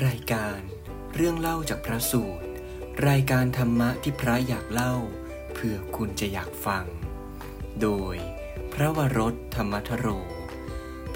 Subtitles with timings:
[0.00, 0.58] รายการ
[1.14, 2.46] เรื่องเล่าจากพระสูตร
[3.08, 4.94] รายการธรรมะที่พระอยากเล่า
[5.54, 6.84] เพื่อคุณจะอยากฟัง
[7.82, 8.16] โดย
[8.72, 10.06] พระวรถธรรมทโร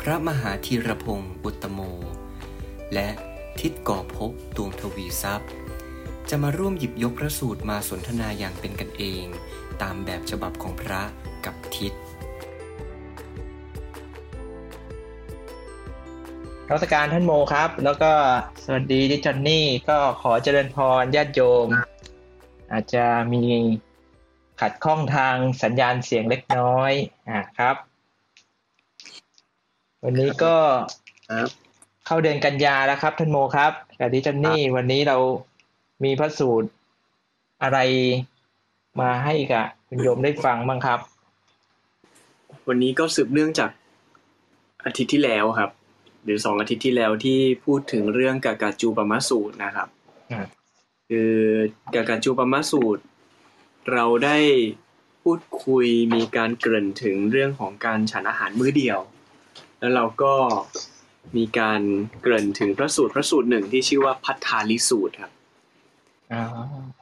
[0.01, 1.81] พระมหาธีรพงศ์อุตโม
[2.95, 3.09] และ
[3.61, 5.51] ทิศก่อภพดวงทวีทรัพย์
[6.31, 9.25] จะมาร่วมหยิบยกพระสูตรมาสนทนาอย่างเป็นกันเอง
[9.83, 11.03] ตามแบบฉบับของพระ
[11.45, 11.93] กับทิศ
[16.73, 18.13] รัชการท่านโมครับ แล้วก็
[18.65, 21.69] สวัสดีดิจอนนี่ก็ขอเจริญพรญาติโยม
[22.73, 23.45] อาจจะมี
[24.61, 26.93] ขัดข้องทางสัญญาณเสียงเล็กน้อย
[27.29, 27.77] อ่าครับ
[30.05, 30.57] วันนี้ก็
[31.31, 31.49] ครับ
[32.07, 35.17] เข้าเดือนกันยาแล้วครับ ท่านโมครับกับดิจอนนี่วันนี้เรา
[36.05, 36.69] มีพระสูตร
[37.63, 37.79] อะไร
[39.01, 41.01] มาให้กับคุณโยมได้ฟังบ้างครับ
[42.69, 43.71] วันนี้ก็สืบเนื่องจาก
[44.85, 45.71] อาทิตย์ที่แล้วครับ
[46.27, 49.89] หรือสองอาทิตย์ที่แล้วที่พูดถึงเรื่องกากาจูปมาสูตรนะครับ
[50.33, 50.43] อ่า
[51.09, 51.33] คือ
[51.95, 53.03] กากาจูปมาสูตร
[53.93, 54.39] เราได้
[55.23, 58.99] พูดคุยมีการเกริ่นถึงเรื่องของการฉันอาหารมื้อเดียว
[59.79, 60.35] แล้วเราก็
[61.37, 61.81] มีการ
[62.21, 65.33] เกริ่นถึงพระสูตรพระสูตรหนึ่งที่ชื่อว่าพัทธาลิสูตรครับ
[66.33, 66.43] อ๋อ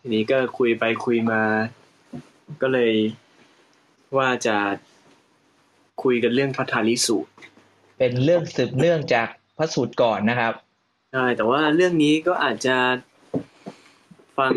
[0.00, 1.42] ทีนี้ก็คุยไปคุยมา
[2.62, 2.92] ก็เลย
[4.16, 4.56] ว่าจะ
[6.02, 7.32] คุยกันเรื่องพัทธาลิสูตร
[8.04, 10.54] เป็นเรื่องสืบเนื่องจากพระสูตรก่อนนะครับ
[11.12, 12.76] ใช่แต่ว่าเรื่องนี้ก็อาจจะ
[14.38, 14.54] ฟัง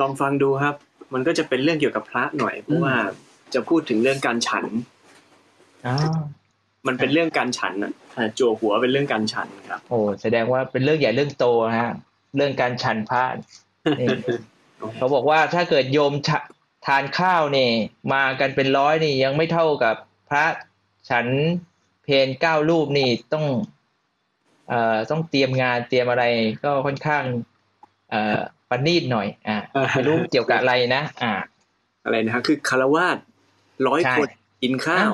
[0.00, 0.74] ลองฟังดูครับ
[1.14, 2.94] มันก็จะเป็นเรื่องเกี่ยวกับพระหน่อยเพราะว่า
[3.54, 4.64] จะพูดถึงเรื่องการฉัน
[5.86, 5.94] อ๋อ
[6.86, 11.92] มันเป็นเรื่องการฉันอะอ่าจั่วหัวเป็นเรื่องการฉันครับ โอ้แสดงว่าเป็นเรื่องใหญ่เรื่องโตนะฮะ
[12.36, 13.24] เรื่องการฉันพระ
[14.00, 14.08] นี่
[14.96, 16.38] เขาบอกว่าถ้าเกิดโยมฉะ
[16.86, 17.72] ทานข้าวเนี่ย
[18.12, 19.96] มากันเป็นร้อยนี่ยังไม่เท่ากับ
[20.30, 20.44] พระ
[21.10, 21.26] ฉัน
[22.04, 23.46] เพนเก้ารูปนี่ต้อง
[24.68, 26.24] เอ่อต้องเตรียมงานเตรียมอะไร
[26.64, 27.24] ก็ค่อนข้าง
[28.10, 28.38] เอ่อ
[28.70, 29.56] ประณีตหน่อย อ่า
[29.90, 31.32] ไม่รู้เกี่ยวกับอะไรนะ อ่า
[32.04, 33.18] อะไรนะฮะคือคารวาส
[33.86, 34.30] ร้อยใช่คน
[34.62, 35.12] กินข้าว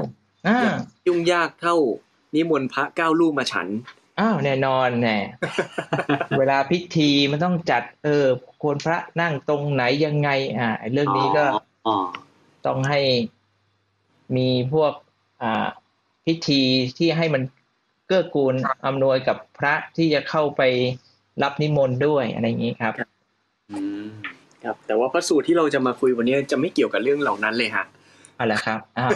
[0.49, 0.59] อ่า
[1.07, 1.77] ยุ่งยากเท่า
[2.35, 3.69] นิมนต์พระเก้ารูปมาฉัน
[4.21, 5.19] อ้าวแน่นอนแน่
[6.39, 8.27] เวลาพิธีมันต้องจัด เออ
[8.63, 11.45] ควรพระนั่งตรงไหนยังไง อ่าไอ้เรื่องนี้ก็
[11.87, 11.97] อ๋อ
[12.67, 13.01] ต้องให้
[14.37, 14.93] มีพวก
[15.43, 15.67] อ่า
[16.31, 16.63] พิธี
[16.99, 17.43] ที่ให้มัน
[18.07, 18.55] เกื้อกูล
[18.87, 20.63] อำนวยกับพระที่จะเข้าไป
[21.43, 22.95] รับนิมนต์ด้วยอะไรอย่างนี้ครับ
[23.71, 24.07] อืม
[24.65, 27.85] ครับ แต่ว่าพระสูตรที่เราจะมาคุยวันนี้จะไม่เกี่ยวกับเรื่องเหล่านั้นเลยฮะ
[28.37, 29.07] เอาละครับอ๋อ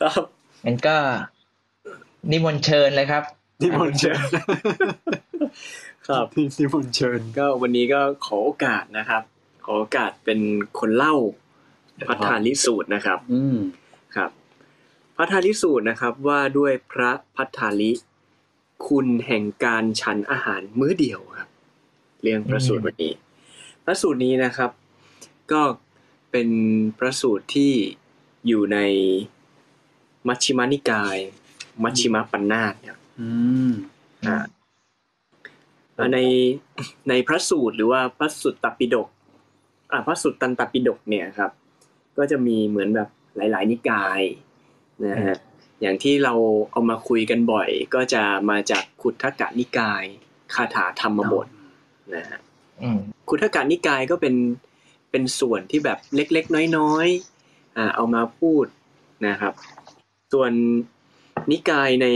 [0.00, 0.22] ครับ
[0.64, 0.96] งั้นก็
[2.30, 3.22] นิมนต์เชิญเลยครับ
[3.62, 4.20] นิมนต์เชิญ
[6.08, 6.24] ครับ
[6.58, 9.22] นิมนต์เชิญก็วันนี้ก็ขอโอกาสนะครับ
[9.64, 10.40] ขอโอกาสเป็น
[10.78, 11.14] คนเล่า
[12.08, 13.79] พัฒาลิสูตรนะครับ อืมครับ
[15.22, 17.92] พัฒาลิสูตรนะครับว่าด้วยพระพัฒาลิ
[18.86, 21.48] คุณแห่งการฉันอาหารมื้อเดียวครับ
[22.22, 23.12] เรื่องพระสูตรวันนี้
[23.84, 24.70] พระสูตรนี้นะครับ
[25.52, 25.62] ก็
[26.30, 26.48] เป็น
[26.98, 27.72] พระสูตรที่
[28.46, 28.78] อยู่ใน
[30.28, 31.16] มัชฌิมานิกาย
[31.82, 33.28] มัชฌิมปัญนาตครับอื
[33.70, 33.72] ม
[34.26, 34.38] อ่า
[35.96, 36.18] อ่าใน
[37.08, 39.08] ในพระสูตรหรือว่าพระสุตตปิฎก
[39.92, 41.50] อ่าพระสุตตันตปิฎกเนี่ยครับ
[42.18, 44.22] ก็จะมีเหมือนแบบหลาย ๆ นิกาย
[45.06, 45.36] นะฮะ
[45.80, 46.34] อย่างที่เรา
[46.70, 50.04] เอามาคุยกันบ่อย ก็จะมาจากขุททกะนิกาย
[50.54, 51.46] คาถาธรรมบท
[52.14, 52.38] นะฮะ
[52.82, 54.34] อืมขุททกะนิกายก็เป็น
[55.10, 58.64] เป็นส่วนที่แบบเล็กๆ น้อยๆอ่าเอามาพูด
[59.26, 59.52] นะครับ
[60.32, 60.52] ส่วน
[61.50, 62.06] นิกายใน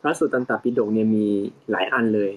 [0.00, 1.26] พระสุตตันตปิฎกเนี่ยมี
[1.70, 2.32] หลายอันเลย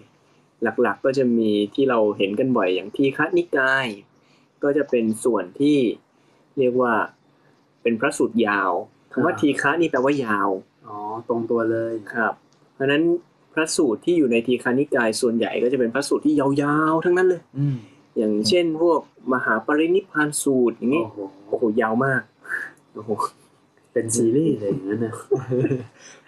[0.82, 3.88] หลักๆก็จะมีที่เราเห็นกันบ่อยอย่างที่คันิกาย
[4.64, 5.78] ก็จะเป็นส่วนที่
[6.58, 6.94] เรียกว่า
[7.82, 8.72] เป็นพระสูตรยาว
[9.12, 10.50] คำว่าอ่าทีฆะนี่แปลว่ายาว
[10.88, 12.34] อ๋อ ตรงตัวเลยครับ
[12.74, 13.04] เพราะฉะนั้น
[13.54, 17.78] พระสูตรที่อยู่ในทีฆานิกายส่วนใหญ่ก็จะเป็นพระสูตรที่ยาวๆ ทั้งนั้นเลยอืม
[18.18, 19.00] อย่างเช่นพวก
[19.34, 22.22] มหาปรินิพพานสูตรอย่างนี้โอ้โหโอ้โหยาวมาก
[22.94, 23.10] โอ้โห
[23.94, 25.14] เป็นซีรีส์เลยอย่างนั้นนะ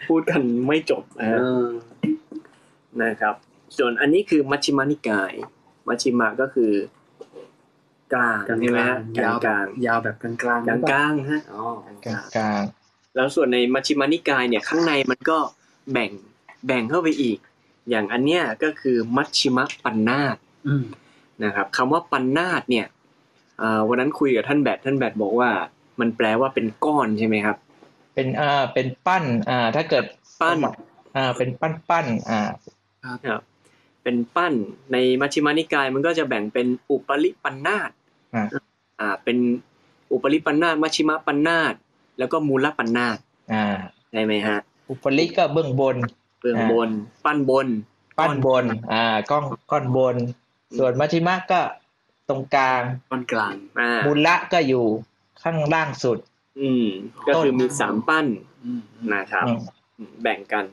[0.07, 1.65] พูดกันไม่จบนะเอฮะอ
[3.03, 3.36] นะครับ
[3.77, 5.33] ส่วนอันนี้คือมัชฌิมานิกาย
[5.88, 6.71] มัชฌิมาก็คือ
[8.13, 11.63] กลางกลางใช่ไหมฮะกยาลาวงแบกบลางยาวแบบกลางกลางกลางกลางๆฮะอ๋อ
[12.06, 12.62] กลางกลาง
[13.15, 15.38] แล้วส่วนในมัชฌิมานิกายเนี่ยข้างในมันก็
[15.94, 16.12] แบ่ง
[16.68, 17.38] แบ่งเข้าไปอีก
[17.89, 20.36] อย่างอันเนี้ยก็คือมัชฌิมปัญนาต
[20.68, 20.86] อืม
[21.44, 22.86] นะครับคำว่าปัญนาตเนี่ย
[23.62, 25.50] อ่าวันนั้นคุยกับท่านแบทท่านแบทบอกว่า
[26.00, 27.57] มันแปลว่าเป็นก้อนใช่ไหมครับ
[28.13, 30.06] เป็นอ่าเป็นปั้นอ่าถ้าเกิด
[30.42, 30.60] ปั้น
[31.15, 32.42] อ่าเป็นปั้นปั้นอ่า
[33.27, 33.42] ครับ
[34.04, 34.54] เป็นปั้น
[34.92, 37.89] ในมัชฌิมานิกายมันก็จะแบ่งเป็นอุปริปันนาต
[38.35, 38.45] อ่า
[39.00, 39.38] อ่า เป็น
[40.12, 41.74] อุปริปันนาตมัชฌิมปันนาต
[42.19, 43.18] แล้วก็มูลปันนาต
[43.53, 43.65] อ่า
[44.13, 44.59] ได้ไหมฮะ
[44.89, 45.97] อุปริก็เบื้องบน
[46.41, 46.89] เบื้องบน
[47.25, 47.68] ปั้นบน
[48.19, 50.15] ปั้นบน อ่า ก้อนก้อนบน
[50.77, 51.62] ส่วนมัชชิมะก็
[52.30, 54.86] ตรงกลางก้อนกลางอ่ามูลละก็อยู่
[55.41, 56.18] ข้างล่างสุด
[56.59, 56.88] อืม
[57.27, 58.25] ก็คือมีสามปั้น
[58.65, 58.81] อืม
[59.13, 59.45] นะครับ
[59.97, 60.65] อืมแบ่งกัน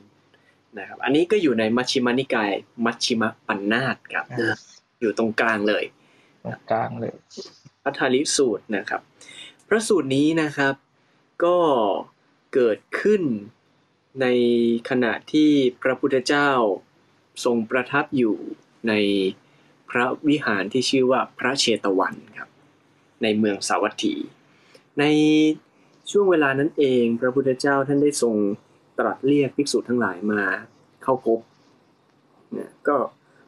[0.77, 2.51] นะครับ อันนี้ก็อยู่ในมัชชิมานิกาย
[2.85, 4.55] มัชชิมปัญนาตครับอ่า
[5.01, 5.83] อยู่ตรงกลางเลย
[6.43, 7.13] ตรงกลางเลย
[7.83, 9.01] พัทธาลิสูตรนะครับ
[9.67, 10.73] พระสูตรนี้นะครับ
[11.43, 11.57] ก็
[12.53, 13.21] เกิดขึ้น
[14.21, 14.27] ใน
[14.89, 15.51] ขณะที่
[15.81, 16.49] พระพุทธเจ้า
[17.45, 18.35] ทรงประทับอยู่
[18.87, 18.93] ใน
[19.89, 22.49] พระวิหารที่ชื่อว่าพระเชตวันครับ
[23.23, 24.15] ในเมืองสาวัตถี
[24.99, 25.03] ใน
[26.11, 28.35] ช่วงเวลานั้นเอง พระพุทธเจ้าท่านได้ทรง
[28.99, 30.43] ตรัสเรียกภิกษุทั้งหลายมา
[31.03, 31.39] เข้าพบ
[32.57, 32.97] นะก็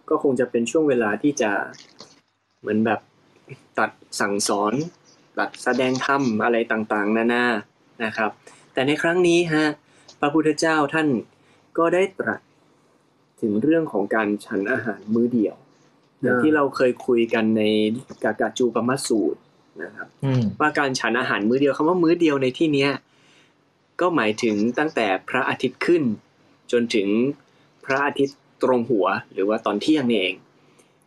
[0.09, 1.51] ก็คงจะเป็นช่วงเวลาที่จะ
[2.63, 2.99] เหมือนแบบ
[3.79, 4.73] ตัดสั่งสอน
[5.39, 7.45] ตัดแสดงธรรมอะไรต่างๆ นานา
[8.03, 8.31] นะครับ
[8.73, 9.65] แต่ในครั้งนี้ฮะ
[10.19, 11.07] พระพุทธเจ้าท่าน
[11.77, 12.39] ก็ได้ตรัส
[13.41, 15.55] ถึงเรื่องของการฉันอาหารมื้อเดียว
[16.21, 17.63] อย่างที่เราเคยคุยกันใน
[18.23, 19.39] กากาจูปมัสสูตร
[19.83, 22.91] นะครับอืมว่าการฉันอาหารมื้อเดียวคำว่ามื้อเดียวในที่เนี้ย
[24.01, 26.03] ก็หมายถึงตั้งแต่พระอาทิตย์ขึ้น
[26.71, 27.07] จนถึง
[27.85, 30.35] พระอาทิตย์ตรงหัวหรือว่าตอนเที่ยงนี่เอง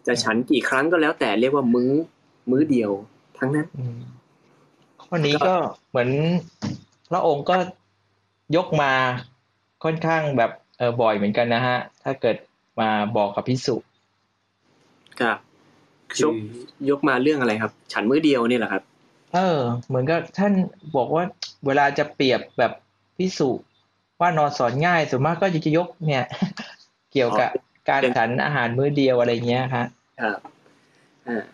[0.07, 1.93] จะฉันกี่ครั้งก็แล้วแต่เรียกว่ามื้อ
[2.51, 2.91] มื้อเดียว
[3.39, 3.99] ทั้งนั้นอืม
[5.03, 5.55] ข้อนี้ก็
[5.91, 6.11] เหมือน
[7.11, 7.57] พระองค์ก็
[8.57, 8.93] ยกมา
[9.85, 12.37] ค่อนข้างแบบเออบ่อยเหมือนกันนะฮะ ถ้าเกิด
[12.81, 13.77] มาบอกกับพิสุ
[15.21, 15.39] ครับ
[16.13, 16.35] คือยก
[16.91, 18.83] ยกมาเรื่องอะไรครับ ฉันมื้อเดียวนี่แหละครับ
[19.35, 20.53] เออ เหมือนกับท่าน
[20.97, 21.25] บอกว่า
[21.67, 22.73] เวลาจะเปรียบแบบ
[23.19, 23.51] พิสุ
[24.21, 26.25] ว่านอนสอนง่ายส่วนมากก็จะยกเนี่ย
[27.13, 27.51] เกี่ยวกับ
[27.89, 29.87] การฉันอาหารมื้อเดียวอะไรเงี้ยฮะ
[30.21, 30.39] ครับ
[31.29, 31.45] อ่า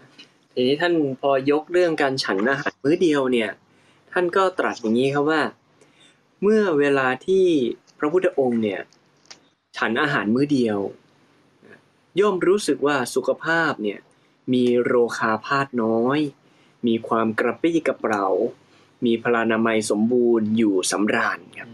[0.52, 3.50] ทีนี้ท่านพอยกเรื่องการฉันอาหารมื้อเดียวเนี่ย
[4.12, 5.42] ท่านก็ตรัสอย่างนี้ครับว่า
[6.42, 7.46] เมื่อเวลาที่
[7.98, 8.80] พระพุทธองค์เนี่ย
[9.76, 10.78] ฉันอาหารมื้อเดียว
[12.20, 13.98] ย่อมรู้สึกว่าสุขภาพเนี่ย
[14.52, 16.18] มีโรคาพาธน้อย
[16.86, 18.26] มีความกระปรี้กระเปร่า
[19.04, 21.70] มีพลานามัยสมบูรณ์อยู่สำราญครับ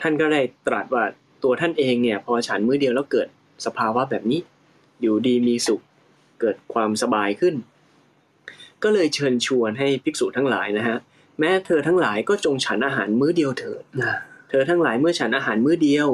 [0.00, 1.04] ท่านก็ได้ตรัสว่า
[1.42, 3.28] ตัวท่านเองเนี่ยพอฉันมื้อเดียวแล้วเกิด
[3.66, 4.40] สภาวะแบบนี้
[5.00, 5.80] อยู่ดีมีสุข
[6.40, 7.54] เกิดความสบายขึ้น
[8.82, 10.96] ก็เลยเชิญชวนให้ภิกษุทั้งหลายนะฮะ
[11.38, 14.12] แม้เธอทั้งหลายก็จงฉันอาหารมื้อเดียวเถิดอ่า
[14.48, 16.08] เธอทั้งหลายเมื่อฉันอาหารมื้อเดียว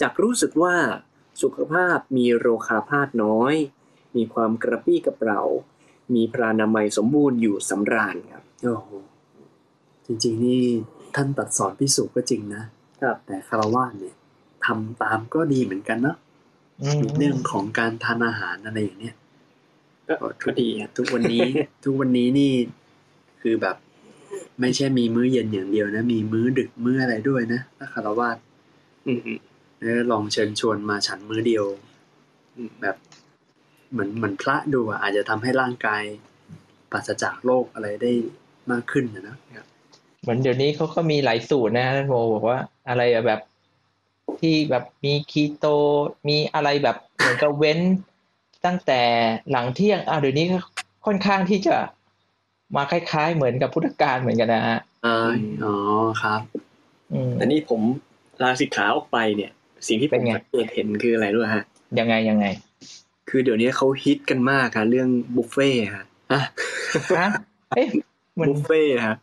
[0.00, 0.76] จักรู้สึกว่า
[1.42, 3.54] สุขภาพมีโรคาพาธน้อย
[4.16, 5.42] มีความกระปรี้กระเปร่า
[6.14, 8.88] มีพรานามัยสมบูรณ์อยู่สำราญครับโอ้โห
[10.06, 10.64] จริงๆนี่
[11.16, 12.62] ท่านตัดสอนพิสูจน์ก็จริงนะ
[13.00, 14.14] ครับแต่คารวะเนี่ย
[14.66, 16.16] ทำตามก็ดีเหมือนกันเนาะ
[16.82, 19.16] อืมเรื่องของการทานอาหารอะไรอย่างเนี้ย
[20.08, 20.14] ก็
[20.44, 21.42] ก็ดีครับทุกวันนี้
[21.84, 22.52] ทุกวันนี้นี่
[23.42, 23.76] คือแบบ
[24.60, 28.30] ไม่ใช่มีมื้อเย็นอย่างเดียวนะ มีมื้อดึกมื้ออะไรด้วยนะถ้าคารวะ
[29.06, 29.20] อืม
[29.80, 31.64] เออลองเชิญชวนมาฉันมื้อเดียว
[32.56, 32.96] อืมแบบ
[33.92, 36.02] เหมือนเหมือนพระดูอะอาจจะทำให้ร่างกาย
[36.92, 38.12] ปราศจากโรคอะไรได้
[38.70, 39.36] มากขึ้นนะนะ
[40.22, 43.40] เหมือนเดี๋ยวนี้เขาก็มีหลายสูตรนะท่านโมบอกว่าอะไรอะแบบ
[44.40, 45.66] ที่แบบมีคีโต
[46.28, 47.78] มีอะไรแบบเหมือนกับเว้น
[48.66, 49.00] ตั้งแต่
[49.50, 50.58] หลังเที่ยงอ่าเดี๋ยวนี้ก็
[51.06, 51.76] ค่อนข้างที่จะ
[52.76, 55.32] มาคล้าย ๆ เหมือนกับพุทธกาลเหมือนกันนะฮะอ๋อ
[55.64, 55.74] อ๋อ
[56.22, 56.40] ครับ
[57.12, 57.80] อืมแต่นี่ผม
[58.42, 59.50] ลาสิกขาออกไปเนี่ย
[59.88, 61.64] สิ่งที่ผเป็มนไงสังเกตเห็นคืออะไรรู้ไหมฮะ
[61.98, 62.46] ยังไงยังไง
[63.28, 66.42] คือเดี๋ยวนี้เขาฮิตกันมากค่ะเรื่องบุฟเฟ่ต์ฮะอะ
[67.18, 67.28] ฮะ
[67.70, 67.88] เอ๊ะ
[68.40, 69.16] มันบุฟเฟ่ต์ฮะ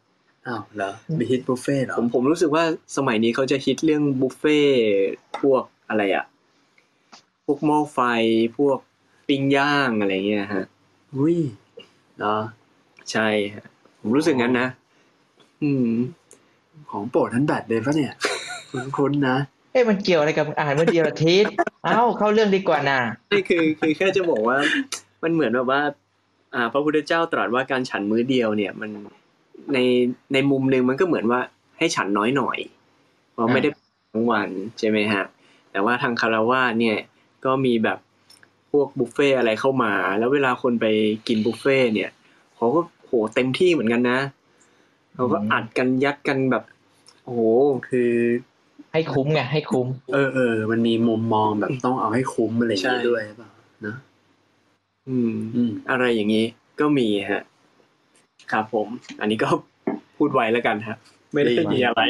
[0.48, 2.64] อ้าวเหรอมีฮิตบุฟเฟ่ต์เหรอผมผมรู้สึกว่า
[2.98, 4.78] สมัยนี้เขาจะฮิตเรื่องบุฟเฟ่ต์
[5.40, 6.26] พวกอะไรอะ
[7.46, 8.00] พวกหม้อไฟ
[8.58, 8.80] พวก
[9.28, 10.66] ปิ้งย่างอะไรเงี้ยฮะ
[11.16, 11.38] อุ้ย
[12.18, 12.38] เหรอ
[13.12, 13.66] ใช่ฮะ
[14.00, 14.68] ผมรู้สึกงั้นนะ
[15.64, 15.90] อืม
[16.92, 18.14] ของโปรดท่านแบดเลยปะเนี่ย
[18.98, 19.38] คุ้นๆนะ
[19.72, 21.46] เอ๊ะมันเกี่ยวอะไรกับอาหารมื้อเดียวละทิศ
[21.86, 23.00] เอ้าเข้าเรื่องดีกว่านะ
[23.32, 24.58] นี่คือคือแค่จะบอกว่า
[25.24, 25.82] มันเหมือนแบบว่า
[26.54, 28.92] อ่า พระพุทธเจ้าตรัสว่าการฉันมื้อเดียวเนี่ย มัน
[29.74, 29.78] ใน
[30.34, 31.42] ในมุมหนึ่งมันก็เหมือนว่า
[31.78, 32.58] ให้ฉันน้อยหน่อย
[33.34, 33.70] เพราะไม่ได้
[34.14, 34.50] ทั้งวัน
[34.80, 35.24] ใช่ไหมฮะ
[35.72, 36.98] แต่ว่าทางคารวะเนี่ย
[37.46, 38.00] ก็มีแบบ
[38.72, 40.86] พวกบุฟเฟ่อะไรเข้ามา แล้วเวลาคนไป
[41.28, 42.10] กินบุฟเฟ่เนี่ย
[42.56, 44.20] เขาก็โหเต็มที่เหมือนกันนะ
[45.16, 46.64] เขาก็อัดกันยัดกันแบบ
[47.24, 47.42] โอ้โห
[47.90, 48.12] คือ
[48.94, 53.50] ให้คุ้มไงให้คุ้ม เออเออมันมีมุมมองแบบต้องเอาให้คุ้มอะไรอย่างนี้ใช่ด้วยหรือเปล่า
[53.86, 53.96] นะ
[55.10, 56.46] อืมอืม อะไรอย่างนี้
[56.80, 57.44] ก็มีฮะ
[58.52, 58.88] ครับผม
[59.22, 59.50] อันนี้ก็
[60.18, 60.98] พูดไว้แล้วกันฮะ
[61.34, 62.02] ไม่ได้มีอะไร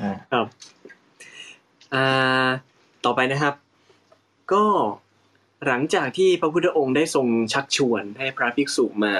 [0.00, 0.46] อ่าครับ
[1.94, 2.48] อ่า
[3.04, 3.54] ต่อไปนะครับ
[4.52, 4.64] ก็
[5.66, 9.16] หลังจากที่พระพุทธองค์ได้ทรงชักชวนให้พระภิกษุมา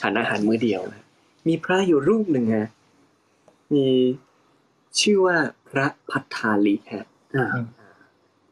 [0.00, 1.02] ฉันอาหารมื้อเดียวนะ
[1.48, 2.68] มีพระอยู่รูปหนึ่งฮะ
[3.74, 3.86] มี
[5.00, 5.36] ชื่อว่า
[5.68, 7.06] พระพัทธาลิฮะ
[7.36, 7.46] อ่า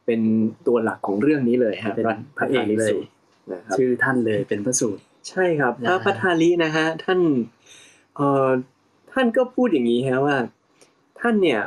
[0.07, 0.21] เป็น
[0.67, 2.07] ตัวหลักของเรื่องนี้เลยฮะเป็น
[2.37, 3.09] พระเอกเลยสูตร
[3.53, 7.21] นะครับชื่อท่านเลยเป็นพระสูตร ใช่ครับพนะระฮะพัทธาลีนะฮะท่าน
[8.17, 8.49] เอ่อ
[9.13, 10.37] ท่านก็พูดอย่างนี้ฮะว่า
[11.21, 11.61] ท่านเนี่ย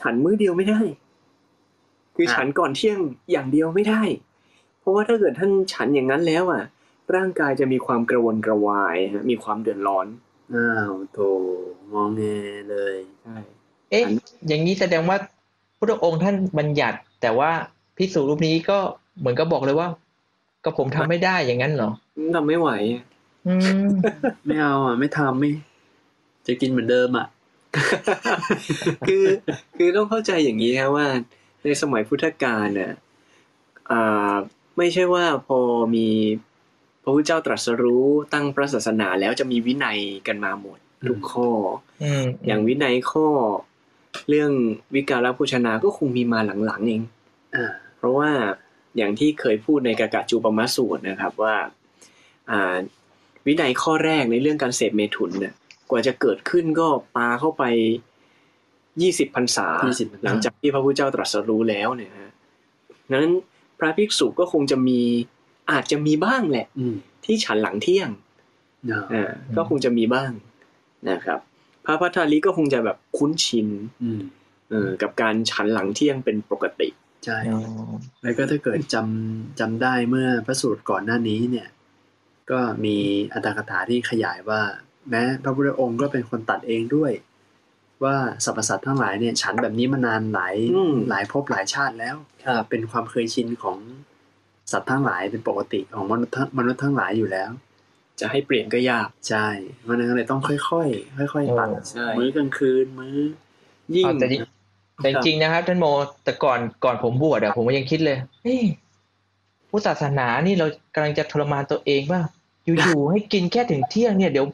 [0.00, 0.80] ฉันมื้อเดียวไม่ได้
[2.16, 2.98] คือฉันก่อนเที่ยง
[3.30, 4.02] อย่างเดียวไม่ได้
[4.80, 6.62] เพราะว่าถ้าเกิดท่านฉันอย่างนั้นแล้วอะ
[7.16, 10.06] ร่างกายจะมีความกระวนกระวายฮะมีความเดือดร้อน
[10.54, 11.18] อ้าวโถ
[11.92, 12.22] งองแง
[12.70, 13.36] เลยใช่
[13.90, 14.14] เอ๊ะอัน
[14.48, 15.16] อย่างนี้แสดงว่า
[15.80, 17.50] พระองค์ท่านบัญญัติ แต่ว่า
[17.96, 18.78] พิสูจรูปนี้ก็
[19.18, 19.88] เหมือนกับบอกเลยว่า
[20.64, 21.90] ก็ผมทำไม่ได้อย่างนั้นเหรอ
[22.34, 23.04] ทำไม่ไหวอะ
[23.46, 23.54] อื
[23.84, 23.86] ม
[24.46, 25.50] ไม่เอาอะ ไม่ทำไม่
[26.46, 27.26] จะกินเหมือนเดิมอะ
[29.06, 29.24] คือ
[29.76, 31.06] คือต้องเข้าใจอย่างนี้ครับว่า
[31.64, 32.92] ในสมัยพุทธกาลน่ะ
[33.90, 34.34] อ่า
[34.78, 35.58] ไม่ใช่ว่าพอ
[35.94, 36.08] มี
[37.02, 40.78] พระพุทธเจ้าตรัสรู้ตั้งพระศาสนาแล้วจะมีวินัยกันมาหมด
[41.08, 41.48] ทุกข้อ
[42.02, 43.26] อืมอย่างวินัยข้อ
[44.28, 44.50] เรื่อง
[44.94, 47.02] วิการพุชนาก็คงมีมาหลังๆเอง
[47.56, 47.66] อ่า
[47.96, 48.30] เพราะว่า
[48.96, 51.54] อย่างที่เคยพูดในกากะจูปมาสูตรนะครับว่า
[52.50, 52.76] อ่า
[53.46, 55.54] วินัยข้อแรกในเรื่องการเสพเมถุนเนี่ย
[55.90, 57.64] กว่าจะเกิดขึ้นก็ปาเข้าไป
[59.02, 62.30] ยี่สิบพรรษา20พรรษาหลังจากที่พระพุทธเจ้าตรัสรู้แล้วเนี่ยฮะ
[63.12, 63.32] นั้น
[63.78, 65.00] พระภิกษุก็คงจะมี
[65.72, 66.94] อาจจะมีบ้างแหละอืม
[67.24, 68.10] ที่ฉันหลังเที่ยง
[68.90, 70.30] อ่าอ่าก็คงจะมีบ้าง
[71.10, 71.38] นะครับ
[71.84, 73.68] พระพัทธาลีก็คงจะแบบคุ้นชิน
[74.02, 74.20] อืม
[74.70, 76.88] เออกับการฉันหลังเที่ยงเป็นปกติ
[77.24, 77.60] ใช่อ๋อ
[78.22, 81.68] แล้วก็ถ้าเกิดจำจำได้เมื่อพระสูตรก่อนหน้านี้เนี่ย
[82.50, 82.96] ก็มี
[83.32, 84.62] อัตถกถาที่ขยายว่า
[85.10, 87.12] แม้พระพุทธองค์ก็เป็นคนตัดเองด้วย
[88.04, 93.78] ว่าสรรพสัตว์ทั้งหลายเนี่ยฉันแบบนี้มานานหลายอืมหลายภพหลายชาติแล้วครับเป็นความเคยชินของ
[94.72, 97.50] สัตว์ทั้งหลายเป็นปกติของมนุษย์ทั้งมนุษย์ทั้งหลายอยู่แล้ว
[98.20, 99.46] จะให้เปลี่ยนก็ยากใช่
[99.82, 103.16] เพราะฉะนั้นก็เลยต้องค่อยๆค่อยๆตัดใช่มื้อกลางคืนมื้อ
[103.94, 104.14] ยิ่งเอา
[105.02, 105.86] แต่จริงแต่จริงๆนะครับท่านโม
[106.24, 108.62] แต่ก่อนก่อนผมบวชอะผมก็ยังคิดเลยเฮ้ย
[109.70, 112.20] พุทธศาสนานี่เรากำลังจะทรมานตัวเองว่า
[112.64, 114.46] อยู่ๆให้กินแค่ถึงเที่ยงเนี่ยเดี๋ยว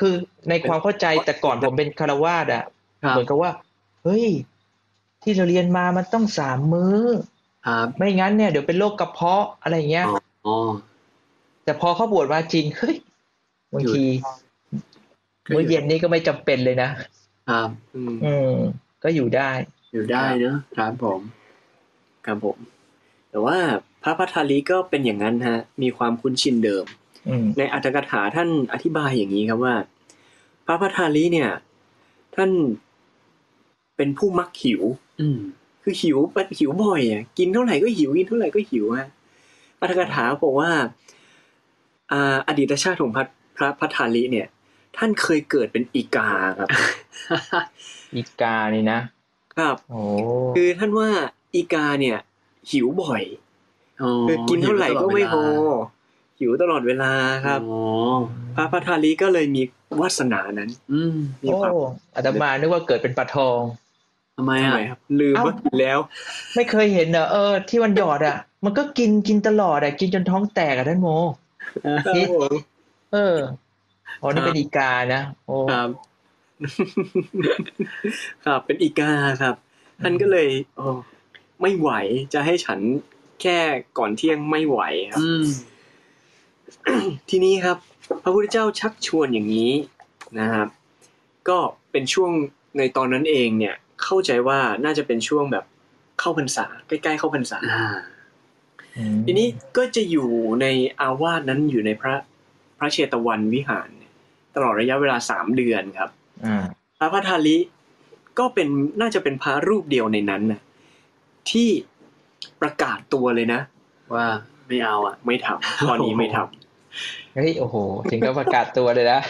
[0.00, 0.14] คือ
[0.48, 2.64] ในความเข้าใจแต่ก่อนผมเป็นคารวาสอะ
[3.02, 3.50] ครับเหมือนกับว่า
[4.04, 4.26] เฮ้ย
[5.22, 7.00] ที่เราเรียนมามันต้องสามมื้อ
[7.66, 10.06] ครับไม่งั้นเนี่ยเดี๋ยวเป็นโรคกระเพาะอะไรเงี้ย
[10.46, 10.56] อ๋อ
[11.64, 12.96] แต่พอเขาบวชมาจริงเฮ้ย
[13.72, 14.28] บางทีก็
[15.48, 16.90] อยู่มื้อเย็นนี่ก็ไม่จำเป็นเลยนะ
[17.50, 18.54] ครับอืมอืม
[19.02, 19.50] ก็อยู่ได้
[19.92, 21.20] อยู่ได้เนอะครับผม
[22.26, 22.58] ครับผม
[23.30, 23.58] แต่ว่า
[24.02, 26.84] พระพัทธาลีก็เป็นอย่างนั้นฮะ มีความคุ้นชินเดิม
[27.28, 29.74] อืมในอัตถกถาท่านอธิบายอย่างนี้ครับว่า
[30.66, 31.50] พระพัทธาลีเนี่ย
[32.36, 32.50] ท่าน
[33.96, 34.82] เป็นผู้มักหิว
[35.20, 35.38] อืม
[35.82, 36.18] คือหิว
[36.58, 39.08] หิวบ่อยอะกินเท่าไหร่ก็หิวกินเท่าไหร่ก็หิวฮะ
[39.80, 40.70] อัตถกถาบอกว่า
[42.12, 43.24] อ่า อดีตชาติของพระ
[43.56, 44.46] พระพัทธาลีเนี่ย
[44.96, 46.28] ท่านเคยเกิดเป็นอีกา
[46.58, 46.68] ครับ
[48.14, 49.00] อีกานี่นะ
[49.56, 50.00] ครับโอ้
[50.54, 51.08] คือท่านว่า
[51.54, 52.18] อีกาเนี่ย
[52.70, 53.22] หิวบ่อย
[54.02, 55.42] อ๋อคือกินเท่าไหร่ก็ไม่พอ
[56.38, 57.80] หิวตลอดเวลาหิวตลอดเวลาครับอ๋อ
[58.56, 59.62] พระพัทธาลีก็เลยมี
[60.00, 61.72] วาสนานั้น อืมมีโอ้ความ
[62.16, 63.60] อาตมานึกว่าเกิดเป็นปลาทอง
[64.36, 65.98] ทำไมทำอะไมครับลืมเอ้าว่ากินแล้ว
[66.54, 71.08] ไม่เคยเห็นเหรอเออ ที่มันหยอดอะ มันก็กินกินตลอดอะ กินจนท้องแตกอะท่านโม
[72.06, 72.52] ครับผม
[73.12, 73.36] เออ
[74.22, 75.88] อ๋อนี่เป็นอีกานะโอ้ครับ
[78.46, 79.12] ครับเป็นอีกา
[79.42, 79.54] ครับ
[80.02, 80.86] ท่านก็เลยโอ้
[81.60, 81.90] ไม่ไหว
[82.34, 82.80] จะให้ฉัน
[83.42, 83.58] แค่
[83.98, 85.44] ก่อนเที่ยงไม่ไหวครับอืม
[87.30, 87.78] ทีนี้ครับ
[88.22, 89.72] พระพุทธเจ้าชักชวนอย่างนี้
[90.40, 90.68] นะครับ
[91.48, 91.58] ก็
[91.92, 92.30] เป็นช่วง
[92.78, 95.64] ในตอนนั้นเองเนี่ย เข้าใจว่าน่าจะเป็นช่วงแบบ
[96.20, 97.86] เข้าพรรษาใกล้ๆเข้าพรรษาอ่า
[98.96, 100.28] อืมทีนี้ก็จะอยู่
[100.60, 100.66] ใน
[101.00, 102.14] อาวาสนั้นอยู่ในพระ
[102.78, 103.99] พระเชตวันวิหารเนี่ย
[104.54, 106.10] ตลอดระยะเวลาสามเดือนครับ
[106.46, 106.64] อ่า
[106.98, 107.56] พระพัทธาลิ
[108.38, 108.68] ก็เป็น
[109.00, 110.60] น่าจะเป็นพระรูปเดียวในนั้นนะ
[111.50, 111.68] ที่
[112.62, 113.60] ประกาศตัวเลยนะ
[114.14, 114.26] ว่า
[114.68, 117.76] ไม่เอาอะ ไม่ทำตอนนี้ไม่ทำเฮ้ยโอ้โห
[118.10, 119.20] ถึงกับประกาศตัวเลยนะ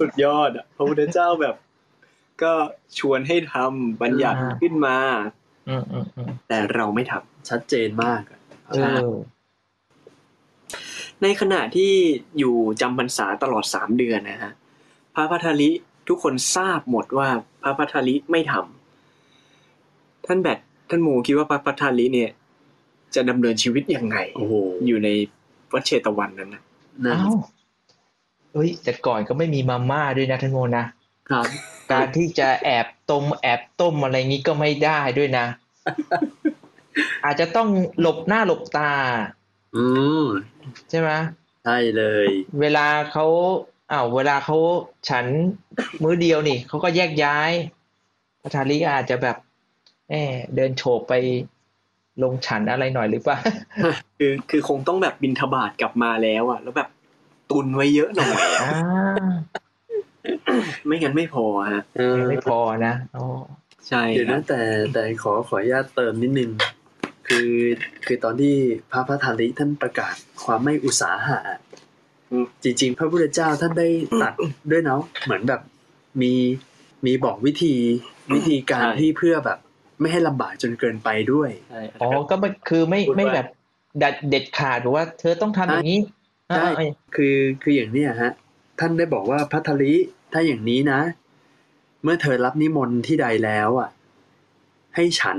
[0.00, 1.54] สุดยอดอะพระพุทธเจ้าแบบ
[2.42, 2.52] ก็
[2.98, 4.96] ชวนให้ทำบัญญัติอ่าขึ้นมา
[5.68, 8.74] อืมอืมอืมแต่เราไม่ทำชัดเจนมากอะเอ
[9.08, 9.12] อ
[11.22, 11.92] ในขณะที่
[12.38, 14.52] อยู่จำพรรษาตลอดสามเดือนนะฮะ
[15.14, 15.70] พระพัทธาลิ
[16.08, 17.28] ทุกคนทราบหมดว่า
[17.62, 20.58] พระพัทธาลิไม่ทำท่านแบท
[20.88, 22.30] ท่านหมูคิดว่าพระพัทธาลิเนี่ย
[23.14, 24.54] จะดำเนินชีวิตยังไงโอ้โห
[24.86, 25.08] อยู่ใน
[25.72, 26.62] วัดเชตวันนั้นนะ
[27.04, 27.34] นั่นเอ้า
[28.52, 30.84] เฮ้ยแต่ก่อนก็ไม่มีมาม่าด้วยนะท่านโมนะ
[31.30, 31.46] ครับ
[31.92, 35.46] การที่จะแอบต้มแอบต้มอะไรงี้ก็ไม่ได้ด้วยนะ
[37.24, 37.68] อาจจะต้อง
[38.00, 38.92] หลบหน้าหลบตา
[39.76, 39.84] อื
[40.22, 40.24] ม
[40.90, 41.10] ใช่ไหม
[41.64, 42.26] ใช่เลย
[42.60, 43.26] เวลาเขา
[43.92, 44.56] อ้าวเวลาเขา
[45.08, 45.26] ฉัน
[46.02, 47.52] มื้อเดียวนี่เขาก็แยกย้าย
[48.42, 49.36] พระธาลีก็อาจจะแบบ
[50.08, 50.14] แหม
[50.56, 51.14] เดินโฉบไป
[52.22, 53.38] ลงฉันอะไรหน่อยหรือเปล่า
[54.18, 56.88] คือคือคงต้องแบบบินทบาทกลับมาแล้วอะ แล้วแบบ
[57.50, 59.30] ตุนไว้เยอะหน่อยอะอ่า
[60.86, 63.26] ไม่งั้นไม่พอฮะเออไม่พอนะอ๋อ
[63.88, 64.60] ใช่เดี๋ยวครันะบแต่
[64.92, 66.50] แต่ขอขออนุญาตเติมนิดนึง
[67.30, 67.52] คือ
[68.06, 68.54] คือตอนที่
[68.90, 71.38] พระพัทธาริท่านประกาศความไม่อุตสาหะ
[72.62, 73.88] จริง ๆ พระพุทธเจ้าท่านได้
[74.22, 74.34] ตัด
[74.70, 75.60] ด้วยเนาะเหมือนแบบ
[76.22, 76.32] มี
[77.06, 77.74] มีบอกวิธี
[78.34, 79.58] วิธีการที่เพื่อแบบ
[80.00, 83.46] ไม่ให้ลำบากจนเกินไปด้วยใช่อ๋อก็ไม่คือไม่พูดว่าไม่แบบ
[84.02, 86.00] ดัดเด็ดขาดหรือว่า เธอต้องทำอย่างนี้
[86.56, 88.32] ใช่อ่าคือคืออย่างเนี้ยฮะ
[88.80, 89.92] ท่านได้บอกว่าพัทธลิ
[90.32, 91.00] ถ้าอย่างนี้นะ
[92.02, 93.90] เมื่อเธอรับนิมนต์ที่ใดแล้วอะ
[94.96, 95.38] ให้ฉัน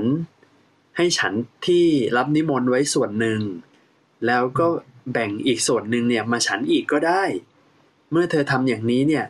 [0.96, 1.32] ให้ฉัน
[1.66, 1.84] ที่
[2.16, 3.40] รับนิมนต์ไว้ส่วนหนึ่ง
[4.26, 4.66] แล้วก็
[5.12, 7.22] แบ่งอีกส่วนหนึ่งเนี่ยมาฉันอีกก็ได้
[8.10, 9.24] เมื่อเธอทำอย่างนี้เนี่ย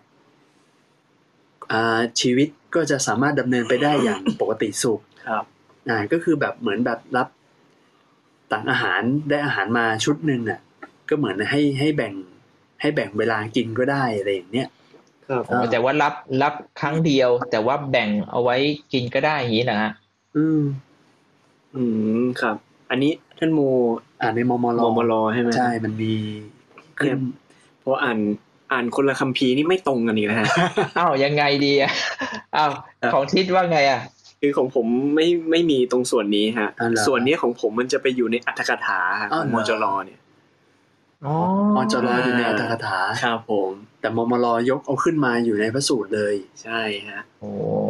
[1.72, 5.44] อ่าชีวิตก็จะสามารถดำเนินไปได้อย่างปกติสุขครับ
[5.88, 7.28] อ่าก็คือแบบเหมือนแบบรับ
[8.52, 10.60] ตักอาหารได้อาหารมาชุดหนึ่งอะ
[11.08, 12.14] ก็เหมือนให้ให้แบ่ง
[12.80, 14.68] ให้แบ่งเวลากินก็ได้อะไรอย่างเนี้ย
[15.26, 18.56] ครับอ๋อแต่ว่ารับรับครั้งเดียว แต่ว่าแบ่งเอาไว้
[18.92, 19.92] กินก็ได้อย่างนี้นะฮะ
[20.36, 20.60] อืม
[21.76, 21.84] อื
[22.20, 22.56] มครับ
[22.90, 23.60] อันนี้ท่านโม
[24.20, 26.14] อ่านในมมมลมรใช่ไหมใช่มันมี
[26.98, 27.18] ขึ้น
[27.80, 28.18] เพราะอ่าน
[28.72, 30.48] อ่านคนละคัมภีร์นี่ไม่ตรงกันอีกนะฮะ
[30.98, 31.90] อ้าวยังไงดีอะ
[32.56, 34.00] อ้าวครับของทิศว่าไงอะ
[34.40, 40.20] คือของผมไม่ไม่มีตรงส่วนนี้ฮะอ๋อเหรอส่วนนี้ของผมมันจะไปอยู่ในอัตถกถาฮะอ๋อของเหรอมจรเนี่ย
[41.26, 41.34] อ๋อ
[41.76, 47.48] มจรอยู่ในอัตถกถาครับผม แต่มมลยกเอาขึ้นมาอยู่ในพระสูตรเลย ใช่ฮะโอ้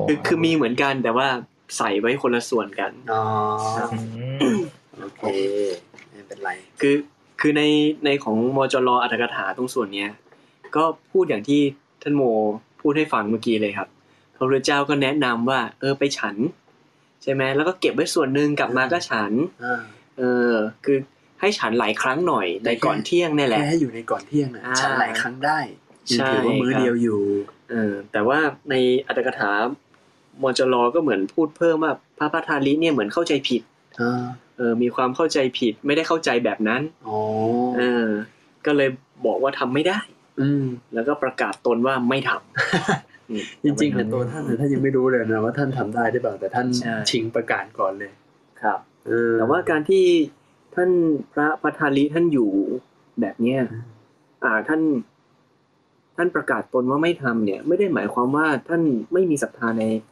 [0.08, 1.28] คือคือมีเหมือนกันแต่ว่า
[1.76, 3.22] ใส่ไว้คนละส่วนกันอ๋อ
[3.92, 4.58] อืม
[5.00, 5.22] โอเค
[6.10, 6.50] ไม่เป็นไร
[6.80, 6.96] คือ
[7.40, 7.62] คือใน
[8.04, 10.10] ในของมจรอัตถกถาตรงส่วนเนี้ย
[10.76, 11.60] ก็พูดอย่างที่
[12.02, 12.22] ท่านโม
[12.80, 13.88] พูดให้ฟังเมื่อกี้เลยครับ
[14.36, 16.36] พระพุทธเจ้าก็แนะนำว่า เออไปฉัน
[17.22, 19.32] ใช่ไหมแล้วก็เก็บไว้ส่วนหนึ่งกลับมาก็ฉัน
[19.64, 19.82] อ่า
[20.18, 20.52] เออ
[20.84, 20.98] คือ
[21.40, 25.58] ให้ฉันหลายครั้งหน่อยในก่อนเที่ยงนี่แหละแค่ให้อยู่ในก่อนเที่ยงนะอ่าฉันหลายครั้งได้
[26.10, 27.20] ยังใช่ถือว่ามื้อครับเดียวอยู่
[27.70, 28.38] เออแต่ว่า
[28.70, 28.74] ใน
[29.06, 29.52] อัตถกถา
[30.42, 33.62] มจรก็เหมือนพูดเพิ่มว่าพระพัทธาลิเนี่ยเหมือนเข้าใจผิด
[34.00, 34.24] อ่า
[34.58, 37.18] เออมีความเข้าใจผิดไม่ได้เข้าใจแบบนั้นอ๋อ
[37.76, 38.06] เออ
[38.66, 38.88] ก็เลย
[39.26, 39.98] บอกว่าทำไม่ได้
[40.40, 40.64] อืม
[40.94, 48.12] แล้วก็ประกาศตนว่าไม่ทำอืมจริงๆแต่ตัวท่านน่ะท่านยังไม่รู้เลยนะว่าท่านทำได้หรือเปล่าแต่ท่านใช่ชิงประกาศก่อนเลย
[48.62, 50.04] ครับเออแต่ว่าการที่
[50.74, 50.90] ท่าน
[51.32, 52.50] พระพัทธาลิท่านอยู่
[53.20, 53.60] แบบเนี้ย
[54.44, 54.80] อ่าท่าน
[56.16, 59.84] ท่านประกาศตนว่าไม่ทำเนี่ย ไม่ได้หมายความว่าท่านไม่มีศรัทธาใน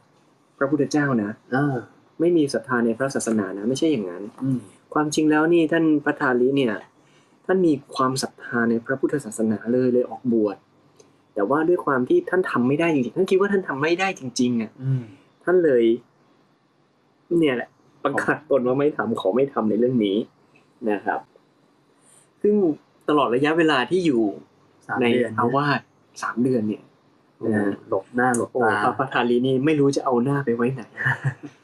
[0.61, 1.75] ระพุทธเจ้านะอ่า
[2.19, 4.59] ไม่มีศรัทธาในพระศาสนานะ ไม่ใช่อย่างนั้นอืม
[4.93, 6.73] ความจริงแล้วนี่ท่านพระทาลิเนี่ย
[7.45, 10.57] ท่านมีความศรัทธาในพระพุทธศาสนาเลยเลยออกบวช
[11.33, 15.01] แต่ว่าด้วยความที่ท่านทำไม่ได้จริงๆท่านคิดว่าท่านทำไม่ได้จริง ๆอะอืม
[15.43, 15.83] ท่านเลย
[17.39, 17.69] เนี่ยแหละ
[18.03, 20.17] ประกาศตนว่าไม่ทำขอไม่ทำในเรื่องนี้
[20.91, 21.19] นะครับ
[22.41, 22.53] ซึ่ง
[23.09, 24.21] ตลอดระยะเวลาที่อยู่
[24.87, 25.79] สามในเดือนอาวาส
[26.23, 26.90] สามเดือนเนี่ยโอ้
[27.89, 30.81] หลบหน้าหลบโอ้ตาพระพัทธาลีนี่ไม่รู้จะเอาหน้าไปไว้ไหน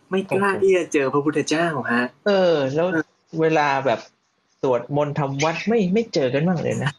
[0.10, 2.88] ไม่กล้าที่จะเจอพระพุทธเจ้าฮะ เออ แล้ว
[3.42, 4.00] เวลาแบบ
[4.62, 6.92] สวดมนต์ทำวัดไม่ไม่เจอกันบ้างเลยนะ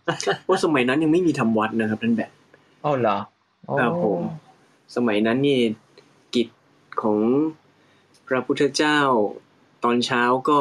[0.49, 2.31] ว่าสมัยนั้นยังไม่มีทำวัดนะครับท่านแบบ
[2.85, 3.19] อ๋อเหรอ
[3.69, 4.21] อ๋อครับผม
[4.97, 5.59] สมัยนั้นนี่
[6.35, 6.49] กิจ
[7.03, 7.19] ของ
[8.29, 8.99] พระพุทธเจ้า
[9.85, 10.59] ตอนเช้าก็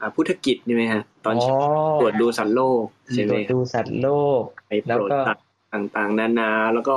[0.00, 1.56] อ่าพุทธกิจใช่ไหมฮะ ตอนเช้า
[2.00, 4.08] ตรวจดูสัตว์โลกใช่ตไหรมวจครับดูสัตว์โล
[4.40, 5.44] กไปโปรดแล้วก็สัตว์
[5.74, 6.96] ต่างๆ นานา แล้วก็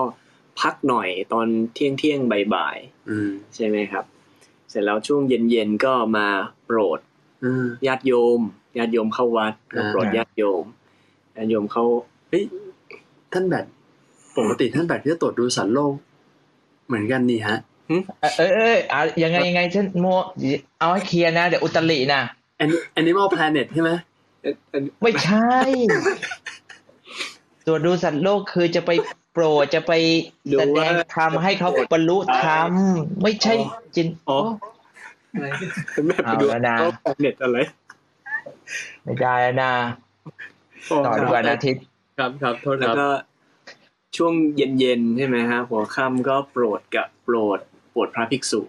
[0.61, 2.77] พักหน่อยตอนเที่ยงเที่ยงๆบ่าย
[3.09, 4.05] อืมๆใช่ไหมครับ
[4.69, 6.27] เสร็จแล้วช่วงเย็นๆก็มา
[6.65, 6.99] โปรด
[7.43, 8.39] อืมญาติโยม
[8.77, 10.65] ญาติโยมเข้าวัดก็อ่าโปรดญาติโยม
[11.35, 11.83] ญาติโยมเข้า
[12.29, 12.43] เฮ้ย
[13.33, 13.65] ท่านแบบ
[14.37, 15.93] ปกติท่านแบบที่จะตรวจดูสัตว์โลก
[16.87, 17.57] เหมือนกันนี่ฮะ
[18.21, 20.05] เออเออเออเอายังไงยังไงฉันโม
[20.79, 22.21] เอาให้เคลียร์นะ เดี๋ยวอุตรินะ
[22.63, 23.91] Ani- Animal Planet ใช่ไหม
[24.41, 25.49] เอ่อเอ่อไม่ใช่
[27.65, 29.91] ตรวจดูสัตว์โลกคือจะไปโป รดจะไป
[30.59, 32.67] แสดงธรรมให้เขาบรรลุธรรม
[33.23, 33.53] ไม่ใช่
[33.95, 34.39] จินอ๋อ
[35.93, 36.75] คุณแม่ไปดูเอาแล้วนะ
[37.21, 37.57] เน็ตอะไร
[39.03, 39.71] ไม่ได้นะ
[40.89, 41.75] ต่อดีกว่านะทิศ
[42.17, 43.09] ครับครับโทษแล้วครับก็
[44.17, 47.59] ช่วงเย็นๆใช่ไหมฮะ หัวค่ำก็โปรดกับโปรด
[47.91, 48.61] โปรดพระภิกษุ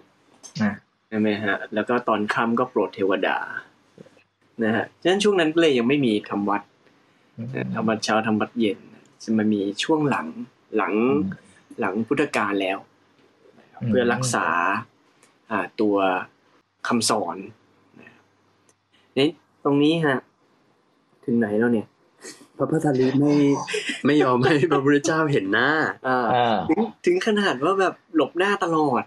[0.61, 0.71] อะ
[1.07, 3.37] ใช่ไหมฮะ แล้วก็ตอนค่ำก็โปรดเทวดา
[4.63, 6.61] นะฮะฉะนั้นช่วงนั้นก็เลยยังไม่มีทำวัด
[7.55, 8.79] นะทำวัดเช้าทำวัดเย็น
[9.23, 10.27] จะมามีช่วงหลัง
[10.77, 10.93] หลัง
[11.79, 12.77] หลังพุทธกาลแล้ว
[13.59, 14.47] นะครับเพื่อรักษา
[15.51, 15.95] อ่าตัว
[16.87, 17.37] คำสอน
[17.99, 18.23] นะครับ
[19.17, 19.29] นี่
[19.63, 20.17] ตรงนี้ฮะ
[21.25, 21.87] ถึงไหนแล้วเนี่ย
[22.57, 23.35] พระพุทธลิไม่
[24.05, 25.69] ไม่ยอมให้พระพุทธเจ้าเห็นหน้า
[26.07, 29.03] อ่าอ่าถึงถึงขนาดว่าแบบหลบหน้าตลอด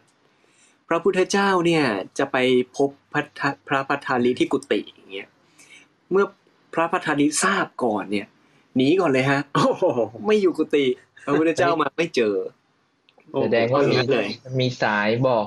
[0.88, 1.85] พระพุทธเจ้าเนี่ย
[2.18, 2.37] จะไป
[2.77, 5.29] พบพระทะพระพัทธาลีที่กุฏิอย่างเงี้ย
[6.11, 6.24] เมื่อ
[6.74, 8.27] พระพัทธาลีทราบก่อนเนี่ย
[8.76, 9.84] หนีก่อนเลยฮะโอ้โห
[10.26, 10.84] ไม่อยู่กุฏิ
[11.24, 12.34] พระพุทธเจ้ามาไม่เจอ
[13.42, 14.28] แสดงว่ามีเลย
[14.60, 15.46] มีสายบอก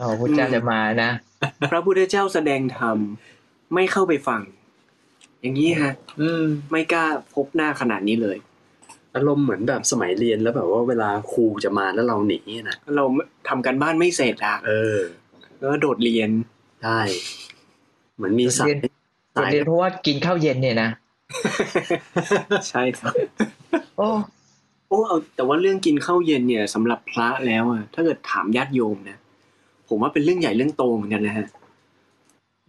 [0.00, 1.10] อ๋อพระเจ้าจะมานะ
[1.70, 2.98] พระพุทธเจ้าแสดงธรรม
[3.74, 4.40] ไม่เข้าไปฟัง
[5.40, 8.36] อย่างนี้ฮะ อืม ไม่กล้าพบหน้าขนาดนี้เลย
[9.14, 13.04] อารมณ์เหมือนแบบสมัยเรียนแล้วแบบว่าเวลาครูจะมาแล้วเราหนีนะเรา
[13.48, 14.98] ทำกันบ้านไม่เสร็จอะเออ
[15.58, 16.30] แล้วก็โดดเรียน
[16.84, 17.00] ได้
[18.16, 18.78] เหมือนมีสายเรียน
[19.36, 20.90] สายเรียนเพราะว่ากินข้าวเย็นเนี่ยนะ
[22.68, 23.14] ใช่ครับ
[23.96, 24.08] โอ้
[24.88, 29.18] โอ้เอาแต่ว่าเรื่องกินข้าวเย็นเนี่ยสำหรับพระแล้วอะถ้าเกิดถามญาติโยมนะ
[29.88, 31.46] ผมว่าเป็นเรื่องใหญ่เรื่องโตเหมือนกันนะฮะ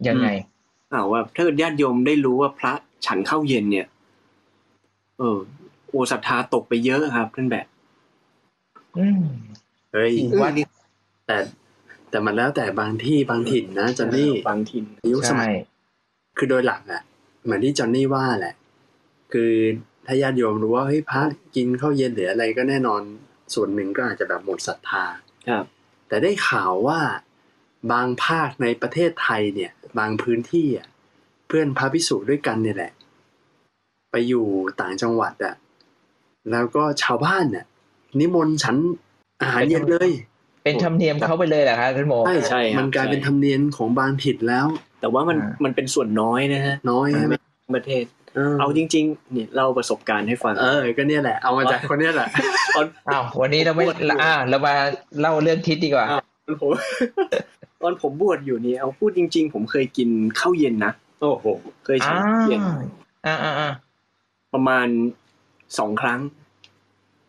[0.08, 0.28] ยังไง
[0.92, 2.72] อ้าวว่าถ้าเกิดญาติโยมได้รู้ว่าพระ
[3.06, 3.86] ฉันข้าวเย็นเนี่ย
[5.18, 5.38] เออ
[5.88, 7.66] โอศรัทธาตกไปเยอะครับท่านแบบ
[8.98, 9.22] อืม
[9.92, 10.64] เฮ้ยอืมว่านี่
[11.26, 11.36] แต่
[12.10, 15.52] แต่มันแล้วแต่บางที่บางถิ่นนะจอนนี่บางทินยุคสใช่มัย
[16.36, 17.02] คือโดยหลักอะ
[17.48, 18.54] เหมือนที่จอนนี่ว่าแหละ
[19.32, 19.52] คือ
[20.06, 21.22] ถ้าญาติโยมรู้ว่าเฮ้ยพระ
[21.56, 23.02] กินข้าวเย็นหรืออะไรก็แน่นอน
[23.54, 25.04] ส่วนหนึ่งก็อาจจะแบบหมดศรัทธา
[25.48, 25.64] ครับ
[26.08, 27.00] แต่ได้ข่าวว่า
[27.92, 30.88] บางภาคในประเทศไทยเนี่ย บางพื้นที่อะ
[31.46, 32.92] เพื่อนพระพิสุด้วยกันเนี่ยแหละ
[34.12, 34.46] ไปอยู่
[34.80, 35.54] ต่างจังหวัดอะ
[36.50, 37.64] แล้วก็ชาวบ้านน่ะ
[38.20, 38.76] นิมนต์ฉัน
[39.40, 40.10] อาหารเย็นเลย
[40.64, 44.66] เป็นธรรมเนียมเขาไปเลยเหรอครับท่านโมใช่ใช่ครับมันกลายเป็นธรรมเนียมของบางถิ่นแล้ว
[45.00, 47.34] แต่ว่ามันอ่ามัมันเป็นส่วนน้อยนะฮะน้อยใช่ไหม
[47.76, 52.28] ประเทศเออเอาจริงๆเนี่ยเล่าประสบการณ์ให้ฟัง เออ ก็เนี่ยแหละ เอามาจากคนเนี้ยแหละ
[52.74, 54.74] ตอนอ้าววันนี้เราไม่บวชอยู่อ่าเรามา
[55.20, 56.70] เล่าเรื่องทิศดีกว่าอะตอนผม
[57.82, 60.08] ตอนผมบวชอยู่นี่เอาพูดจริง ๆ ผมเคยกิน
[60.40, 61.46] ข้าวเย็นนะโอ้โห
[61.84, 62.60] เคยฉัอ่านข้าวเย็น
[63.26, 63.70] อ่าอ่าอ่า
[64.54, 64.86] ประมาณ
[65.78, 66.20] สองครั้ง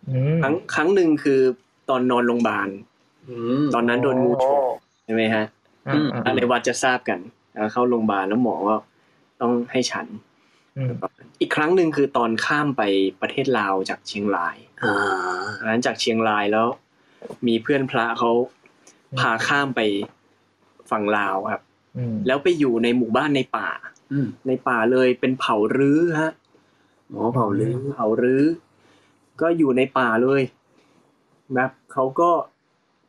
[0.10, 1.40] อืมครั้งครั้งหนึ่งคือ
[1.90, 2.70] ตอนนอนโรงพยาบาล
[3.30, 4.58] อืมตอนนั้นโดนงูฉก
[5.06, 5.46] ใช่ไหมฮะ
[5.88, 7.20] อืมอันในวัดจะทราบกัน
[7.60, 8.78] แล้วเข้าโรงพยาบาลแล้วหมอว่า
[9.42, 10.08] ต้องให้ฉัน
[10.78, 10.92] อืม
[11.40, 12.82] อีกครั้งหนึ่งคือตอนข้ามไป
[13.22, 14.94] ประเทศลาวจากเชียงรายอ่า
[15.66, 16.68] หลังจากเชียงรายแล้ว
[17.48, 18.32] มีเพื่อนพระเขา
[19.20, 19.82] พาข้ามไป
[20.92, 21.64] ฝั่งลาวครับ
[21.98, 23.70] อืมแล้วไปอยู่ในหมู่บ้านในป่า
[24.12, 26.32] อืมในป่าเลยเป็นเผารื้อฮะ
[27.10, 28.44] หมอเผาลือเผารื้อ
[29.42, 30.42] ก็อยู่ในป่าเลย
[31.54, 32.30] แบบเขาก็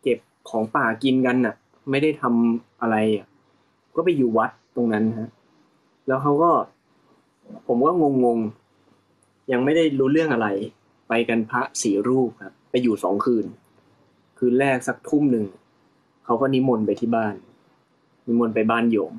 [0.02, 0.18] เก็บ
[0.50, 1.54] ของป่ากินกันน่ะ
[1.90, 3.26] ไม่ได้ทำอะไรอะ
[3.96, 5.30] ก็ไปอยู่วัดตรงนั้นฮะ
[6.06, 6.50] แล้วเขาก็
[7.66, 7.92] ผมก็
[8.24, 10.48] งงๆยังไม่ได้รู้เรื่องอะไร
[11.08, 13.44] ไปกันพระสี่รูปครับ ไปอยู่สองคืน
[14.38, 15.44] คืนแรกสักทุ่มหนึ่ง
[16.24, 17.34] เขาก็นิมนต์ไปที่บ้าน
[18.26, 19.14] นิมนต์ไปบ้านโยม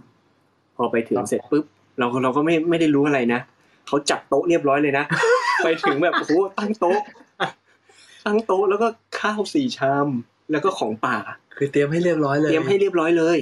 [0.75, 1.65] พอไปถึงเสร็จปุ๊บ
[1.99, 3.39] เราก็เราก็ไม่ไม่ได้รู้อะไรนะ
[3.87, 5.05] เขาจัดโต๊ะเรียบร้อยเลยนะ
[5.63, 6.99] ไปถึงแบบโอ้โหตั้งโต๊ะ
[8.25, 8.87] ตั้งโต๊ะแล้วก็
[9.19, 10.07] ข้าวสี่ชาม
[10.51, 11.17] แล้วก็ของป่า
[11.57, 13.37] คือเตรียมให้เรียบร้อยเลย เตรียมให้เรียบร้อยเลย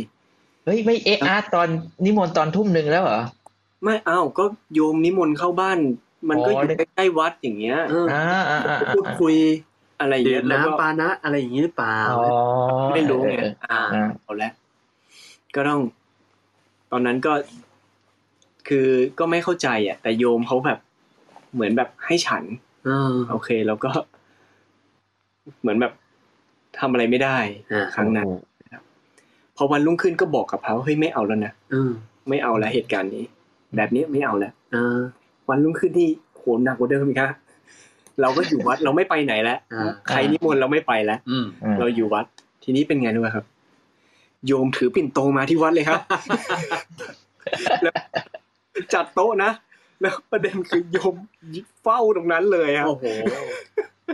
[0.65, 1.67] เฮ้ยไม่เอะอาร์ตอน
[2.05, 3.21] นิมนต์ตอนทุ่มหนึ่งแล้วเหรอ
[3.83, 4.43] ไม่อ้าวก็
[4.73, 5.77] โยมนิมนต์เข้าบ้าน
[6.29, 9.35] มันก็อ๋ออยู่ใกล้ๆวัดอย่างเงี้ยเอออ่าอ่าอ่าพูดคุย
[9.99, 12.19] อะไรอย่างดื่เงี้มยแล้วก็น้ำปานะอะไรอย่างนี้หรือเปล่าอ๋อ
[12.95, 14.51] ไม่รู้ไงเอออ่าอ่าเอาละ
[15.55, 15.81] ก็ต้อง
[16.91, 17.33] ตอนนั้นก็
[18.67, 18.87] คือ
[19.19, 20.79] ก็ไม่เข้าใจอะ แต่โยมเขาแบบ
[21.53, 22.43] เหมือนแบบให้ฉัน
[22.85, 23.91] เออโอเค แล้วก็
[25.61, 25.93] เหมือนแบบ
[26.79, 27.37] ทำอะไรไม่ได้
[27.71, 28.27] อ่าครั้งนั้น
[29.61, 31.91] พอวันรุ่งขึ้นก็บอกกับเขาเฮ้ยไม่เอาแล้วนะเออ
[32.29, 33.23] ไม่เอาแล้วเหตุการณ์นี้
[33.75, 34.99] แบบนี้ไม่เอาแล้วเออ
[35.49, 37.31] วันรุ่งขึ้นที่โหหนักกว่าเดิมอีกครับ
[38.21, 42.25] เราก็อยู่วัดเราไม่ไปไหนแล้วอ่าใครนิมนต์เราไม่ไปแล้วอืมอืมเราอยู่วัด
[42.63, 43.45] ทีนี้เป็นไงรู้ไหมครับ
[44.47, 45.99] โยมถือปิ่นโตมาที่วัดเลยครับ
[47.83, 47.95] แล้ว
[48.93, 49.51] จัดโต๊ะนะ
[50.01, 51.15] แล้วประเด็นคือโยม
[51.83, 53.05] เฝ้าตรงนั้นเลยครับโอ้โห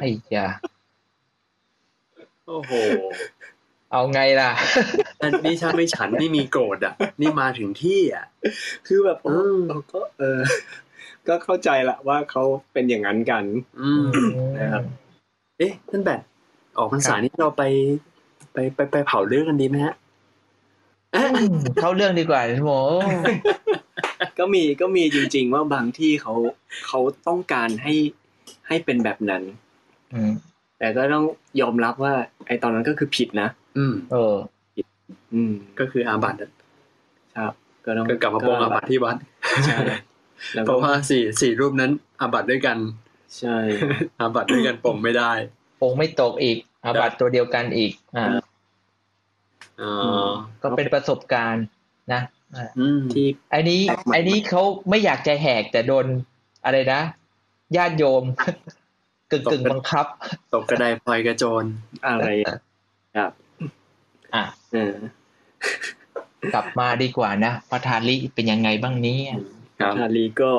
[0.01, 0.47] ไอ้ยา
[2.47, 2.71] โอ้โห
[3.95, 4.51] เอาไงล่ะ
[5.23, 8.25] อันนี้ถ้าไม่ฉันนี่มีโกรธอะ นี่มาถึงที่อะ
[8.87, 10.39] คือแบบเออือมเราก็ เออ
[11.27, 13.43] ก็เข้าใจละว่าเขาเป็นอย่างนั้นกัน
[13.81, 14.05] อืม
[14.57, 14.83] นะครับ
[15.57, 16.21] เอ๊ะท่านแบท
[16.77, 17.63] ออกพรรษานี้เราไป
[18.53, 19.95] ไปไปไปเผาเรื่องกันดีไหมฮะ
[21.15, 21.21] อื
[21.53, 22.71] มเข้าเรื่องดีกว่าท่านโม
[24.39, 26.33] ก็มีก็มีจริง ๆ ว่าบางที่เขา
[26.87, 27.93] เขาต้องการให้
[28.67, 29.43] ให้เป็นแบบนั้น
[30.13, 30.33] อืม
[30.79, 31.25] แต่ก็ต้อง
[31.61, 32.13] ยอมรับว่า
[32.47, 34.35] ไอ้ตอนนั้นก็คือผิดนะ อืม เออ
[35.33, 36.51] อืม ก็คืออาบัติอะ
[37.37, 37.53] ครับ
[37.85, 39.17] ก็ต้องก็กลับมาปรงอาบัติที่วัด
[39.65, 39.77] ใช่
[40.53, 42.77] แล้วเพก็ราะว่าสี่สี่รูปนั้นอาบัติด้วยกัน
[43.39, 43.57] ใช่
[44.19, 45.31] อาบัติด้วยกันปรงไม่ได้
[45.81, 48.25] ปงไม่ตกอีก อาบัตตัวเดียวกันอีก อ่า
[49.81, 49.91] อ๋อ
[50.61, 51.65] ก็เป็นประสบการณ์
[52.13, 52.21] นะ
[52.55, 56.05] อ่าอืมที่ไอ้นี้แปลกใหม่ไอ้นี้เขาไม่อยากจะแหกแต่โดน
[56.65, 57.01] อะไรนะ
[57.77, 58.23] ญาติโยม
[59.31, 60.05] กึ่งกึ่งบังคับ
[60.53, 61.63] ตกกระไดพลอยกระโจน
[62.07, 62.27] อะไร
[63.17, 63.31] ครับ
[64.35, 64.95] อะเออ
[66.53, 69.33] กลับมาดีกว่านะพระทาลิเป็นยังไงบ้างเนี่ย
[69.79, 70.51] ครับชาลีก็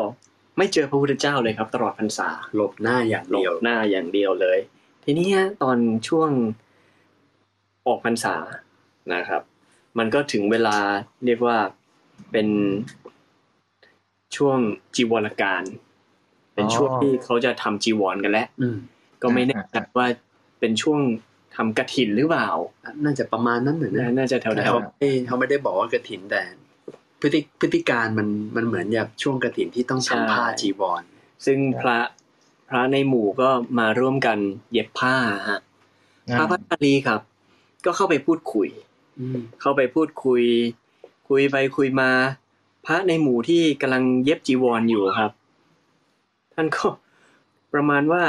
[0.58, 4.58] ไม่เจอพระพุทธเจ้าเลยครับ ตลอดพรรษาหลบหน้าอย่างหลเดียวบหน้าอย่างเดียวเลย
[5.04, 6.30] ทีนี้ฮะตอนช่วง
[7.86, 8.36] ออกพรรษา
[9.14, 9.42] นะครับ
[9.98, 10.76] มันก็ถึงเวลา
[11.24, 11.58] เรียกว่า
[12.32, 12.48] เป็น
[14.36, 14.58] ช่วง
[14.94, 15.62] จีวรการ
[16.54, 18.76] เป็นช่วงอ๋อที่เขาจะทำจีวรกันแล้วอืม
[19.22, 20.06] ก็ไม่แน่ใจว่า
[20.60, 21.00] เป็นช่วง
[21.56, 22.48] ทำกระถินหรือเปล่า
[23.04, 26.42] น่าจะประมาณนั้นหนึ่งน่านะน่าจะแถวแต่แถเขาวไม่ได้เขาไม่ได้บอกว่ากระถินแต่
[27.20, 31.02] พฤติพฤติการมันมันเหมือนแบบช่วงกระถินที่ต้องทำผ้าจีวร
[31.46, 31.98] ซึ่งพระ
[32.68, 34.38] พระในหมู่ก็มาร่วมกัน
[34.72, 35.14] เย็บผ้า
[35.48, 35.60] ฮะ
[36.38, 37.20] พระพัทลีครับ
[37.84, 38.68] ก็เข้าไปพูดคุย
[39.20, 40.42] อืมเข้าไปพูดคุย
[41.28, 42.10] คุยไปคุยมา
[42.86, 45.30] พระในหมู่ที่กำลังเย็บจีวรอยู่ครับ
[46.54, 46.86] ท่านก็
[47.72, 48.22] ประมาณว่า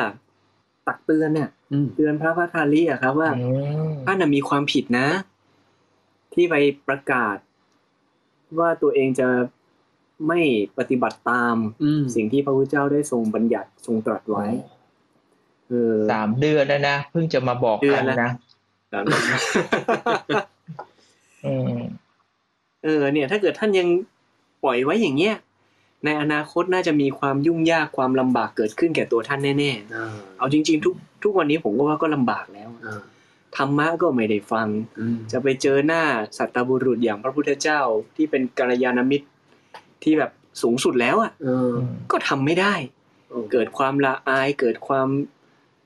[0.88, 1.57] ตักเตือนเนี่ยอืม
[1.96, 3.48] เตือนพระพัทลีอะครับว่าอื
[3.88, 5.08] มท่านน่ะมีความผิดนะ
[6.34, 6.56] ที่ไป
[6.88, 7.38] ประกาศ
[8.60, 9.28] ว่าตัวเองจะ
[10.28, 10.40] ไม่
[10.78, 14.46] ปฏิบัติตามอืมสิ่งที่พระพุทธเจ้าได้ทรงบัญญัติทรงตรัสไว้
[15.68, 18.32] เออสามเดือนแล้วนะเพิ่งจะมาบอกเดืกัอนนแล้วนะ
[21.46, 21.80] อืม
[22.84, 23.88] เออเนี่ย ถ้าเกิดท่านยัง
[24.64, 25.36] ปล่อยไว้อย่างเงี้ย
[26.06, 33.02] ในอนาคตน่าจะมีความยุ่งยากความลำบากเกิดขึ้นแก่ตัวท่านแน่อ่าๆเอาจริง ๆ ทุกทุกวันนี้ผมก็ว่าก็ลำบากแล้วอ่า
[33.58, 34.68] ธรรมะก็ไม่ได้ฟัง
[35.00, 36.04] อืมจะไปเจอหน้า
[36.38, 37.80] สัตบุรุษอย่างพระพุทธเจ้า
[38.16, 39.28] ที่เป็นกัลยาณมิตร
[40.04, 40.32] ที่แบบ
[40.62, 41.72] สูงสุดแล้วอะเออ
[42.12, 42.74] ก็ทำไม่ได้
[43.52, 45.08] เกิดความละอายเกิดความ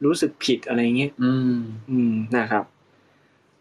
[0.06, 1.58] รู้สึกผิดอะไรเงี้ยอืม
[1.90, 2.64] อืมนะครับ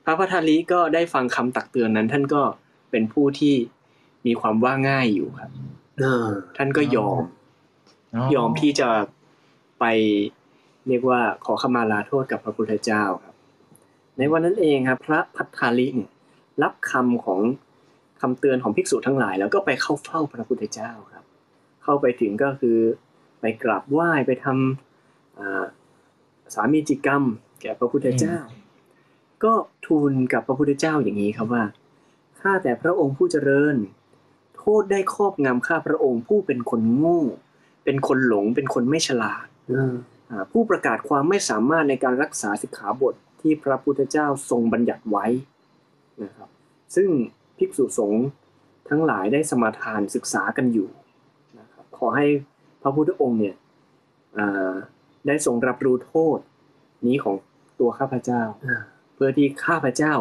[0.05, 2.43] พระพัทลีก็ได้ฟังคำตักเตือนนั้น ท่านก็
[2.91, 3.55] เป็นผู้ที่
[4.27, 5.73] มีความว่าง่ายอยู่ครับเออ
[6.57, 7.23] ท่านก็ยอม
[8.35, 8.89] ยอมที่จะ
[9.81, 9.85] ไป
[10.89, 13.35] เรียกว่าขอขมาลาโทษกับพระพุทธเจ้าครับ
[14.19, 16.11] ในวันนั้นเองครับ พระพัทธาลิเนี่ย
[16.63, 17.41] รับคำของ
[18.21, 21.25] คำเตือนของภิกษุทั้งหลาย แล้วก็ไปเข้าเฝ้าพระพุทธเจ้าครับ
[21.83, 22.79] เข้าไปถึงก็คือ
[23.41, 25.65] ไปกราบไหว้ไปทำอ่า
[26.55, 27.23] สามีจิกรรม
[27.61, 28.37] แก่พระพุทธเจ้า
[29.45, 29.53] ก็
[29.87, 31.65] ทูลกับพระพุทธเจ้าอย่างนี้ครับว่า
[32.41, 33.77] ข้าแต่พระองค์ผู้เจริญ
[34.61, 37.23] โทษได้ครอบงำข้าพระองค์ ผู้เป็นคนโง่
[37.85, 39.95] เป็นคนหลง เป็นคนไม่ฉลาดเออ
[40.31, 45.27] อ่าผู้ประกาศความไม่สามารถในการรักษาสิกขาบทที่พระพุทธเจ้าทรงบัญญัติไว้
[46.23, 46.49] นะครับ
[46.95, 47.09] ซึ่ง
[47.59, 48.25] ภิกษุสงฆ์
[48.89, 50.89] ทั้งหลายได้สมาทานศึกษากันอยู่
[51.59, 52.27] นะครับขอให้
[52.83, 53.57] พระพุทธองค์เนี่ย
[54.39, 54.73] อ่า
[55.27, 56.39] ได้ทรงรับรู้โทษ
[57.07, 57.35] นี้ของ
[57.81, 58.77] ตัวข้าพเจ้าอ่า
[59.15, 60.15] เพื่อที่ข้าพเจ้า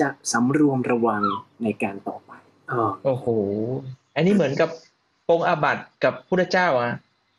[0.00, 1.22] จะสำรวมระวัง
[1.62, 2.23] ในการต่อไปอ๋อ
[3.04, 3.26] โอ้โห
[4.14, 4.70] อันนี้เหมือนกับ
[5.28, 6.92] ปงอาบัติกับพุทธเจ้าอะ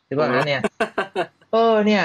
[0.06, 0.62] หรือว่างั้นเนี่ย
[1.52, 2.04] เออ เนี่ย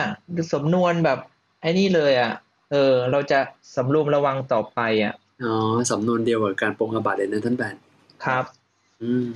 [0.53, 1.19] สำนวนแบบ
[1.61, 2.33] ไอ้นี่เลยอะ
[2.71, 3.39] เออ เราจะ
[3.75, 5.55] สำรวมระวังต่อไปอะ อ๋อ
[5.91, 7.75] สำนวนเดียวกับการปรงอาบัติเลยนะท่านแบน
[8.25, 8.45] ครับ
[9.01, 9.27] อืม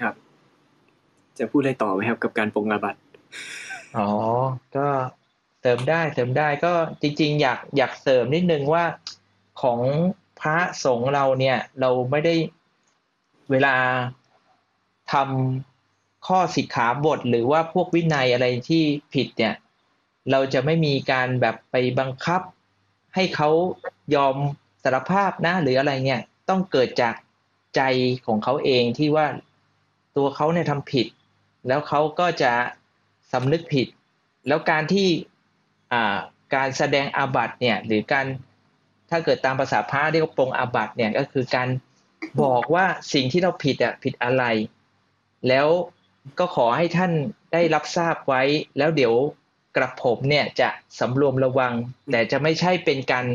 [0.00, 0.14] ครับ
[1.38, 3.00] จะพูดอะไรต่อไหมครับ กับการปรงอาบัติ
[3.96, 4.08] อ๋อ
[4.76, 4.86] ก็
[5.60, 6.72] เสริมได้เสริมได้ก็
[7.02, 8.84] จริง ๆ อยากอยากเสริมนิดนึงว่า
[9.62, 9.80] ของ
[10.40, 12.34] พระสงฆ์เราเนี่ย เราไม่ได้
[13.50, 13.74] เวลา
[15.12, 18.82] ทำข้อสิกขาบทหรือว่าพวกวินัยอะไรที่
[19.14, 19.54] ผิดเนี่ย
[20.30, 22.40] เราจะไม่มีการแบบไปบังคับ
[23.14, 23.50] ให้เขา
[24.14, 24.36] ยอม
[24.82, 27.14] สารภาพนะหรืออะไรเนี่ย ต้องเกิดจาก
[27.76, 27.80] ใจ
[28.26, 29.26] ของเขาเองที่ว่า
[30.16, 31.06] ตัวเขาเนี่ยทำผิด
[31.68, 32.52] แล้วเขาก็จะ
[33.32, 33.86] สำนึกผิด
[34.48, 35.08] แล้วการที่
[36.54, 38.26] การแสดงอาบัติเนี่ยหรือการ
[39.10, 41.68] ถ้าเกิดตามภาษาพระเรียกว่าปรงอาบัติเนี่ยก็คือการ
[42.42, 44.44] บอกว่าสิ่งที่เราผิดอะผิดอะไร
[45.48, 45.66] แล้ว
[46.38, 47.12] ก็ขอให้ท่าน
[47.52, 48.42] ได้รับทราบไว้
[48.78, 49.14] แล้วเดี๋ยว
[49.76, 50.68] กระผมเนี่ยจะ
[51.00, 51.72] สำรวมระวัง
[52.10, 53.26] แต่จะไม่ใช่เป็นการ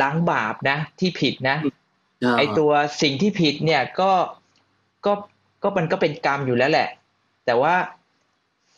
[0.00, 2.72] ล้างบาปนะ ที่ผิดนะาไอตัว
[3.02, 4.12] สิ่งที่ผิดเนี่ยก็
[5.06, 5.12] ก็
[5.62, 6.88] ก็มันก็เป็นกรรมอยู่แล้วแหละ
[7.46, 7.74] แต่ว่า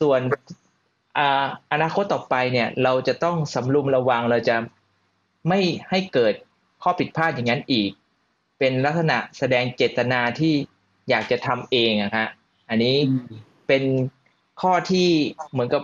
[0.00, 0.20] ส่วน
[1.18, 4.56] อ่าอนาคตต่อไปเนี่ย เราจะต้องสำรวมระวังเราจะ
[5.48, 6.34] ไม่ให้เกิด
[6.82, 7.90] ข้อผิดพลาดอย่างนั้นอีก
[8.64, 10.54] เป็นลักษณะแสดงเจตนาที่
[11.10, 12.28] อยากจะทำเองอะฮะ
[12.68, 13.26] อันนี้อืม
[13.68, 13.84] เป็น
[14.60, 15.08] ข้อที่
[15.52, 15.82] เหมือนกับ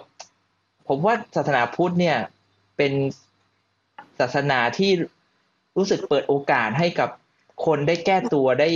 [0.88, 2.18] ผมว่าศาสนาพุทธเนี่ย
[2.76, 2.92] เป็น
[4.20, 4.90] ศาสนาที่
[5.76, 7.10] รู้สึกเปิดโอกาสให้กับ
[7.66, 8.70] คนได้แก้ตัวได้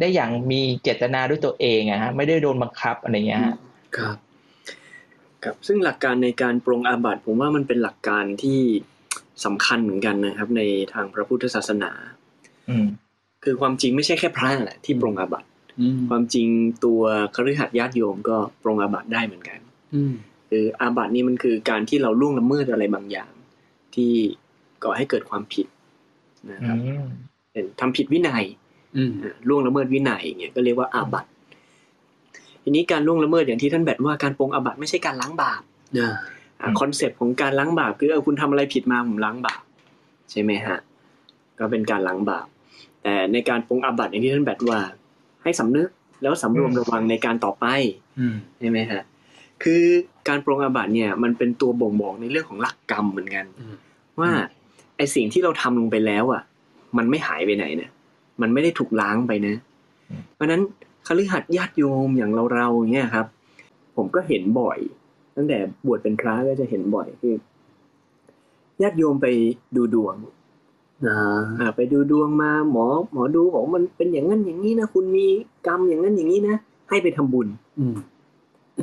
[0.00, 3.54] ได้อย่างมีเจตนาด้วยตัวเองอะฮะไม่ได้โดนบังคับอะไรเงี้ยฮะ
[3.96, 4.16] ครับ
[5.44, 8.60] ครับซึ่งหลักการในการปรงอาบัติผมว่ามันเป็นหลักการที่
[9.44, 11.90] สำคัญเหมือนกันนะครับ ในทางพระพุทธศาสนา
[12.70, 12.86] อืม
[13.44, 15.48] คือความจริงไม่ใช่แค่พระแหละที่ปรงอาบัติ
[15.80, 16.46] อืมความจริง
[16.84, 17.00] ตัว
[17.34, 19.58] คฤหัสถ์ญาติโยมก็ปรงอาบัติได้เหมือนกัน
[19.94, 20.12] อืม
[20.50, 23.30] คืออาบัตินี่มันคือการที่เราล่วงละเมิดอะไรบางอย่าง
[23.94, 24.12] ที่
[24.84, 25.66] ก่อให้เกิดความผิด
[26.52, 27.06] นะครับอืม
[27.50, 28.44] เช่นทำผิดวินัย
[28.96, 31.30] อืมอะล่วงละเมิดวินัยอย่างเงี้ยก็เรียกว่าอาบัติ
[32.62, 35.62] ทีนี้การล่วงละเมิดอย่างที่ท่านแบดว่าการปลงอาบัติไม่ใช่การล้างบาป
[36.60, 39.62] อ่า concept ของการล้างบาปคือเออคุณทำอะไรผิดมาผมล้างบาป
[40.30, 40.78] ใช่ไหมฮะ
[41.58, 42.46] ก็เป็นการล้างบาป
[43.02, 44.80] แต่ในการปลงอาบัติอย่างที่ท่านแบดว่า
[45.42, 45.88] ให้สำนึก
[46.22, 47.66] แล้วสำรวมระวังในการต่อไป
[48.18, 49.02] อืมใช่ไหมฮะ
[49.62, 49.82] คือ
[50.28, 53.74] การปลงอาบัติเนี่ย มันเป็นตัวบ่งบอกในเรื่องของหลักกรรมเหมือนกันอืม
[54.20, 54.30] ว่า
[54.96, 56.42] ไอสิ่งที่เราทำลงไปแล้วอะ
[56.96, 57.90] มันไม่หายไปไหนนะ
[58.42, 59.54] มันไม่ได้ถูกล้างไปนะ
[60.34, 60.62] เพราะฉะนั้น
[61.06, 63.26] คฤหัสถ์ญาติโยมอย่างเราเราๆเนี่ยครับ
[63.96, 64.78] ผมก็เห็นบ่อย
[65.36, 67.34] ตั้งแต่บวชเป็นพระก็จะเห็นบ่อยคือ
[68.82, 69.26] ญาติโยมไป
[69.76, 70.14] ดูดวง
[71.06, 75.26] อ่าอ่าไปดูดวงมาหมอหมอดูบอกว่ามันเป็นอย่างนั้นอย่างนี้นะคุณมี
[75.66, 76.56] กรรมอย่างนั้นอย่างนี้นะ
[76.88, 77.96] ให้ไปทำบุญ อืม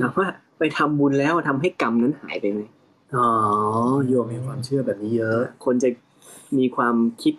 [0.01, 0.27] ถามว่า
[0.59, 2.61] ไปทำบุญแล้วทำให้กรรมนั้นหายไปไหม
[3.15, 3.27] อ๋อ
[4.07, 5.89] โยมมีความเชื่อแบบนี้เยอะ คนจะ
[6.57, 7.33] มีความคิด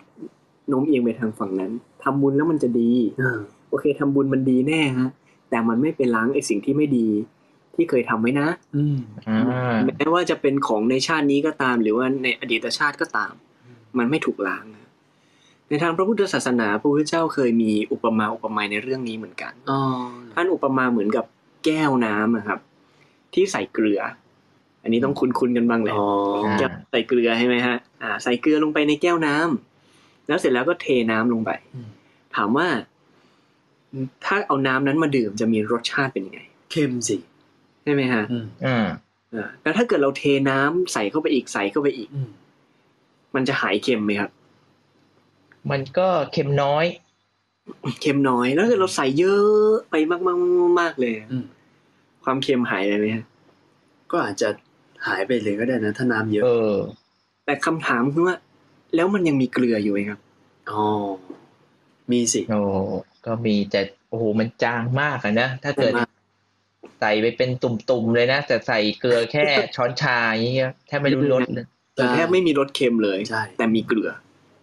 [0.69, 1.71] โน้มเอียงไปทางฝั่งนั้น
[2.03, 2.91] ทำบุญแล้วมันจะดี
[3.21, 3.39] อ่า
[3.69, 5.09] โอเคทำบุญมันดีแน่ฮะ
[5.49, 7.07] แต่มันไม่ไปล้างไอ้สิ่งที่ไม่ดี
[7.75, 13.33] ที่เคยทำไว้นะ อืมอ่าแม้ว่าจะเป็นของในชาตินี้ก็ตาม หรือว่าในอดีตชาติก็ตาม
[13.97, 14.89] มันไม่ถูกล้างนะ
[15.69, 19.79] ในทางพระพุทธศาสนาพระพุทธเจ้าเคยมีอุปมาอุปไมยในเรื่องนี้เหมือนกันอ๋อ
[20.33, 21.25] ท่านอุปมาเหมือนกับ
[21.65, 22.59] แก้วน้ำอะครับ
[23.33, 24.01] ที่ใส่เกลือ
[24.83, 26.07] อันนี้ต้องคุ้นๆกันบ้างแหละอ๋อ
[26.59, 31.51] แก้วใส่เกลือใช่ไหมฮะอ่า ใส่เกลือลงไปในแก้วน้ำแล้วเสร็จแล้วก็เทน้ำลงไป
[32.35, 32.67] ถามว่า
[34.25, 37.17] ถ้าเอาน้ำนั้นมาดื่มจะมีรสชาติเป็นยังไงเข้มสิ
[37.83, 38.87] ใช่ไหมฮะอืมอ่า
[39.33, 42.21] อ่าแล้วถ้าเกิดเราเทน้ำใส่เข้าไปอีกใส่เข้าไปอีกอื
[43.31, 44.31] มมันจะหายเค็มไหมครับ
[45.71, 46.85] มันก็เค็มน้อย
[48.01, 51.45] เค็มน้อย แล้วถ้าเกิดเราใส่เยอะไปมากๆมากๆเลยอืม
[52.23, 53.25] ความเค็มหายไปไหมฮะ
[54.11, 54.49] ก็อาจจะ
[55.07, 56.77] หายไปเลยก็ได้นะถ้าน้ำเยอะเออ
[57.45, 58.35] แต่คำถามคือว่า
[58.95, 60.19] แล้วมันยังมีเกลืออยู่ไหมครับ
[60.71, 60.85] อ๋อ
[62.11, 62.61] มีสิโอ้
[63.25, 66.09] ก็มีแต่โอ้โหมันจางมากอะนะถ้าเกิดจางมาก
[66.99, 69.43] ใส่ไปเป็นตุ่มๆเลยนะแต่ใส่เกลือแค่
[69.75, 74.09] ช้อนชาอย่างเงี้ยแทบไม่รู้รสเลย แต่แทบไม่มีรสเค็มเลยใช่แต่มีเกลือ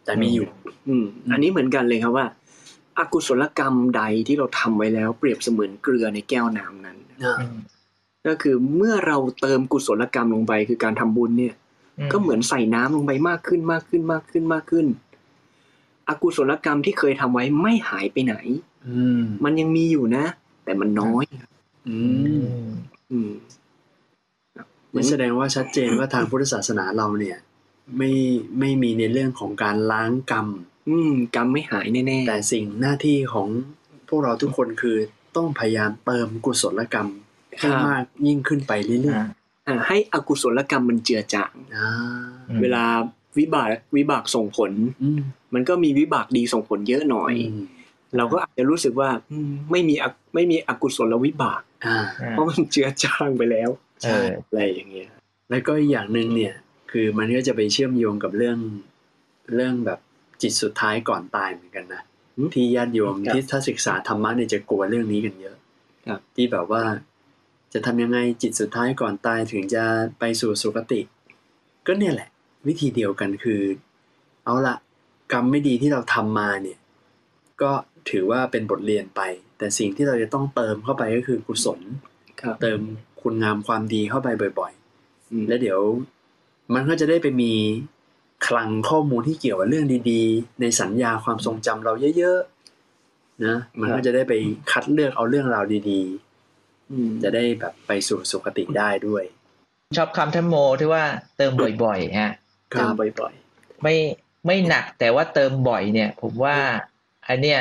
[0.04, 0.46] แต่มีอยู่
[0.88, 2.26] อืม อันนี้เหมือนกันเลยครับว่า
[2.98, 7.58] อากุศลกรรมใดที่เราทำไว้แล้ว เปรียบเสมือนเกลือในแก้วน้ำนั้นอ่าอืม
[8.26, 11.54] ก็คือเมื่อเราเติมกุศลกรรมลงไปคือการทำบุญเนี่ย
[12.12, 14.86] ก็เหมือนใส่น้ำลงไปมากขึ้นมากขึ้นมากขึ้นมากขึ้น
[16.08, 18.34] อกุศลกรรมที่เคยทำไว้ไม่หายไปไหน
[18.88, 20.24] อืมมันยังมีอยู่นะ
[20.64, 21.24] แต่มันน้อย
[21.88, 22.68] อือืมม
[23.10, 23.30] อืม
[24.98, 27.38] นี่แสดงว่าชัดเจนว่าทางพุทธศาสนาเราเนี่ย
[27.96, 28.10] ไม่
[28.58, 30.46] ไม่มีในเรื่องของการล้างกรรม
[30.88, 33.48] อืมกรรมไม่หายแน่แต่สิ่งหน้าที่ของ
[34.08, 34.96] พวกเราทุกคนคือ
[35.36, 37.08] ต้องพยายามเติมกุศลกรรม
[37.58, 41.88] ให้มากยิ่งขึ้นไปเรื่อยอ่าๆอ่าให้อกุศลกรรมมันเจือจางๆอ่า
[42.50, 42.84] อืมเวลา
[43.38, 44.70] วิบากวิบากส่งผล
[45.02, 45.20] อืม
[45.54, 47.62] มันก็มีวิบากดีส่งผลเยอะหน่อยอืม
[48.16, 55.08] เราก็อาจจะรู้สึกว่าอืมไม่มีอกุไม่มีอกุศลวิบากอ่าอ่าเพราะมันเจือจางไปแล้วเอออะไรอย่างเงี้ย
[55.50, 56.54] แล้วก็อีกอย่างหนึ่งเนี่ย
[56.90, 58.58] คือมันก็จะไปเชื่อมโยงกับเรื่อง
[59.54, 59.98] เรื่องแบบ
[60.42, 62.02] จิตสุดท้ายก่อนตายเหมือนกันนะ
[62.36, 65.56] อืมที่ญาติโยมครับที่ถ้าศึกษาธรรมะเนี่ยจะกลัวเรื่องนี้กันเยอะ
[66.06, 66.82] ครับที่แบบว่า
[67.72, 69.84] จะทำยังไงจิตสุดท้ายก่อนตายถึงจะ
[70.18, 71.00] ไปสู่สุคติ
[71.86, 72.28] ก็เนี่ยแหละ
[72.66, 73.62] วิธีเดียวกันคือ
[74.44, 74.76] เอาละ
[75.32, 76.78] กรรมไม่ดีที่เราทำมาเนี่ย
[77.62, 77.72] ก็
[78.10, 79.20] ถือว่าเป็นบทเรียนไป
[79.58, 81.80] แต่สิ่งที่เราจะต้องเติมเข้าไปก็คือกุศล
[82.40, 82.80] ครับเติม
[83.22, 84.28] คุณงามความดีเข้าไป
[84.60, 84.72] บ่อย
[85.32, 85.80] อืมๆแล้วเดี๋ยว
[86.74, 87.52] มันก็จะได้ไปมี
[88.46, 94.32] คลังข้อมูลที่เกี่ยวกับเรื่องดีๆ ในสัญญาความทรงจำเราเยอะๆนะมันก็จะได้ไป
[94.70, 96.02] คัดเลือกเอาเรื่องราวดี
[96.92, 99.24] อืมๆจะได้แบบไปสู่สุคติได้ด้วย
[99.96, 101.04] ชอบคำท่านโมที่ว่า
[101.36, 101.52] เติม
[101.84, 102.32] บ่อยๆฮะ
[102.70, 103.32] เจอบ่อย
[103.82, 103.94] ไม่
[104.46, 106.56] ไม่หนักแต่ว่าเติมบ่อยเนี่ย ผมว่า
[107.28, 107.60] อันเนี้ย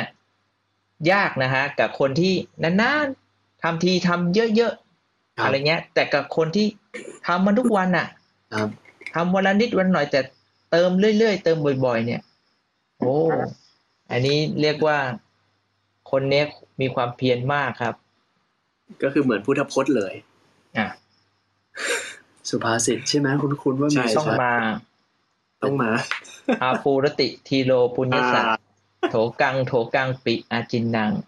[1.12, 4.87] ยากนะฮะกับคนที่นานๆทำทีทำเยอะครับๆ
[5.44, 6.66] อะไรเงี้ย แต่กับคนที่
[7.26, 8.08] ทำมันทุกวันอะ
[8.54, 8.68] ครับ
[9.14, 10.20] ทำวันละนิดวันหน่อยแต่
[10.70, 12.22] เติมเรื่อยๆเติมบ่อยๆ เนี่ย
[12.98, 13.14] โอ้
[14.10, 14.98] อันนี้เรียกว่า
[16.10, 16.44] คนเนี้ย
[16.80, 20.14] มีความเพียรมากครับๆก็คือเหมือนพุทธพจน์เลย
[20.78, 20.88] อะ
[22.48, 24.52] สุภาษิตใช่ไหมคุณคุณว่ามีใช่ต้องมา
[25.62, 25.90] ต้องมา
[26.62, 28.60] อาปูรติทีโลปุญญสัตอ่าว์
[29.10, 31.27] โถกัง โถกังปิอาจินนังอ่า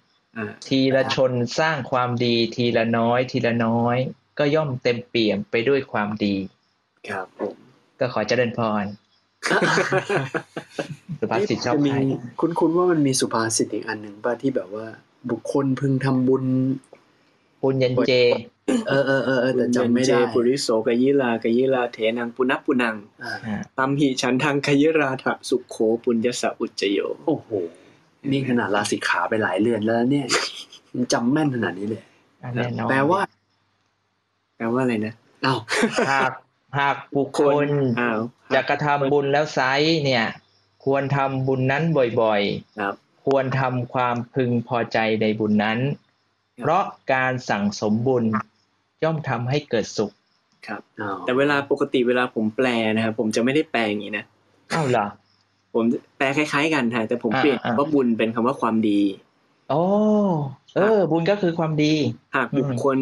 [0.69, 3.97] ทีละชนสร้างความดีทีละน้อย ทีละน้อย
[4.39, 6.37] ก็ย่อมเต็มเปี่ยมไปด้วยความดี
[7.09, 7.57] ครับผม
[8.01, 8.85] ก็ขอเจริญพร
[11.21, 12.01] สุภาษิตชอบจะมีใคร
[12.41, 14.87] คุณคุณว่ามันมีสุภาษิตอีกอันหนึ่งป่ะที่แบบว่า
[15.31, 16.45] บุคคลพึงทำบุญ
[17.63, 18.13] ปุญญเจ
[18.89, 27.51] เออเออเออเออแต่จำไม่ได้เจปุริโสกยิลากยิลาเทนังปุนับปุนังอ่าอ่าตัมหิฉันทังคยิราถะสุขโขปุญญสะอุจจโยโอ้โห
[28.29, 30.27] นี่ขนาดลาสิกขาไปหลายเรือนแล้วเนี่ย
[30.95, 32.03] ยังจำแม่นขนาดนี้เลย
[32.43, 33.21] อ่าแน่นอนแปลว่า
[34.57, 35.55] แปลว่าอะไรนะเอ้า
[36.11, 36.33] หาก
[36.79, 37.67] หากบุคคล
[38.01, 38.21] อ้าว
[38.55, 39.73] จะกระทำบุญแล้วไซร้
[40.05, 40.25] เนี่ย
[40.85, 42.43] ควรทำบุญนั้นบ่อย
[42.81, 45.79] ครับๆควรทำความพึงพอใจในบุญนั้น
[46.61, 48.25] เพราะการสั่งสมบุญ
[49.03, 50.13] ย่อมทำให้เกิดสุข
[50.67, 52.67] ครับอ้าวแต่เวลาปกติเวลาผมแปล
[52.97, 54.25] นะครับผมจะไม่ได้แปลอย่างนี้นะ
[54.71, 55.07] เอ้าเหรอ
[55.73, 55.85] ผม
[56.19, 59.01] แปลคล้ายๆกันฮะแต่ผมเปลี่ยนอ่าอ่าว่าบุญเป็นคำว่าความดี
[59.71, 59.81] โอ้
[60.77, 61.95] เออ บุญก็คือความดี
[62.37, 62.99] หากบุคคล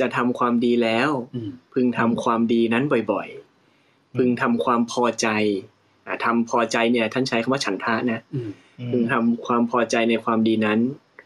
[0.00, 5.28] จะทำความดีแล้วอืมพึงทำความดีนั้นบ่อยๆ พึงทำความพอใจ
[6.06, 8.50] อ่าทำพอใจเนี่ย ท่านใช้คำว่าฉันทะนะอืม
[8.92, 10.80] พึงทำความพอใจในความดีนั้น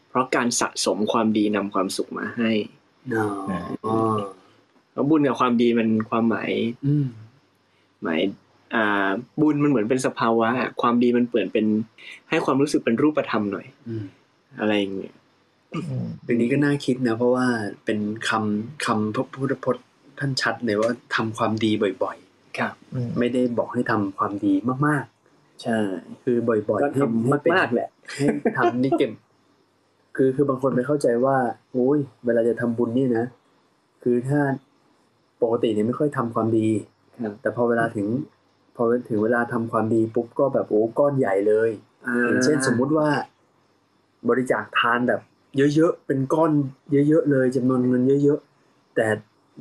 [0.09, 2.51] เพราะการสะสมความดีนำความสุขมาให้
[3.14, 3.26] อ๋อ
[3.86, 3.97] อ๋อ
[4.91, 6.51] เพราะบุญกับความดีมันความหมาย
[6.86, 7.07] อืม
[8.03, 8.47] หมายอ่า
[9.41, 10.49] บุญมันเหมือนเป็นสภาวะ
[10.81, 11.66] ความดีมันเปลี่ยนเป็น
[12.29, 14.05] ให้ความรู้สึกเป็นรูปธรรมหน่อยอืม
[14.61, 15.14] อะไรอย่างเงี้ย
[15.75, 17.47] อืมเรื่องนี้ก็น่าคิดนะ เพราะว่า
[17.85, 17.99] เป็น
[18.29, 19.85] คำคำพระพุทธพจน์
[20.19, 22.16] ท่านชัดเลยว่าทำความดีบ่อย
[22.59, 24.55] ครับอืมๆไม่ได้บอกให้ทำความดี
[24.87, 25.05] มาก
[25.62, 29.11] ใช่ๆคือบ่อยก็ๆให้ทำให้เป็นมากๆแหละให้ทำนี่เก็บ
[30.16, 31.37] คือคือบางคนไปเข้าใจว่า
[31.73, 33.25] โอ้ยเวลาจะทำบุญเนี่ยนะ
[34.03, 34.41] คือถ้า
[35.43, 36.69] ปกติเนี่ยไม่ค่อยทำความดี
[37.25, 38.07] ครับแต่พอเวลาถึง
[38.79, 41.70] พอถึงเวลาทำความดีปุ๊บก็แบบโอ้ก้อนใหญ่เลย
[42.26, 43.09] อย่างเช่นสมมุติว่า
[44.29, 45.20] บริจาคทานแบบ
[45.57, 46.53] เยอะๆเป็นก้อน
[47.09, 49.07] เยอะๆเลยจำนวนเงินเยอะๆแต่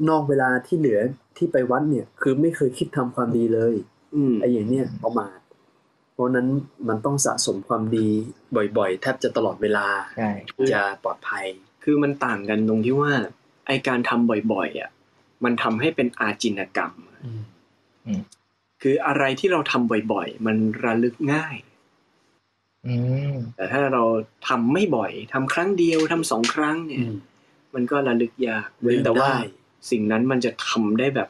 [0.10, 1.00] นอกเวลาที่เหลือ
[1.38, 3.74] ที่ไปวัดเนี่ย คือไม่เคยคิดทำความดีเลย
[4.16, 5.40] อืมไอ้อย่างเนี้ยประมาท
[6.14, 6.48] เพราะฉะนั้น
[6.88, 8.08] มันต้องสะสมความดี
[8.78, 9.88] บ่อยๆ แทบจะตลอดเวลา
[10.18, 10.32] ใช่
[10.74, 11.46] จะปลอดภัย
[11.84, 13.12] คือมันต่างกันตรงที่ว่า
[13.68, 14.90] ไอการทำบ่อยๆอะ
[15.44, 16.92] มันทำให้เป็นอาจินกรรม
[18.82, 21.56] คืออะไรที่เราทำบ่อยๆ มันระลึกง่าย
[22.88, 22.96] อื
[23.32, 24.04] มแต่ถ้าเรา
[24.48, 27.06] ทำไม่บ่อยทำครั้งเดียวทำสองครั้งเนี่ย
[27.76, 29.40] มันก็ระลึกยากลืมแต่ว่าได้
[29.92, 31.30] สิ่งนั้นมันจะทำได้แบบ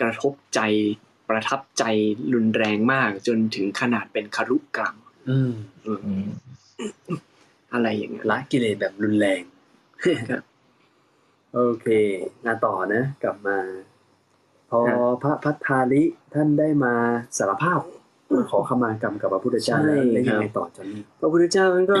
[0.00, 0.60] กระทบใจ
[1.28, 1.84] ประทับใจ
[2.34, 4.94] รุนแรงมาก จนถึงขนาดเป็นคารุกรรม
[5.30, 5.52] อืม
[5.84, 6.28] อืมอืม
[7.72, 9.42] อะไรอย่างเงี้ยละกิเลสแบบรุนแรง
[10.30, 10.42] ครับ
[11.54, 11.86] โอเค
[12.46, 13.56] มาต่อนะ กลับมา
[14.72, 16.02] พอครับพระพัทธาลิ
[16.34, 16.94] ท่านได้มา
[17.38, 17.80] สารภาพ
[18.32, 21.98] มาขอขมากรรมกับพระพุทธเจ้าแล้วแล้วยังไงต่อจอนนี่พระพุทธเจ้าท่านก็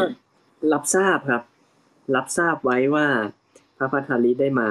[0.72, 1.42] รับทราบครับ
[2.16, 3.06] รับทราบไว้ว่า
[3.76, 4.68] พระพัทธาลิได้มา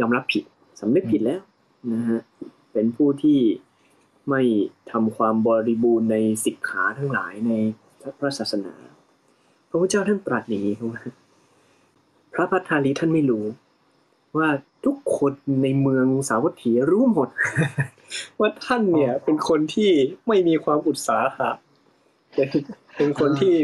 [0.00, 0.44] ยอมรับผิด
[0.80, 1.40] สำนึกผิดแล้ว
[1.92, 2.20] นะฮะ
[2.72, 3.38] เป็นผู้ที่
[4.30, 4.42] ไม่
[4.90, 7.52] ทำความบริบูรณ์ในสิกขาทั้งหลายใน
[8.18, 8.74] พระศาสนา
[9.68, 11.02] พระพุทธเจ้าท่านตรัสอย่างนี้ครับว่า
[12.34, 13.44] พระพัทธาลิท่านไม่รู้
[14.38, 14.48] ว่า
[14.84, 17.28] ทุกคนในเมืองสาวัตถีรู้หมด
[18.40, 19.90] ว่าท่านเนี่ย เป็นคนที่
[20.28, 21.50] ไม่มีความอุตสาหะ
[22.34, 22.48] เป็น
[22.96, 23.54] เป็นคนที่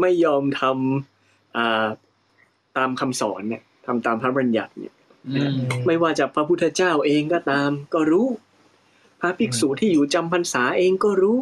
[0.00, 1.86] ไม่ยอมทำอ่า
[2.76, 4.94] ตามคำสอนเนี่ยทำตามพระบัญญัติเนี่ย
[5.86, 8.26] ไม่ว่าจะพระพุทธเจ้าเองก็ตาม ก็รู้
[9.20, 11.38] พระภิกษุที่อยู่จำพรรษาเองก็รู้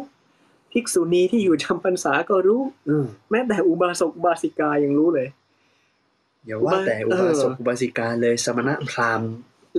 [0.73, 5.27] ภิกษุณีที่อยู่จำพรรษาก็รู้อืมแม้แต่อุบาสกอุบาสิกายังรู้เลย
[6.47, 9.31] อย่าว่าแต่เออุอบาสกอุบาสิกาเลยสมณะพราหมณ์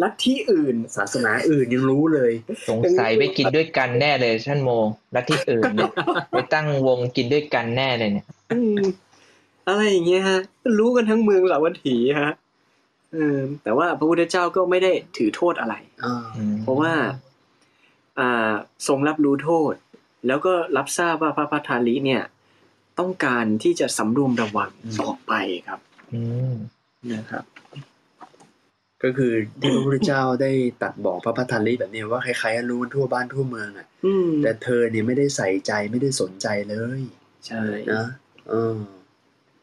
[0.03, 2.33] ลัทธิอื่น ศาสนาอื่นยังรู้เลย
[2.69, 4.71] สงสัยไปกินด้วยกันแน่เลยท่านโม
[5.13, 5.93] และที่อื่นเนี่ย
[6.31, 8.85] ไปตั้งวงกินด้วยกันแน่เลยเนี่ยอืม
[9.69, 10.41] อะไรอย่างเงี้ยฮะ
[10.79, 12.33] รู้กันทั้งเมืองสาวัตถีฮะ
[13.13, 16.93] เออแต่ว่าพระพุทธเจ้าก็ไม่ได้ถือโทษอะไรอ่าอืมเพราะว่า
[18.19, 18.53] อ่า
[18.89, 19.75] ทรงรับรู้โทษ
[20.27, 22.23] แล้วก็รับทราบว่าพระพัทธาลิเนี่ย
[22.99, 25.33] ต้องการที่จะสำรวมระวังต่อไป
[25.69, 25.88] ครับอืม
[27.13, 27.45] นะครับ
[29.03, 30.53] ก็คือที่พระพุทธเจ้าได้
[30.83, 37.01] ตรัดบอกพระพัทธาลิแบบเนี้ยว่าใครๆรู้กันทั่วบ้านทั่วเมืองอะอืมแต่เธอเนี่ยไม่ได้ใส่ใจไม่ได้สนใจเลย
[37.47, 38.05] ใช่นะ
[38.49, 38.79] เออ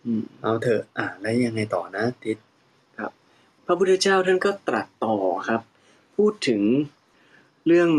[0.05, 2.37] อืมเอาเถอะอะแล้วยังไงต่อนะทิศ
[3.65, 5.15] พระพุทธเจ้าท่านก็ตรัสต่อ
[5.47, 5.61] ครับ
[6.15, 6.61] พูดถึง
[7.67, 7.89] เรื่อง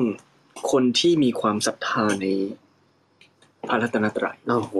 [0.70, 2.26] คนที่มีความศรัทธาใน
[3.68, 4.74] พระรัตนตรัยอ้าวโห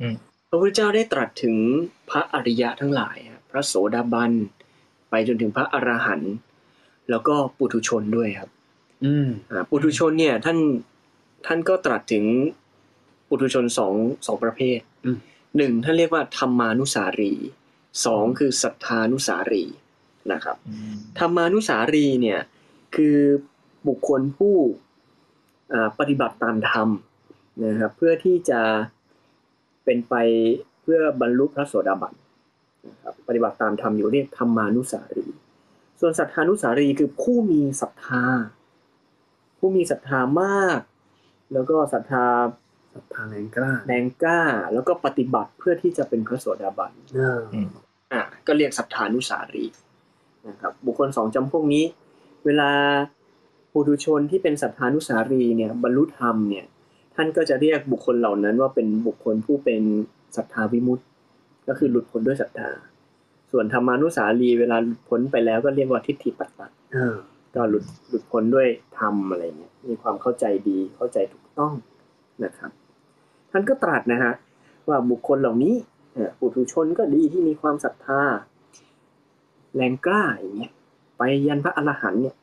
[0.00, 1.56] พ ระพุทธเจ้าได้ตรัสถึง
[2.10, 4.32] พระอริยะทั้งหลายครับพระโสดาบัน
[5.10, 6.34] ไปจนถึงพระอรหันต์
[7.10, 8.50] แล้วก็ปุถุชนด้วยครับ
[9.04, 10.58] อืมอ่าปุถุชนเนี่ยท่าน
[11.46, 12.24] ท่านก็ตรัสถึง
[13.28, 13.94] ปุถุชนสอง
[14.26, 15.18] สองประเภทอืม
[15.56, 17.32] หนึ่งท่านเรียกว่าธรรมานุสารี
[18.06, 19.64] สองคือศรัทธานุสารี
[20.32, 22.40] นะครับอืมธรรมานุสารีเนี่ย
[22.94, 23.16] คือ
[23.88, 24.56] บุคคลผู้
[25.72, 26.88] อ่าปฏิบัติตามธรรม
[27.64, 28.60] นะครับเพื่อที่จะ
[29.84, 30.14] เป็นไป
[30.82, 32.14] เพื่อบรรลุพระโสดาบัน
[32.88, 35.26] นะครับปฏิบัติตามธรรมอยู่เรียกธรรมานุสารี
[36.00, 38.24] ส่วนศรัทธานุสารีคือผู้มีศรัทธา
[39.58, 40.80] ผู้มีศรัทธามาก
[41.52, 42.24] แล้วก็ศรัทธา
[42.94, 44.40] ศรัทธาแรงกล้าแรงกล้า
[44.74, 47.40] แล้วก็ปฏิบัติเพื่อที่จะเป็นพระโสดาบันอ่า
[48.12, 49.64] อะก็เรียกศรัทธานุสารี
[50.48, 51.84] นะครับบุคคลสองจำพวกนี้
[52.44, 52.70] เวลา
[53.72, 56.66] ปุถุชนที่เป็นศรัทธานุสารีเนี่ยบรรลุธรรมเนี่ย
[57.16, 59.82] ท่านก็จะเรียกบุคคลเหล่านั้นว่าเป็นบุคคลผู้เป็น
[60.36, 61.04] ศรัทธาวิมุตติ
[61.68, 62.70] ก็คือหลุดพ้นด้วยศรัทธา
[63.52, 67.16] ส่วนธรรมานุสารีเวลาหลุดพ้นไปแล้วก็เรียกว่าทิฏฐิปัตตะอ่า
[67.54, 71.72] ก็หลุดหลุดพ้นด้วยธรรมอะไรเงี้ยมีความเข้าใจดีเข้าใจถูกต้อง
[72.44, 72.70] นะครับ
[73.50, 74.32] ท่านก็ตรัสนะฮะ
[74.88, 75.74] ว่าบุคคลเหล่านี้
[76.14, 78.20] เอ่อปุถุชนก็ดีที่มีความศรัทธา
[79.74, 80.72] แรงกล้าอย่างเงี้ย
[81.16, 82.36] ไปยันพระอรหันต์เนี่ย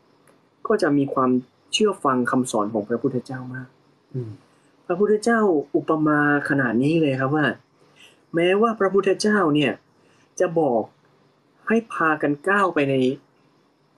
[0.67, 1.29] ก็จะมีความ
[1.73, 3.67] เชื่อฟังคำสอนของพระพุทธเจ้ามาก
[4.13, 4.48] อืมพ
[4.89, 5.39] ระพุทธเจ้า
[5.75, 6.19] อุปมา
[6.49, 7.45] ขนาดนี้เลยครับว่า
[8.35, 9.71] แม้ว่าพระพุทธเจ้าเนี่ย
[10.39, 10.83] จะบอก
[11.67, 12.95] ให้พากันก้าวไปใน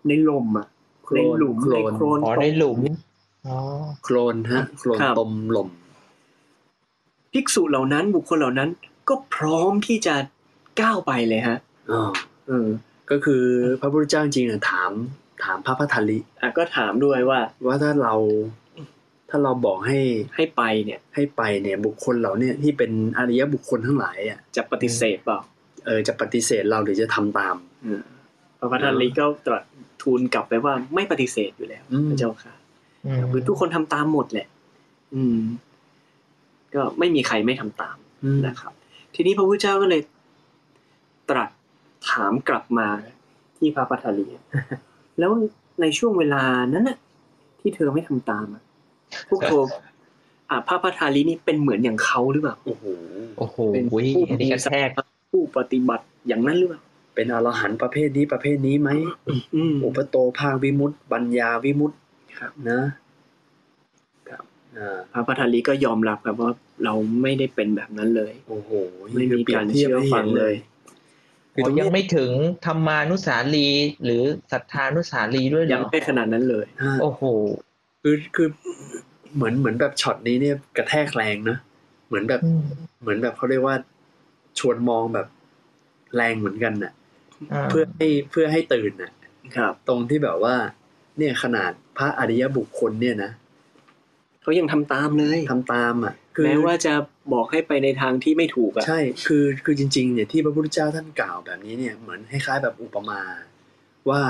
[0.08, 0.68] ในลมอะ
[1.04, 2.80] โคลในนหลุมโคลในนโคลนอ๋อตกในหลุม
[3.48, 3.58] อ๋อ
[4.04, 5.70] โคลนฮะโคลนครับตมหล่ม
[7.34, 8.70] ภิกษุเหล่านั้นบุคคลเหล่านั้น
[9.10, 10.16] ก็พร้อมที่จะ
[10.82, 11.58] ก้าวไปเลยฮะ
[11.92, 12.02] อ๋อ
[12.48, 12.68] เออ
[13.12, 13.44] ก็คือ
[13.82, 14.92] พระพุทธเจ้าจริงๆน่ะถาม
[15.44, 18.14] ถามพระพัทธลิอะก็ถามด้วยว่า ว่าถ้าเรา
[19.34, 20.00] ถ้าเราบอกให้
[20.36, 25.40] ให้ไปเนี่ย ให้ไปเนี่ยบุคคลเหล่าเนี่ยที่เป็นอริยบุคคลทั้งหลายอะจะปฏิเสธเปล่า
[25.86, 27.56] เออจะปฏิเสธเราหรือจะทำตาม
[27.86, 28.02] อืม
[28.60, 29.64] พระพัทธลีก็ตรัส
[30.02, 32.54] ทูลกลับไปว่าไม่ปฏิเสธอยู่แล้วอืมพระเจ้าค่ะ
[33.06, 34.48] อืมคือทุกคนทำตามหมดแหละ
[35.16, 35.40] อืม
[36.74, 38.74] ก็ไม่มีใครไม่ทำตามอืมนะครับ
[39.16, 40.02] ทีนี้พระพุทธเจ้าก็เลย
[41.30, 41.50] ตรัส
[42.10, 42.88] ถามกลับมา
[43.58, 44.28] ที่พระพัทธลี
[45.20, 45.32] แล้ว
[45.82, 46.98] ในช่วงเวลานั้นน่ะ
[47.60, 48.64] ที่เธอไม่ทำตามอะ
[49.30, 49.64] พวกเธอ
[50.50, 52.86] อะพระพัทธาลีนี่เป็นเหมือนอย่างเขาหรือเปล่าโอ้โห
[53.38, 54.00] โอ้โหเป็นผู้
[54.30, 54.90] อันนี้กระแทก
[55.32, 56.82] ผู้ปฏิบัติอย่างนั้นหรือเปล่า
[57.16, 58.90] เป็นอรหันต์ประเภทนี้ประเภทนี้ไหม
[59.56, 61.98] อืมอุปโตภาควิมุตติปัญญาวิมุตติ
[62.40, 62.80] ครับนะ
[64.30, 64.44] ครับ
[64.78, 66.52] อ่าพระพัทธาลีก็ยอมรับครับว่า
[66.84, 68.72] เราไม่ได้เป็นแบบนั้นเลย โอ้โห
[69.14, 70.54] ไม่มีการเชื่อฟังเลย
[71.54, 72.32] คือตรงยัเนี้งยไม่ถึง
[72.66, 73.70] ธรรมานุสาลี
[74.04, 77.24] หรือศรัทธานุสาลีด้วยเหรยังอไม่ขนาดนั้นเลยอ่าโอ้โห
[78.02, 78.48] คือคือ
[79.36, 81.58] เหมือนเหมือนแบบช็อตนี้เนี่ยกระแทกแรงนะ
[82.08, 82.62] เหมือนแบบอืม
[83.02, 83.76] เหมือนแบบเขาเรียกว่า
[84.60, 85.28] ชวนมองแบบ
[86.16, 89.12] แรงเหมือนกันน่ะาเพื่อให้เพื่อให้ตื่นน่ะ
[89.56, 90.56] ครับ ตรงที่แบบว่า
[91.18, 93.32] เนี่ยขนาดพระอริยบุคคลเนี่ยนะ
[94.42, 96.94] เขายังทำตามเลยทำตามอะคือแม้ว่าจะ
[97.34, 103.22] บอกให้ไปในทางที่ไม่ถูกอะใช่ คือคือจริง ๆ เนี่ยที่พระพุทธเจ้าท่านกล่าวแบบนี้เนี่ยเหมือนคล้ายๆแบบอุปมา
[104.10, 104.22] ว่า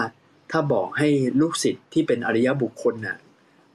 [0.52, 1.08] ถ้าบอกให้
[1.42, 3.18] ลูกศิษย์ที่เป็นอริยบุคคลน่ะ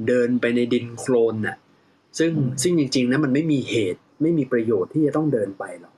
[0.08, 1.56] เดินไปในดินโคลนน่ะ
[2.18, 5.94] ซึ่งอืมซึ่งจริงๆนะมันไม่มีเหตุไม่มีประโยชน์ที่จะต้องเดินไปหรอก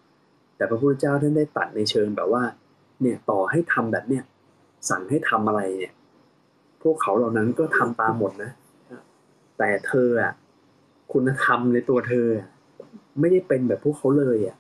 [0.57, 2.43] แต่พระพุทธเจ้าท่านได้ตัดในเชิงแบบว่า
[3.03, 4.23] เนี่ยต่อให้ทำแบบเนี้ย
[4.91, 5.95] สั่งให้ทำอะไรเนี่ย
[6.83, 8.51] พวกเขาเหล่านั้นก็ทำตามหมดนะ
[9.59, 10.33] แต่เธออะ
[11.13, 12.47] คุณธรรมในตัวเธออะ
[13.21, 14.57] ไม่ได้เป็นแบบพวกเขาเลยอะ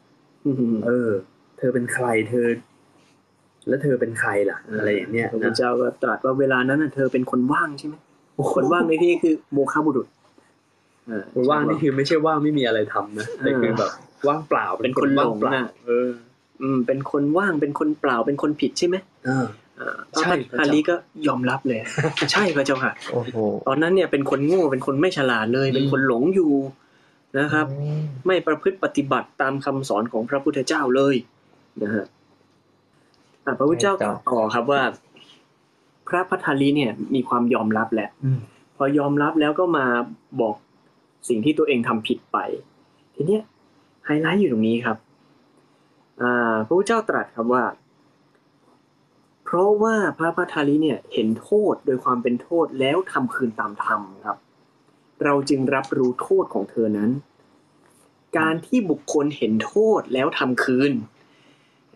[0.46, 1.10] อืมเออ
[1.58, 2.46] เธอเป็นใครเธอ
[3.68, 7.94] แล้วเธอเป็นใครล่ะ อะไรอย่างเนี้ยพระพุทธนะเจ้าก็ตรัสว่าเวลานั้นน่ะเธอเป็นคนว่างใช่ไหม
[8.54, 10.06] คนว่างในที่นี้คือโมฆะบุรุษ
[11.08, 13.90] เออว่างนี่คือไม่ใช่ว่างไม่มีอะไรทำนะแต่คือแบบ
[14.28, 16.08] ว่างเปล่าเป็นคนหลงว่างเปล่าน่ะเออ
[16.62, 19.46] อืม เป็นคนว่างเป็นคนเปล่าเป็นคนผิดใช่ไหมเออ
[19.80, 20.94] อ่าใช่พระพัทธาลีก็
[21.26, 21.80] ยอมรับเลย
[22.32, 23.36] ใช่พระเจ้าค่ะโอ้โห
[23.68, 26.52] ตอนนั้นเนี่ยเป็นคนโง่เป็นคนไม่ฉลาดเลย เป็นคนหลงอยู่
[27.38, 31.14] นะครับอืมไม่ประพฤติปฏิบัติตามคำสอนของพระพุทธเจ้าเลย
[31.82, 32.04] นะฮะ
[33.44, 34.82] อะพระพุทธเจ้าตรัสต่อครับว่า
[36.08, 38.40] พระพัทธาลีเนี่ยมีความยอมรับแหละอืม
[38.76, 39.86] พอยอมรับแล้วก็มา
[40.40, 40.54] บอก
[41.28, 42.38] สิ่งที่ตัวเองทำผิดไป
[43.14, 43.42] ทีเนี้ย
[44.04, 44.96] ไฮไลท์อยู่ตรงนี้ครับ
[46.22, 47.64] อ่าพระพุทธเจ้าตรัสครับว่า
[49.44, 54.38] เพราะว่าพระพัทธาลีเนี่ยเห็นโทษโดยความเป็นโทษแล้วทำคืนตามธรรมครับ
[55.24, 57.10] เราจึงรับรู้โทษของเธอนั้น
[58.38, 60.92] การที่บุคคลเห็นโทษแล้วทำคืน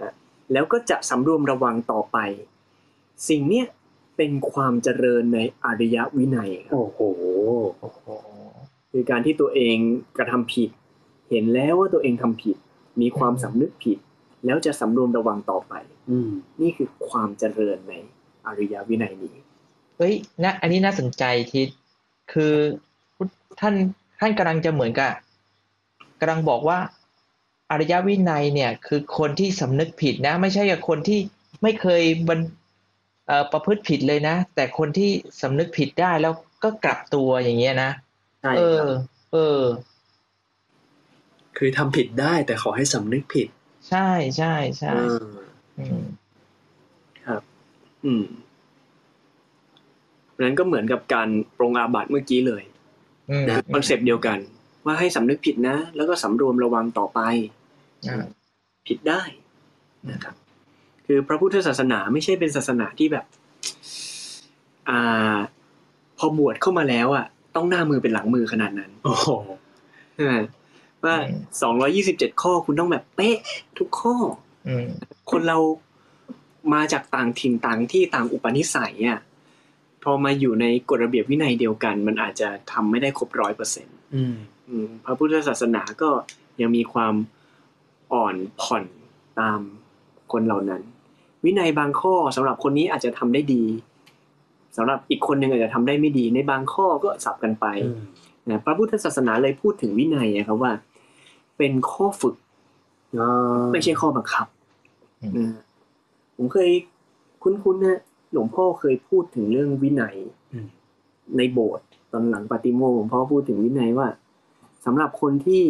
[0.00, 0.12] นะ
[0.52, 2.18] แล้วก็จะสำรวมระวังต่อไป
[3.28, 3.66] สิ่งเนี้ย
[4.22, 7.00] เป็นความเจริญในอริยวินัยครับโอ้โห
[7.80, 8.04] โอ้โห
[8.90, 9.76] คือการที่ตัวเอง
[10.18, 10.70] กระทำผิด
[11.30, 12.56] เห็นแล้วว่าตัวเองทำผิด
[13.00, 13.98] มีความสำนึกผิด
[14.44, 15.74] แล้วจะสำรวมระวังต่อไป
[16.10, 17.92] อืมนี่คือความเจริญใน
[18.46, 19.34] อริยวินัยนี้
[19.96, 21.68] เฮ้ยนะอันนี้น่าสนใจทิศ
[22.32, 22.54] คือ
[23.60, 23.74] ท่าน
[24.20, 25.12] ท่านกำลังจะเหมือนกับ
[26.20, 26.78] กำลังบอกว่า
[27.70, 31.20] อริยวินัยเนี่ย คือคนที่สำนึกผิดนะ ไม่ใช่กับคนที่
[31.62, 32.60] ไม่เคยบันเอ่อ
[33.52, 35.10] ประพฤติผิดเลยนะ แต่คนที่
[35.42, 36.32] สำนึกผิดได้แล้ว
[36.64, 37.90] ก็กลับตัวอย่างเงี้ยนะ
[38.42, 38.86] ใช่เอคอรับ
[39.32, 39.62] เออ
[41.58, 43.48] คือทำผิดได้แต่ขอให้สำนึกผิด
[43.88, 45.26] ใช่ใช่ใช่เออ
[45.78, 46.02] อืม
[47.26, 47.42] ครับ
[48.04, 48.24] อืม
[50.40, 52.62] นั้นก็เหมือนกับการปรงอาบัติเมื่อกี้เลย
[53.30, 53.44] อืม
[53.74, 54.38] คอนเซปต์เดียวกัน
[54.84, 57.20] ว่าให้สำนึกผิดนะ แล้วก็สำรวมระวังต่อไป
[58.08, 58.24] อ่า
[58.86, 59.22] ผิดได้
[60.10, 60.34] นะครับ
[61.14, 63.24] คือพระพุทธศาสนาไม่ใช่เป็นศาสนาที่แบบ
[64.88, 65.36] อ่า
[66.18, 69.28] พอบวชเข้ามาแล้วอะ ต้องหน้ามือเป็นหลังมือขนาดนั้น โอ้โห
[70.14, 70.34] ใช่ไหม
[71.04, 71.16] ว่า
[71.62, 73.36] สองร้อยี่สิบเจ็ดข้อคุณต้องแบบเป๊ะ
[73.78, 74.14] ทุกข้อ
[74.68, 74.88] อืม
[75.30, 75.58] คนเรา
[76.74, 79.20] มาจากต่างถิ่นต่างที่ต่างอุปนิสัยอะ
[80.02, 86.10] พอมาอยู่ในกฎระเบียบวินัยเดียวกัน มันอาจจะทำไม่ได้ครบร้อยเปอร์เซ็นต์อืมพระพุทธศาสนาก็
[86.60, 87.14] ยังมีความ
[88.12, 88.84] อ่อนผ่อน
[89.40, 89.60] ตาม
[90.32, 90.82] คนเหล่านั้น
[91.44, 93.64] วินัยบางข้อสำหรับคนนี้อาจจะทำได้ดี
[94.76, 97.98] สำหรับอีกคนหนึ่งอาจจะทำได้ไม่ดี ในบางข้อก็สับกันไปอืม
[98.50, 100.72] นะพระพุทธศาสนาเลยพูดถึงวินัยนะครับว่า
[101.58, 102.34] เป็นข้อฝึก
[103.18, 104.46] อ่าไม่ใช่ข้อบังคับ
[105.22, 105.62] อืมนะ
[106.36, 106.70] ผมเคย
[107.42, 108.00] คุ้นๆนะ
[108.32, 110.16] หลวงพ่อเคยพูดถึงเรื่องวินัย
[110.52, 110.66] อืม
[111.36, 114.08] ในโบสถ์ตอนหลังปาติโมกข์หลวงพ่อพูดถึงวินัยว่า
[114.84, 115.64] สำหรับคนที่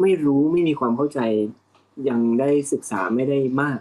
[0.00, 1.20] ไม่รู้ไม่มีความเข้าใจ
[2.08, 3.78] ยังได้ศึกษาไม่ได้มาก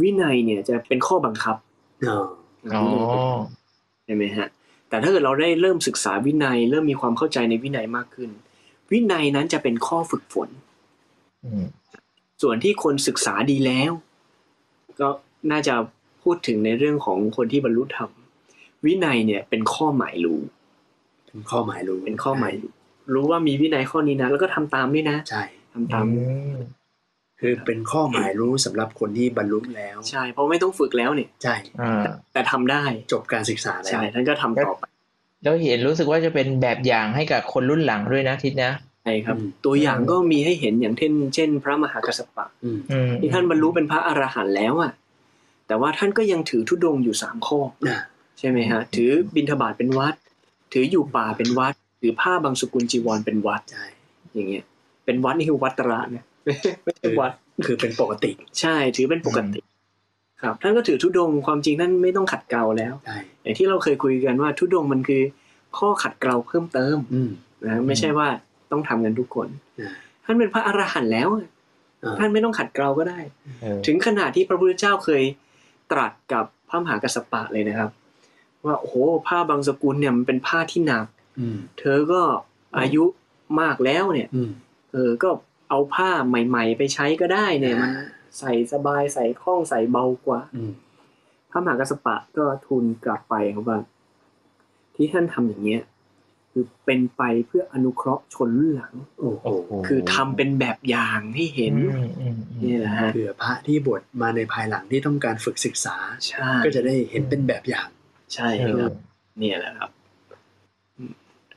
[0.00, 1.56] วินัยเนี่ยจะเป็นข้อบังคับ
[2.08, 2.26] อ่า
[2.74, 2.82] อ๋อ
[4.04, 4.48] ใช่ไหมฮะ
[4.88, 8.30] แต่ถ้าเกิดเราได้เริ่มศึกษาวินัย เริ่มมีความเข้าใจในวินัยมากขึ้น
[8.92, 10.48] วินัยนั้นจะเป็นข้อฝึกฝน
[11.44, 11.64] อืม
[12.42, 13.92] ส่วนที่คนศึกษาดีแล้ว
[15.00, 15.08] ก็
[15.50, 15.74] น่าจะ
[16.22, 18.10] พูดถึงในเรื่องของคนที่บรรลุธรรม
[18.84, 20.40] วินัยเนี่ยเป็นข้อหมายรู้
[21.26, 22.70] เป็นข้อหมายรู้เป็นข้อหมายรู้
[23.14, 26.24] รู้ว่ามีวินัยข้อนี้นะแล้วก็ทำตามด้วยนะ ใช่ทำตามอื
[26.54, 26.56] ม
[27.42, 32.82] คือเป็นข้อหมายรู้สำหรับคนที่บรรลุแล้ว ใช่ เพราะไม่ต้องฝึกแล้วเนี่ยใช่อ่าแต่ทำได้
[33.12, 34.84] จบการศึกษาแล้วใช่ท่านก็ทำต่อไป
[35.42, 38.72] แล้วเห็นรู้สึกว่าจะเป็นแบบอย่างให้กับคนรุ่นหลังด้วยนะทิศนะ
[39.04, 44.92] ใช่ครับอืมตัวอย่างก็มีให้เห็นอย่างเช่น เช่น พระมหากัสสปะอืมอืมที่ท่านบรรลุเป็นพระอรหันต์แล้วอะ
[45.66, 47.98] แต่ว่าท่านก็ยังถือธุดงค์อยู่สามข้ออ่า
[48.38, 50.14] ใช่ไหมฮะ ถือบิณฑบาตเป็นวัด
[50.72, 53.86] ถืออยู่ป่าเป็นวัด ถือผ้าบางสกุลจีวรเป็นวัดใช่
[54.34, 54.64] อย่างเงี้ย
[55.04, 56.24] เป็นวัดนี่คือวัดตระนะ
[56.84, 57.32] ไม่ใช่วัด
[57.66, 58.30] คือเป็นปกติ
[58.60, 59.60] ใช่ถือเป็นปกติ
[60.42, 65.22] ครับ ท่านก็ถือธุดงค์ความจริงท่านไม่ต้องขัดเกลาแล้วใช่อย่างที่เราเคยคุยกันว่าธุดงค์มันคือ
[65.78, 67.30] ข้อขัดเกลาเพิ่มเติมอืม
[67.66, 68.28] นะไม่ใช่ว่า
[68.70, 69.48] ต้องทำกันทุกคน
[69.80, 69.92] อ่า
[70.24, 71.46] ท่านเป็นพระอรหันต์แล้วอะ
[72.02, 73.20] อ่าท่านไม่ต้องขัดเกลาก็ได้
[73.62, 75.22] เออถึงขนาดที่พระพุทธเจ้าเคย
[75.92, 77.90] ตรัสกับพระมหากัสสปะเลยนะครับ
[78.66, 78.94] ว่าโอ้โห
[79.26, 81.06] ผ้าบางสกุลเนี่ยมันเป็นผ้าที่หนัก
[81.38, 82.20] อืมเธอก็
[82.78, 83.04] อายุ
[83.60, 84.50] มากแล้วเนี่ยอืม
[84.92, 85.30] เออก็
[85.72, 87.90] เอาผ้าใหม่ ๆ ไปใช้ก็ได้เนี่ย มัน
[88.38, 90.72] ใส่สบายใส่คล่องใส่เบากว่าอืม
[91.50, 93.78] พระมหากัสสปะก็ทูลกลับไปครับว่า
[94.94, 95.82] ที่ท่านทำอย่างเงี้ย
[96.50, 105.96] คือเป็นไปเพื่ออนุเคราะห์ชนรุ่นหลังโอ้โหโอ้โหคือทำเป็นแบบอย่างให้เห็นอืมอืมอืมนี่แหละฮะเผื่อพระที่บวชมาในภายหลังที่ต้องการฝึกศึกษา
[106.28, 107.88] ใช่ก็จะได้เห็นเป็นแบบอย่าง
[108.34, 108.92] ใช่เอคอรับ
[109.38, 109.90] เนี่ยแหละครับ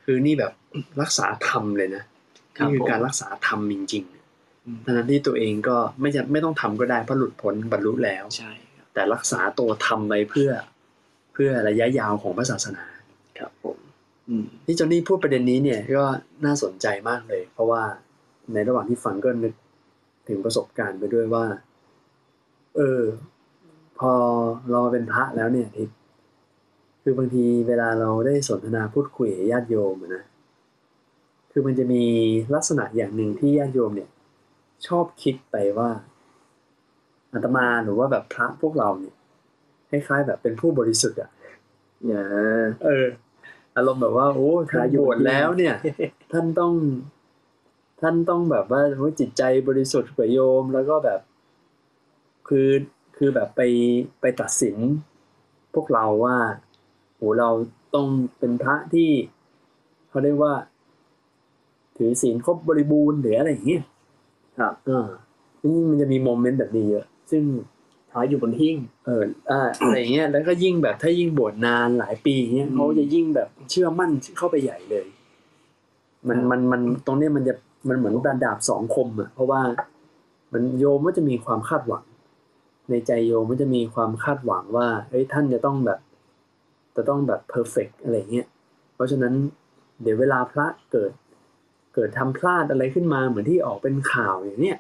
[0.03, 0.53] คือนี่แบบ
[1.01, 2.14] รักษาธรรมเลยนะครับ
[2.58, 4.03] นี่คือผมการรักษาธรรมจริง
[4.66, 10.49] อืมๆทั้งที่ตัวเองก็ไม่จะไม่ต้องทำก็ได้เพราะหลุดพ้นบรรลุแล้วใช่ครับแต่รักษาตัวธรรมไว้เพื่อ
[11.34, 12.84] เพื่อระยะยาวของพระศาสนา
[13.39, 13.78] ครับผม
[14.30, 16.06] อืมที่จอนนี่พูดประเด็นนี้เนี่ยก็
[16.45, 17.84] น่าสนใจมากเลย เพราะว่า
[18.53, 19.53] ในระหว่างที่ฟังก็นึก
[20.28, 21.45] ถึงประสบการณ์ไปด้วยว่า
[22.76, 23.01] เออ
[23.99, 24.12] พอ
[24.72, 25.89] เราเป็นพระแล้วเนี่ยทิศ
[27.01, 30.24] คือบางทีเวลาเราได้สนทนาพูดคุยกับญาติโยมอะนะ
[31.58, 32.03] คือมันจะมี
[32.56, 34.10] ลักษณะอย่างหนึ่งที่ญาติโยมเนี่ย
[34.88, 35.89] ชอบคิดไปว่า
[37.34, 39.16] อาตมาหรือว่าแบบพระพวกเราเนี่ย
[39.89, 41.30] คล้ายๆแบบเป็นผู้บริสุทธิ์อะ
[42.08, 42.24] อย่า
[42.84, 43.08] เออ
[43.76, 45.76] อารมณ์แบบว่าโอ้ท่านบวชแล้วเนี่ย
[46.32, 46.74] ท่านต้อง
[48.01, 51.20] ท่านต้องแบบว่าโอ้จิตใจบริสุทธิ์กว่าโยมแล้วก็แบบ
[52.47, 52.70] คือ
[53.18, 53.62] คือแบบไป
[54.22, 54.78] ไปตัดสิน
[55.74, 56.38] พวกเราว่า
[57.16, 57.49] โอ้เรา
[57.95, 58.08] ต้อง
[58.39, 59.10] เป็นพระที่
[60.10, 60.53] เขาเรียกว่า
[61.98, 63.84] ถือศีลครบบริบูรณ์หรืออะไรอย่างเงี้ย
[64.60, 65.10] ครับอ่า
[65.62, 67.43] ซึ่งมันจะมี moment แบบนี้เยอะ ซึ่ง
[68.12, 68.76] พระอยู่บนหิ้ง
[69.06, 75.06] เอออ่าอะไรอย่างเงี้ยแล้วก็ยิ่งแบบถ้ายิ่งบวชนานหลายปีเงี้ยอืมเขาจะยิ่งแบบเชื่อมั่นเข้าไปใหญ่เลย
[76.28, 77.54] มันครับมันมันตรงเนี้ยมันจะ
[77.89, 79.62] มันเหมือนดาดาบสองคมอะเพราะว่า
[80.54, 82.04] มันโยมก็จะมีความคาดหวัง
[82.89, 86.00] ในใจโยมมันจะมีความคาดหวังว่าเฮ้ยท่านจะต้องแบบ
[86.96, 88.48] จะต้องแบบ perfect อะไรเงี้ย
[88.96, 89.34] เพราะฉะนั้น
[90.02, 91.12] เดี๋ยวเวลาพระเกิด
[91.96, 94.80] เกิดทำพลาดอะไรขึ้นมาเหมือนที่ออกเป็นข่าวอย่างเนี้ย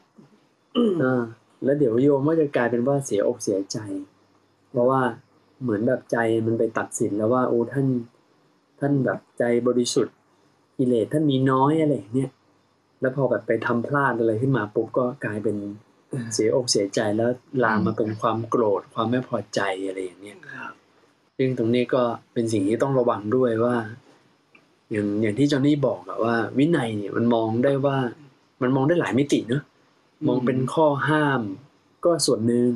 [1.01, 1.21] อ่า
[1.63, 3.77] แล้วเดี๋ยวโยมก็จะกลายเป็นว่าเสียอกเสียใจ
[4.71, 5.01] เพราะว่า
[5.61, 7.87] เหมือนแบบใจมันไปตัดสินแล้วว่าโอ้ท่าน
[8.79, 10.15] ท่านแบบใจบริสุทธิ์
[10.77, 12.31] กิเลสท่านมีน้อยอะไรอย่างเนี้ย
[13.01, 15.57] แล้วพอแบบไปทำพลาดอะไรขึ้นมาปุ๊บก็กลายเป็น
[16.33, 17.29] เสียอกเสียใจแล้ว
[17.63, 20.73] ลามมาเป็นความโกรธความไม่พอใจอะไรอย่างเนี้ยครับ
[21.37, 22.03] ซึ่งตรงนี้ก็
[22.33, 23.75] เป็นสิ่งที่ต้องระวังด้วยว่า
[24.91, 27.97] อย่างอย่างที่จอห์นนี่บอกอะว่า วินัยเนี่ยมันมองได้ว่า
[28.61, 29.63] มันมองได้หลายมิติเนอะ
[30.27, 31.41] มองเป็นข้อห้าม
[32.05, 32.67] ก็ส่วนหนึ่ง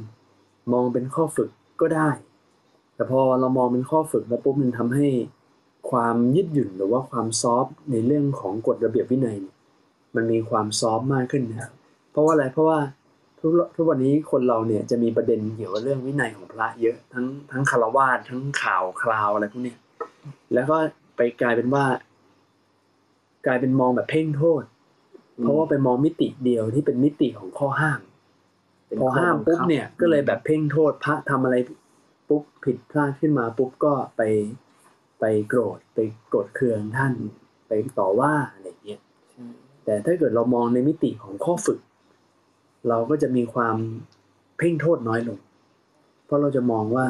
[0.73, 1.49] มองเป็นข้อฝึก
[1.81, 2.09] ก็ได้
[2.95, 5.07] แต่พอเรามองเป็นข้อฝึกแล้วปุ๊บมันทำให้
[5.91, 9.55] ความยืดหยุ่นหรือว่าความซอฟต์ในเรื่องของกฎระเบียบวินัยเนี่ย
[10.15, 11.71] มันมีความซอฟต์มากขึ้นนะครับ
[12.11, 12.79] เพราะว่าอะไรเพราะว่า
[13.39, 19.77] ทุกทุกวันนี้คนเราเนี่ยจะมีประเด็นเกี่ยวกับเรื่องวินัยของพระเยอะทั้งทั้งคารวาสทั้งข่าวคราวอะไรพวกเนี้ย
[20.53, 20.77] แล้วก็
[21.19, 21.85] ไปกลายเป็นว่า
[23.45, 24.63] กลายเป็นมองแบบเพ่งโทษ
[25.39, 27.99] เพราะว่าไปมองมิติเดียวที่เป็นมิติของข้อห้าม
[28.87, 31.55] เป็นพอห้ามข้อบังคับปุ๊บเนี่ย ก็เลยแบบเพ่งโทษพระทำอะไร
[32.29, 34.21] ปุ๊บผิดพลาดขึ้นมาปุ๊บก็ไป
[35.19, 37.13] ไปโกรธไปโกรธเคืองท่าน
[37.67, 39.01] ไปต่อว่าอะไรอย่างเงี้ย
[39.85, 41.79] แต่ถ้าเกิดเรามองในมิติของข้อฝึก
[42.89, 43.77] เราก็จะมีความ
[44.57, 45.39] เพ่งโทษน้อยลง
[46.25, 47.07] เพราะเราจะมองว่า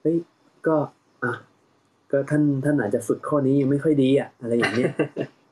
[0.00, 0.16] เฮ้ย
[0.66, 0.76] ก็
[1.24, 1.32] อะ
[2.10, 4.92] ก็ท่านท่านอาจจะฝึกข้อนี้ยังไม่ค่อยดีอะอะไรอย่างเงี้ย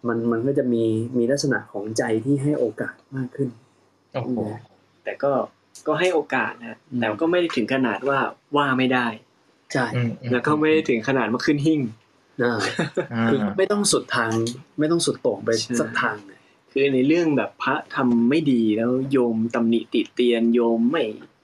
[0.08, 0.84] มันมันก็จะมี
[1.18, 3.48] มีลักษณะของใจที่ให้โอกาสมากขึ้น
[4.12, 4.38] โอ้โห
[5.04, 5.32] แต่ก็
[5.86, 8.18] ก็ให้โอกาสนะอืมแต่ก็ไม่ได้ถึงขนาดว่า
[8.56, 9.06] ว่าไม่ได้
[9.72, 11.80] ใช่อืมอืมแล้วก็ไม่ได้ถึงขนาดมาขึ้นหิ้ง
[12.42, 12.58] อ่า
[13.12, 14.30] อ่าคือไม่ต้องสุดทาง
[14.78, 16.38] ไม่ต้องสุดโต่งไปใช่สักทางเลย
[16.72, 21.02] คือในเรื่องแบบพระทำไม่ดีแล้วโยมตำหนิติเตียนโยมไม่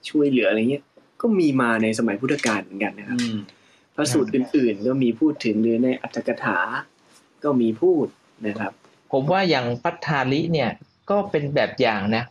[0.09, 0.83] ช่วยเหลืออะไรเงี้ย
[1.21, 3.17] ก็มีมาในสมัยพุทธกาลเหมือนกันนะครับ
[3.95, 6.59] พระสูตรอื่น ๆ ก็มีพูดถึงหรือในอัตถกถา
[7.43, 8.07] ก็มีพูด
[8.47, 8.71] นะครับ
[9.11, 10.71] ผมว่าอย่างพัทธาลิเนี่ย
[11.09, 12.23] ก็เป็นแบบอย่างนะ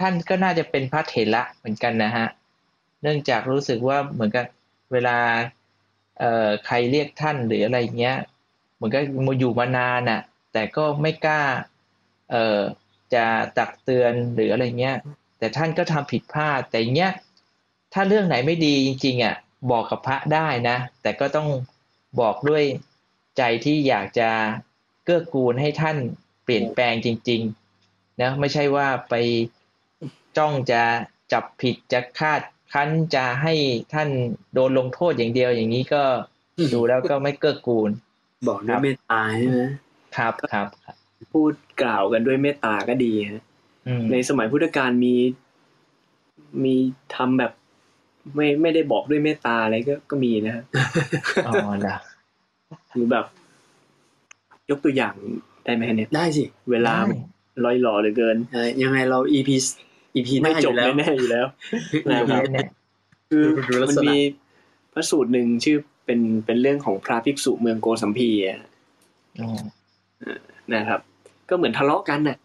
[0.00, 2.26] ท่านก็น่าจะเป็นพระเถระเหมือนกันนะฮะ
[3.02, 4.46] เนื่องจากรู้สึกว่าเหมือนกับ
[4.92, 5.18] เวลา
[6.18, 8.16] เอ่อใครเรียกท่านหรืออะไรเงี้ย
[8.74, 10.20] เหมือนกับมาอยู่มานานน่ะ
[10.52, 11.42] แต่ก็ไม่กล้า
[12.30, 12.60] เอ่อ
[13.14, 13.24] จะ
[13.58, 14.96] ตักเตือนหรืออะไรเงี้ย
[15.38, 17.12] แต่ท่านก็ทำผิดพลาดแต่เงี้ย
[17.94, 19.36] ถ้าเรื่องไหนไม่ดีจริงๆอะ
[19.70, 21.48] บอกกับพระได้นะ แต่ก็ต้อง
[22.20, 22.64] บอกด้วย
[23.38, 24.30] ใจที่อยากจะ
[25.04, 25.96] เกื้อกูลให้ท่าน
[26.44, 29.14] เปลี่ยนแปลงจริงๆนะไม่ใช่ว่าไป
[30.36, 30.82] จ้องจะ
[31.32, 32.40] จับผิดจะคาด
[32.72, 33.54] คั้นจะให้
[33.94, 34.08] ท่าน
[34.54, 36.02] โดนลงโทษอย่างเดียวอย่างนี้ก็
[36.74, 37.90] ดูแล้วก็ไม่เกื้อกูล
[38.48, 39.60] บอกด้วยเมตตาใช่ไหม
[40.16, 40.96] ครับครับครับ
[41.32, 41.52] พูด
[41.82, 43.42] กล่าวกันด้วยเมตตาก็ดีฮะ
[43.86, 45.14] อืมในสมัยพุทธกาลมี
[46.64, 46.74] มี
[47.14, 47.52] ทำแบบ
[48.34, 50.64] ไม่ไม่ได้บอกด้วยเมตตาอะไรก็ก็มีนะครับ
[51.46, 51.54] อ๋อ
[51.86, 51.96] นะ
[52.94, 53.24] หรือแบบ
[54.70, 55.14] ยกตัวอย่าง
[55.64, 56.94] ได้ไหมเนี่ยได้สิ เวลา
[57.64, 59.50] ลอยหล่อเหลือเกินเอ่อยังไงเรา EP
[60.14, 61.46] EP หไม่น้าอจบยู่แล้วแน่ๆอยู่แล้ว
[62.10, 62.68] นะนะคครัรับบเนี่ย
[63.30, 64.16] คือดูลักมันษณะมี
[64.92, 65.76] พระสูตรหนึ่งชื่อ
[66.06, 68.60] เป็นเป็นเรื่องของพระภิกษุเมืองโกสัมพีอะ
[69.40, 69.48] อ๋อ
[70.74, 71.00] นะครับ
[71.48, 72.36] ก็เหมือนทะเลาะกันน่ะ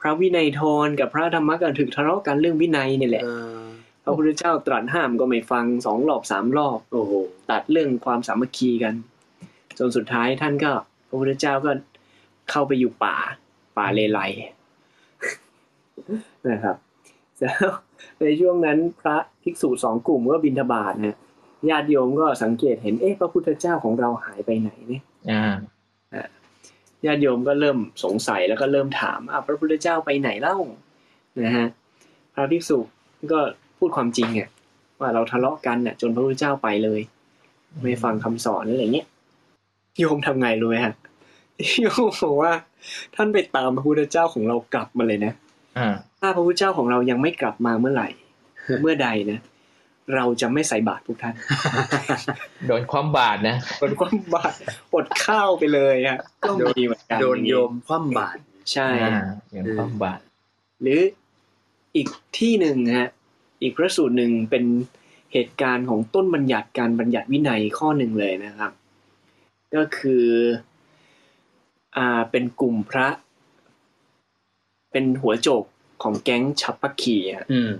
[0.00, 3.69] พระวินัยทรกับพระธรรมกันถึกทะเลาะกันเรื่องวินัยนี่แหละเอ่อพ
[4.10, 7.12] ระพุทธเจ้าตรัสห้ามก็ไม่ฟังสองรอบสามรอบโอ้โห
[7.50, 8.94] ตัดเรื่องความสามัคคีกัน
[9.78, 10.72] จนสุดท้ายท่านก็
[11.08, 11.70] พระพุทธเจ้าก็
[12.50, 13.16] เข้าไปอยู่ป่า
[13.76, 14.20] ป่าเลไล
[16.50, 16.76] นะครับ
[17.40, 17.68] แล้ว
[18.20, 21.16] ในช่วงนั้นพระภิกษุสองกลุ่มก็บินทบาทนะ
[21.70, 25.44] ญาติโยมก็สังเกตเห็นเอ๊ะพระพุทธเจ้าของเราหายไปไหนเนี่ยอ่า
[27.06, 30.58] ญาติโยมก็เริ่มสงสัยแล้วก็เริ่มถามอะพระพุทธเจ้าไปไหนเล่า
[31.42, 31.68] นะฮะ
[32.34, 32.78] พระภิกษุ
[33.32, 33.40] ก็
[33.80, 34.48] พูดความจริงอะ
[35.00, 37.00] ว่าเราทะเลาะกันน่ะจนพระพุทธเจ้าไปเลย
[37.82, 39.06] ไม่ฟังคำสอนอะไรเงี้ย
[39.98, 40.94] โยมทำไงรู้ไหมฮะ
[41.80, 42.52] โยมบอกว่า
[43.14, 45.32] ท่านไปตามพระพุทธเจ้าของเรากลับมาเลยนะ
[45.78, 45.88] อ่า
[46.20, 48.08] ถ้าพระพุทธเจ้าของเรายังไม่กลับมาเมื่อไหร่
[48.82, 49.40] เมื่อใดนะ
[50.16, 51.34] เราจะไม่ใส่บาตรพวกท่าน
[52.66, 54.56] โดนความบาดนะอดความบาตร
[54.94, 58.40] อดข้าวไปเลยอะก็มีเหมือนกันโดนอย่างงี้โยมคว่ำบาตร
[58.72, 59.20] ใช่อ่า
[59.50, 60.20] อย่างความบาด
[60.82, 61.00] หรือ
[61.96, 62.08] อีก
[62.38, 63.10] ที่หนึ่งฮะ
[63.62, 64.64] อีกพระสูตรหนึ่งเป็น
[65.32, 68.72] เหตุการณ์ของต้นบัญญัติการบัญญัติวินัยข้อหนึ่งเลยนะครับ
[69.74, 70.26] ก็คือ
[71.96, 73.08] อ่าเป็นกลุ่มพระ
[74.92, 75.64] เป็นหัวโจก
[76.02, 77.70] ของแก๊งฉับพักคีฮะอืม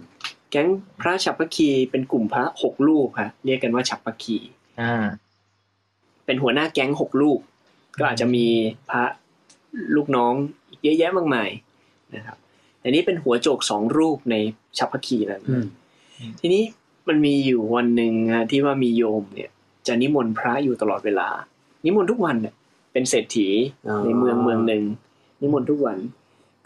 [0.50, 0.68] แก๊ง
[1.00, 4.36] พระฉับพักคีเป็นกลุ่มพระหกลูกฮะเรียกกันว่าฉับพักคี
[4.80, 5.04] อ่า
[6.24, 7.38] เป็นหัวหน้าแก๊งหกลูก
[7.98, 8.46] ก็อาจจะมี
[8.90, 9.02] พระ
[9.96, 10.34] ลูกน้อง
[10.68, 11.50] อีกเยอะแยะมากมาย
[12.14, 12.36] นะครับ
[12.80, 14.36] แต่นี้เป็นหัวโจกสองรูปใน
[14.78, 15.64] ฉับพักคีนั้นอืม
[16.40, 16.62] ทีนี้
[17.08, 19.50] มันมีอยู่วันหนึ่งฮะที่ว่ามีโยมเนี่ย
[19.86, 21.28] จะนิมนต์พระอยู่ตลอดเวลา
[21.84, 22.54] นิมนต์ทุกวันเนี่ย
[22.92, 23.48] เป็นเศรษฐี
[23.88, 24.82] อ๋อในเมืองเมืองหนึ่ง
[25.42, 25.98] นิมนต์ทุกวัน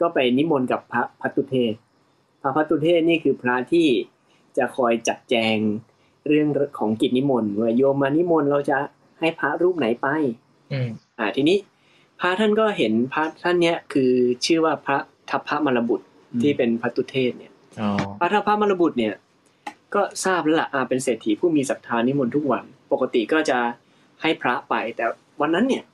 [0.01, 1.75] ก็ไปนิมนต์กับพระพัตตุเทศ
[2.43, 3.89] พระพัตตุเทศนี่คือพระที่
[4.57, 5.57] จะคอยจัดแจง
[6.29, 6.49] เรื่อง
[6.79, 8.79] ของกิจนิมนต์ว่าโยมมานิมนต์เราจะ
[9.21, 10.07] ให้พระรูปไหนไป
[10.73, 10.89] อืม
[11.19, 11.59] อ่าทีนี้
[12.21, 14.13] พระท่านก็เห็นพระท่านเนี้ยคือ
[14.45, 14.99] ชื่อว่าพระ
[15.31, 16.07] ทัพพระมรบุตร
[16.43, 19.15] ที่เป็นพัตตุเทศเนี่ยอ๋อพระทัพพระมรบุตรเนี่ย
[19.95, 23.59] ก็ทราบแล้วล่ะอ่าเป็นเศรษฐีผู้มีศรัทธานิมนต์ทุกวัน ปกติก็จะ
[24.23, 25.05] ให้พระไปแต่
[25.41, 25.85] วันนั้นเนี่ย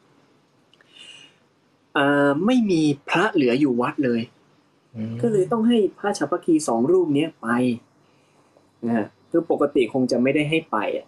[1.97, 4.21] อ่าไม่มีพระเหลืออยู่วัดเลย
[5.23, 7.49] ก็เลยต้องให้พระฉัพพคีสองรูปเนี้ยไป
[8.87, 11.07] นะฮะคือปกติคงจะไม่ได้ให้ไปอะ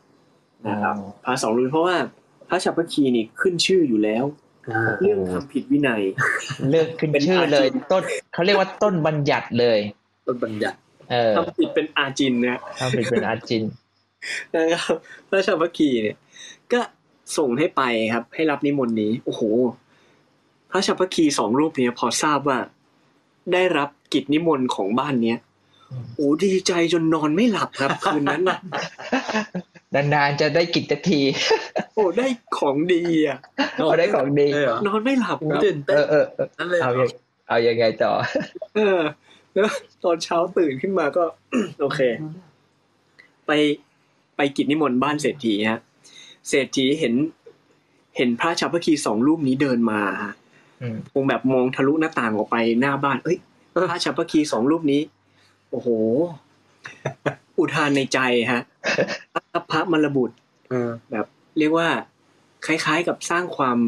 [0.69, 0.95] นะครับ
[1.25, 1.97] พระสองรูปเพราะว่า
[2.49, 4.42] พระฉัพพคีนี่ขึ้นชื่ออยู่แล้วอ่า
[5.01, 6.03] เรื่องทำผิดวินัย
[6.71, 8.03] เลือกขึ้นชื่อเลย ต้น
[8.33, 9.79] เขาเรียกว่าต้นบัญญัติเลย
[10.27, 10.77] ต้นบัญญัติ
[11.11, 13.63] เออทำผิดเป็นอาจินนะทำเป็นเป็นอาจิน
[14.55, 14.95] นะครับ
[15.29, 16.17] พระฉัพพคีเนี่ย
[16.73, 16.81] ก็
[17.39, 17.83] ส่งให้ไป
[18.13, 19.43] ครับ ให้รับนิมนต์นี้ โอ้โห
[20.71, 22.59] พระฉัพพคีสองรูปเนี้ยพอทราบว่า
[23.53, 25.39] ได้รับกิจนิมนต์ของบ้านเนี้ย
[25.91, 28.59] อืมโอ้ดีใจจนนอนไม่หลับครับ คืนนั้นนะ
[29.95, 31.21] นานๆจะได้กินสักที
[31.95, 32.27] โอ้ได้
[32.59, 33.39] ของดีอะ
[33.77, 37.09] เอาได้ของดีเออเหรอนอนไม่หลับครับตื่นเอเต้นอเออเออนั่นเลยเหรเอาอยัง
[37.49, 38.13] เอายังไงต่อ
[38.75, 39.01] เออ
[39.55, 39.69] แล้ว
[40.05, 41.25] ตอนเช้าตื่นขึ้นมาก็
[41.81, 42.01] โอเค
[43.47, 43.51] ไป
[44.37, 45.81] ไปกิจนิมนต์บ้านเศรษฐีฮะ
[46.49, 47.15] เศรษฐีเห็น
[48.17, 50.33] เห็นพระชาวพคีสองรูปนี้เดินมาฮะ
[50.83, 53.39] อืมคงแบบมองทะลุหน้าต่างออกไปหน้าบ้าน เอ้ย
[53.91, 55.01] พระชาวพคีสองรูปนี้
[55.71, 55.89] โอ้โห
[57.59, 58.19] อุทานในใจ
[58.53, 58.63] ฮะ
[59.71, 60.37] พระมรบุตร
[60.71, 61.27] เออแบบ
[61.59, 61.89] เรียกว่า
[62.67, 63.79] คล้ายๆกับสร้างความ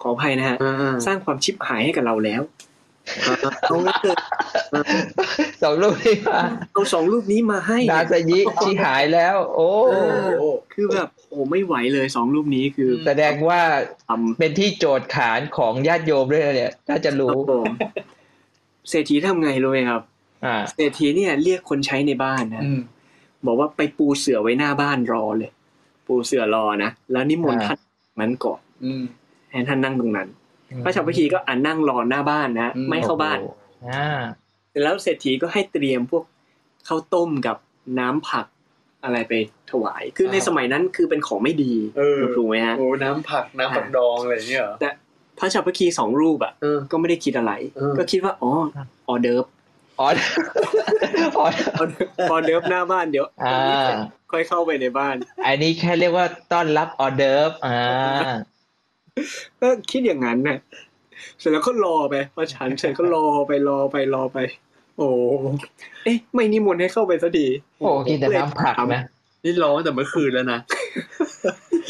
[0.00, 2.42] ขออภัยนะฮะอ่าสร้างความชิบหายให้กับเราแล้ว
[3.62, 4.18] เอางั้นเถอะ
[5.62, 6.40] สองรูปนี้มา
[6.72, 9.96] เอาสองรูปนี้มาให้นาซายิที่หายแล้ว โอ้เอ
[10.52, 13.60] อคือแบบโอ้ไม่ไหวเลยสองรูปนี้คือ แสดงว่า
[14.06, 17.66] ทำเป็นที่โจทย์ขานของญาติโยมด้วยนะเนี่ยน่าจะครู้รับผม
[18.90, 20.02] เศรษฐีทำไงรู้ไหมครับ
[20.44, 22.80] อ่าเศรษฐีเนี่ย เรียกคนใช้ในบ้านนะอืม
[23.46, 25.50] บอกว่าไปปูเสือไว้หน้าบ้านรอเลย
[26.06, 27.78] ปูเสือรอนะแล้วนิมนต์อ่าท่าน
[28.20, 29.02] นั้นก่อนอืม
[29.50, 30.28] ให้ท่านนั่งตรงนั้น
[30.84, 34.06] พระชาวพคีก็อ่านนั่งรอหน้าบ้านนะอืมไม่เข้าบ้านโอ้โหอ่า
[34.70, 36.24] เสร็จแล้วเศรษฐีก็ให้เตรียมพวก
[36.88, 37.56] ข้าวต้มกับ
[37.98, 38.46] น้ำผัก
[39.04, 39.32] อะไรไป
[39.70, 44.88] ถวาย คือในสมัยนั้นคือเป็นของไม่ดีเออถูกไหมฮะโอ้น้ำผักน้ำผักดองอะไรอย่างเงี้ยเหรอแต่
[45.38, 48.52] พระชาวพคีสองรูปอะเออก็ไม่ได้คิดอะไรเออก็คิดว่าอ๋อ
[49.08, 49.44] ออเดิร์ฟ
[50.00, 50.08] อ๋อ
[51.38, 51.46] อ๋อ
[51.78, 53.56] ออเดิร์ฟออเดิร์ฟหน้าบ้านเดี๋ยวอ่า
[54.32, 55.14] ค่อยเข้าไปในบ้าน
[55.46, 57.78] อันนี้แค่เรียกว่าต้อนรับออเดิร์ฟอ่า
[59.60, 60.58] ก็คิดอย่างนั้นน่ะ
[61.38, 64.38] เสร็จแล้วก็รอไปพอฉันเสร็จก็รอไปรอไปรอไป
[64.98, 65.08] โอ้
[66.04, 67.46] เอ๊ะ ไม่นิมนต์ให้เข้าไปสักที
[67.80, 69.02] โอ้กินแต่น้ำผักนะ
[69.44, 70.60] นี่ร้องตั้งแต่เมื่อคืนแล้วนะ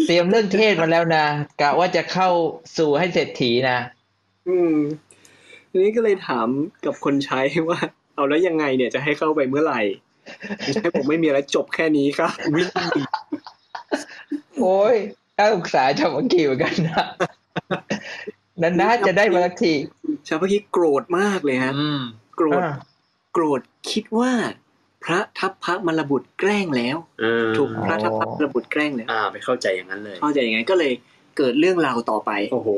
[0.07, 1.25] เตรียมเรื่องเทศมาแล้วนะ
[1.61, 2.29] กะว่าจะเข้า
[2.79, 3.79] สู่ให้เศรษฐีนะ
[4.49, 4.75] อืม
[5.77, 6.49] ทีนี้ก็เลยถาม
[6.85, 7.79] กับคนใช้ว่า
[8.15, 9.81] เอาแล้วยังไงเนี่ยจะให้เข้าไปเมื่อไหร่
[10.59, 13.03] ไม่ใช่ผมไม่มีอะไรจบแค่นี้ครับวิ่งหนี
[14.61, 14.97] โอ้ย
[15.39, 17.07] น่าสงสารชาวมังกีเหมือนกันนะ
[18.63, 19.73] นานๆจะได้มาสักที
[20.29, 22.03] ชาวพคิดโกรธมากเลยฮะอืม
[22.37, 22.75] โกรธอ่า
[23.33, 23.61] โกรธ
[23.91, 24.33] คิดว่า
[25.05, 30.93] พระทัพพระมรบุตรแกล้งแล้วเออถูกพระทัพพระมรบุตรแกล้งแล้วอ่าไปเข้าใจอย่างนั้นเลย เข้าใจยังไงก็เลย
[31.37, 32.71] เกิดเรื่องราวต่อไป โอ้โห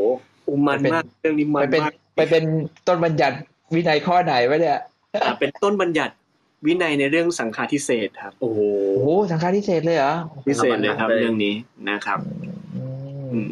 [0.49, 2.45] อุมมันมากเรื่องนี้มัไปนเป็นมากไปเป็น
[2.89, 3.37] ต้นบัญญัติ
[3.75, 4.79] วินัยข้อไหนวะเนี่ย
[5.25, 6.15] อ่าเป็นต้นบัญญัติ
[6.67, 8.61] วินัยในเรื่องสังฆาทิเศษครับ โอ้โห
[8.95, 10.15] โอ้โหสังฆาทิเศษเลยเหรอ
[10.47, 11.55] พิเศษเลยครับเลยเรื่องนี้
[11.89, 12.19] นะครับ
[12.77, 13.51] อืมอืม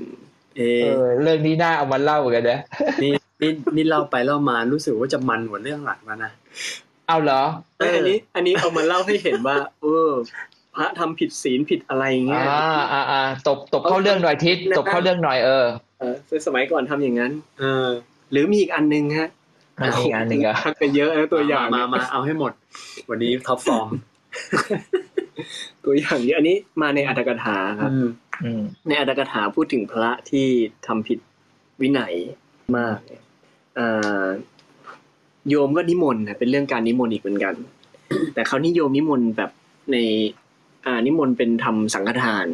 [0.57, 2.59] เอเออเรื่องนี้น่าเอามาเล่ากันนะ
[3.03, 6.31] นี่นี่นี่เล่าไปเล่ามารู้สึกว่าจะมันกว่าเรื่องหลักแล้วนะ
[7.09, 7.43] เอาเหรอ
[7.79, 10.11] เอ้ยอันนี้ อันนี้เอามาเล่าให้เห็นว่า เออ
[10.77, 17.89] พระทำผิดศีลผิดอะไรเงี้อ่ายอ่าอ่าตบตบเข้าเรื่องหน่อยทิศตบเข้าเรื่องหน่อยเออเออสมัยก่อนทำอย่างนั้น เออ
[18.33, 19.29] หรือมีอีกอันนึงฮะ
[19.83, 22.53] อันนี้อันหนึ่งอะทักไปเยอะนะตัวอย่างมามามาเอาให้หมด
[23.11, 23.89] วันนี้ท็อปฟอร์ม
[25.85, 28.09] ตัวอย่างเยอะอันนี้มาในอรรถกถาครับอืม
[28.45, 30.47] อืมในอรรถกถาพูดถึงพระที่
[30.87, 31.19] ทำผิด
[31.81, 32.15] วินัย
[32.77, 33.23] มากเนี่ย
[33.79, 34.27] อ่า
[35.49, 37.55] โยมก็นิมนต์นะเป็นเรื่องการนิมนต์อีกเหมือนกัน
[38.35, 39.51] แต่เขานิยมนิมนต์แบบ
[39.93, 39.97] ใน
[40.87, 42.47] อ่านิมนต์เป็นทำสังฆทาน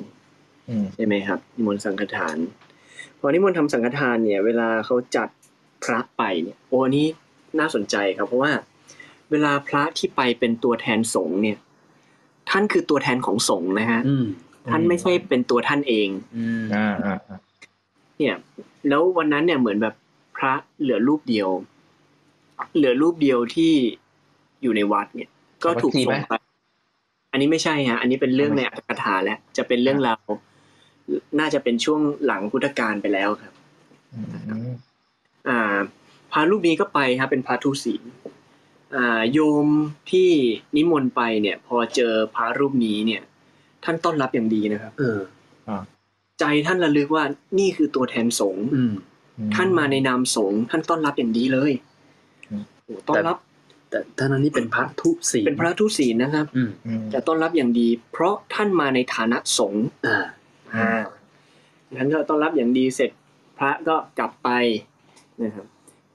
[0.68, 2.36] อืมใช่ไหมครับ นิมนต์สังฆทาน
[3.18, 5.28] พอนิมนต์ทำสังฆทานเนี่ย เวลาเขาจัด
[5.82, 7.06] พระไปเนี่ยโอ้อันนี้
[7.58, 8.52] น่าสนใจครับ เพราะว่า
[9.30, 11.58] เวลาพระที่ไปเป็นตัวแทนสงฆ์เนี่ย
[12.50, 14.24] ท่านคือตัวแทนของสงฆ์นะฮะอืม
[14.70, 17.38] ท่านไม่ใช่เป็นตัวท่านเองอืมอ่าอ่าอ่า
[18.18, 18.34] เนี่ย
[18.88, 19.94] แล้ววันนั้นเนี่ยเหมือนแบบ
[20.36, 21.48] พระเหลือรูปเดียว
[22.76, 23.72] เหลือรูปเดียวที่
[24.62, 25.28] อยู่ในวัดเนี่ย
[25.64, 26.34] ก็ถูกส่งไป
[27.32, 30.26] อันนี้ไม่ใช่ฮะอันนี้เป็นเรื่องในอัตถกถาแล้วจะเป็นเรื่องราว
[31.38, 33.52] น่าจะเป็นช่วงหลังพุทธกาลไปแล้วครับ
[34.14, 34.20] อื
[34.68, 34.70] ม
[35.48, 35.78] อ่า
[36.32, 38.02] พระรูปนี้ก็ไปครับเป็นพระทุศีล
[38.96, 39.66] อ่าโยม
[40.10, 40.30] ที่
[40.76, 43.22] นิมนต์ไปเนี่ย พอเจอพระรูปนี้เนี่ย
[43.84, 45.20] ท่านต้อนรับอย่างดีนะครับ เออ
[46.40, 47.24] ใจท่านระลึกว่า
[47.58, 48.92] นี่คือตัวแทนสงฆ์อืม
[49.54, 51.72] ท่านมาในนามสงฆ์ท่านต้อนรับอย่างดีเลย
[52.50, 53.36] อืมโอ้ต้อนรับ
[53.90, 59.84] แต่ท่านนั้นนี่เป็นพระทุศีลเป็นพระทุศีลนะครับอืมอืมจะต้อนรับอย่างดี เพราะท่านมาในฐานะสงฆ์
[60.74, 60.86] อ่า
[61.90, 63.10] อ่าท่านก็ต้อนรับอย่างดีเสร็จ
[63.58, 64.48] พระก็กลับไป
[65.42, 65.66] นะครับ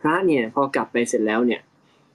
[0.01, 1.61] พระเนี่ยพอกลับไปเสร็จแล้วเนี่ย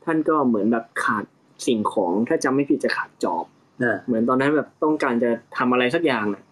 [0.05, 1.25] ท่านก็เหมือนแบบขาด
[1.67, 3.45] สิ่งของถ้าจำไม่ผิดจะขาดจอบ
[3.83, 6.43] อ่าเหมือนตอนนั้นแบบต้องการจะทำอะไรสักอย่างน่ะ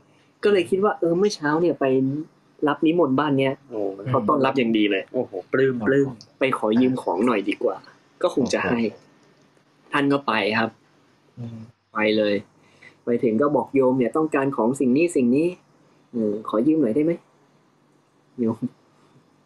[0.45, 1.85] ก็เลยคิดว่าเออเมื่อเช้าเนี่ยไป
[2.69, 6.09] รับนิมนต์บ้านเนี้ยโอ้เขาต้อนรับอย่างดีเลย โอ้โหปลื้มปลื้ม
[6.39, 7.77] ไปขอยืมของหน่อยดีกว่า
[8.23, 8.81] ก็คงจะให้
[9.93, 10.71] ท่านก็ไปครับ
[11.39, 11.59] อืม
[11.95, 12.35] ไปเลย
[13.05, 15.47] ไปถึงก็บอกโยมเนี่ยต้องการของสิ่งนี้สิ่งนี้
[16.13, 17.13] เออขอยืมหน่อยได้ไหม
[18.39, 18.59] โยม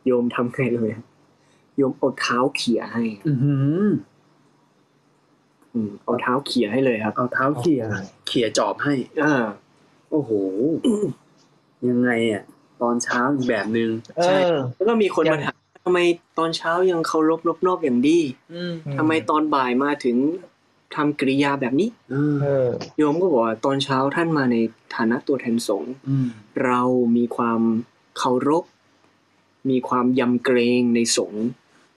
[0.07, 1.07] โยมทำไงเลยครับ
[1.77, 3.55] โยมเอาเท้าเขี่ยให้อือหื
[3.85, 3.87] อ
[5.75, 7.83] อืมเอาเท้าเขี่ยให้เลยครับ เอาเท้าเขี่ย
[8.27, 9.35] เขี่ยจอบให้อ่า
[10.11, 10.31] โอ้โห
[11.89, 12.43] ยังไงอะ
[12.83, 15.99] ตอนเช้าอีกแบบนึงเออแล้วก็มีคนยังมาถามทำไม
[16.39, 18.19] ตอนเช้ายังเคารพรบนอบอย่างดี
[18.55, 20.17] อืมทำไมตอนบ่ายมาถึง
[20.97, 22.69] ทำกริยาแบบนี้เออเออ
[22.99, 24.57] โยมก็บอกว่าตอนเช้าท่านมาใน
[24.97, 26.29] ฐานะตัวแทนสงฆ์อืม
[26.65, 26.83] เรา
[27.17, 27.61] มีความ
[28.19, 28.65] เคารพ
[29.71, 31.47] มีความยำเกรงในสงฆ์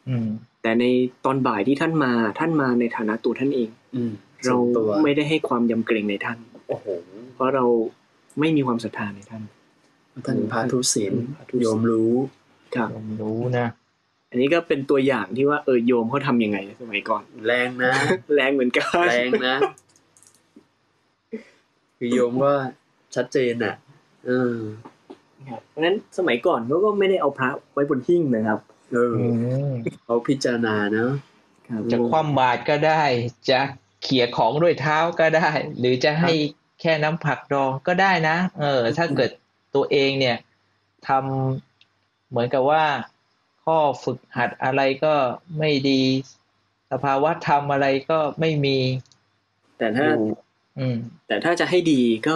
[0.09, 0.27] อืม
[0.61, 0.85] แต่ใน
[1.25, 4.11] ตอนบ่ายที่ท่านมาท่านมาในฐานะตัวท่านเองอืม
[4.45, 6.37] เราส่วนตัวไม่ได้ให้ความยำเกรงในท่าน
[6.67, 6.85] โอ้โห
[7.33, 7.65] เพราะเรา
[8.39, 9.43] ไม่มีความศรัทธาในท่าน
[10.25, 12.13] ท่านพระทุศีลพระทุศีลโยมรู้
[12.75, 13.67] ครับผมรู้นะ
[14.35, 17.91] อันนี้ก็เป็นตัวอย่างที่ว่าเออโยมเขาทำยังไงสมัยก่อน แรงนะ
[18.35, 19.55] แรงเหมือนกันแรงนะ
[21.97, 22.53] คือโยมก็
[23.15, 23.75] ชัดเจนอะ
[24.25, 24.55] เออ
[25.49, 28.59] ครับเพราะฉะนั้นสมัยก่อนเขาก็ไม่ได้เอาพระไว้บนหิ้งนะครับ
[28.93, 29.27] เอออื
[29.69, 29.71] ม
[30.03, 31.11] เขาพิจารณาเนาะ
[31.67, 33.03] ครับจะคว่ำบาตรก็ได้
[33.49, 33.59] จะ
[34.03, 36.31] เขี่ยของด้วยเท้าก็ได้ หรือจะให้
[36.81, 39.31] แค่น้ำผักดองก็ได้นะ เออ ถ้าเกิด
[39.75, 40.37] ตัวเองเนี่ย
[41.07, 42.83] ทำเหมือนกับว่า
[43.65, 45.13] ข้อฝึกหัดอะไรก็
[45.57, 46.01] ไม่ดี
[46.91, 48.77] สภาวะธรรมอะไรก็ไม่มี
[49.77, 50.25] แต่ถ้าอยู่
[50.79, 50.97] อืม
[51.27, 52.35] แต่ถ้าจะให้ดีก็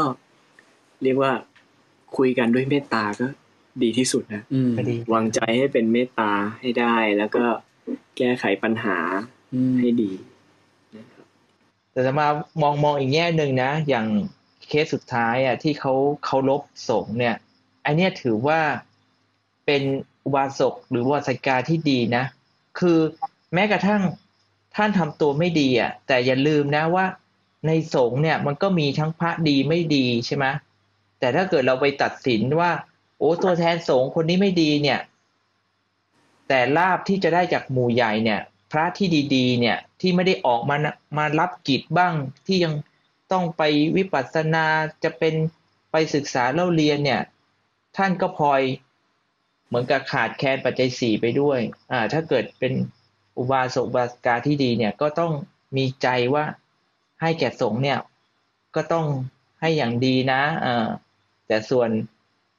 [1.04, 1.32] เรียกว่า
[2.18, 3.28] คุยกันด้วยเมตตาก็
[3.84, 7.44] ดีที่สุดนะอืมก็ดีวางใจให้เป็นเมตตาให้ได้ แล้วก็
[8.18, 8.98] แก้ไขปัญหา
[9.54, 10.12] อืมให้ดี
[11.92, 12.28] แต่จะมา
[12.62, 14.08] มองมองอีกแง่หนึ่งนะ อย่าง
[14.68, 15.94] เคสสุดท้ายอะที่เขา
[16.26, 17.36] เคารพสงฆ์เนี่ย
[17.86, 18.60] อันเนี้ยถือว่า
[19.66, 19.84] เป็น
[20.24, 22.24] อุบาสกหรือวาสิกาที่ดีนะ
[22.80, 22.99] คือ
[23.53, 24.01] แม้กระทั่ง
[24.76, 27.05] ท่านทำตัวไม่ดีอะ แต่อย่าลืมนะว่า
[27.67, 30.45] ในสงฆ์เนี่ยมันก็มีทั้งพระดีไม่ดีใช่ไหม
[31.20, 32.72] แต่ถ้าเกิดเราไปตัดสินว่า
[33.17, 34.99] โอ้ตัวแทนสงฆ์คนนี้ไม่ดีเนี่ย
[36.47, 38.39] แต่ลาบที่จะได้จากหมู่ใหญ่เนี่ย
[38.72, 40.76] พระที่ดีๆ เนี่ยที่ไม่ได้ออกมา
[41.17, 42.13] มารับกิจบ้าง
[42.45, 42.74] ที่ยัง
[43.32, 43.61] ต้องไป
[43.97, 44.65] วิปัสสนา
[45.03, 45.36] จะเป็น
[45.91, 47.22] ไปศึกษาเล่าเรียนเนี่ย
[47.97, 48.61] ท่านก็พลอย
[49.70, 51.59] เหมือนกับขาดแคลนปัจจัยสี่ไปด้วย
[51.91, 52.74] อ่าถ้าเกิดเป็น
[53.38, 55.32] อุบาสกอุบาสิกาที่ดีเนี่ยก็ต้อง
[55.78, 56.45] มีใจว่า
[57.22, 57.99] ให้แก่สงฆ์เนี่ย
[58.76, 59.05] ก็ต้อง
[59.59, 60.88] ให้อย่างดีนะอ่า
[61.47, 61.89] แต่ส่วน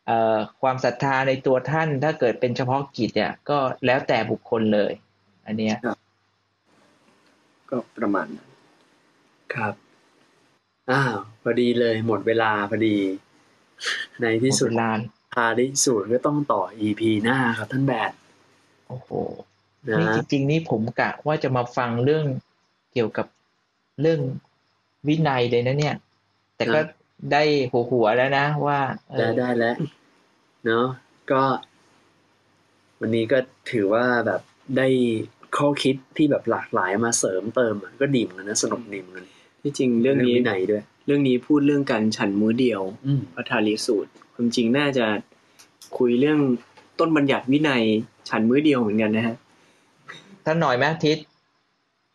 [0.06, 4.92] เอ่อความศรัทธาในตัวท่านถ้าเกิดเป็นเฉพาะกิจเนี่ยก็แล้วแต่บุคคลเลย
[5.46, 5.76] อันเนี้ย
[7.70, 8.48] ก็ประมาณนั้น
[9.54, 9.74] ครับ
[10.90, 12.96] อ้าวพอดีเลยหมดเวลาพอดี
[14.22, 14.90] ในที่สุดหมเวลา
[15.32, 18.12] พาดิสูตรก็ต้องต่อ EP หน้าครับท่านแบด
[18.88, 19.10] โอ้โห
[19.88, 22.26] นะนี่จริงๆนี่ผมกะว่าจะมาฟังเรื่อง
[22.92, 23.26] เกี่ยวกับ
[24.00, 24.20] เรื่อง
[25.08, 25.96] วินัยเลยนะเนี่ย
[26.56, 26.80] แต่ก็
[27.32, 28.78] ได้หัวหัวๆแล้วนะว่า
[29.08, 29.76] เอได้อได้แล้ว
[30.66, 30.86] เนาะ
[31.32, 31.42] ก็
[33.00, 33.38] วันนี้ก็
[33.70, 34.40] ถือว่าแบบ
[34.76, 34.88] ได้
[35.56, 39.26] ข้อคิดที่แบบหลากหลายมาเสริมเติมอะก็ดีเหมือนกันนะสนุกดีเหมือนกัน
[39.62, 45.06] ที่จริงเรื่องนี้วินัยด้วย เรื่องนี้พูดเรื่องการฉันมื้อเดียวอืมพระทาลีสูตรความจริงน่าจะ
[45.98, 46.38] คุยเรื่อง
[46.98, 47.82] ต้นบัญญัติวินัย
[48.28, 49.36] ฉันมื้อเดียวเหมือนกันนะฮะ
[50.44, 51.18] ท่านหน่อยไหมทิศ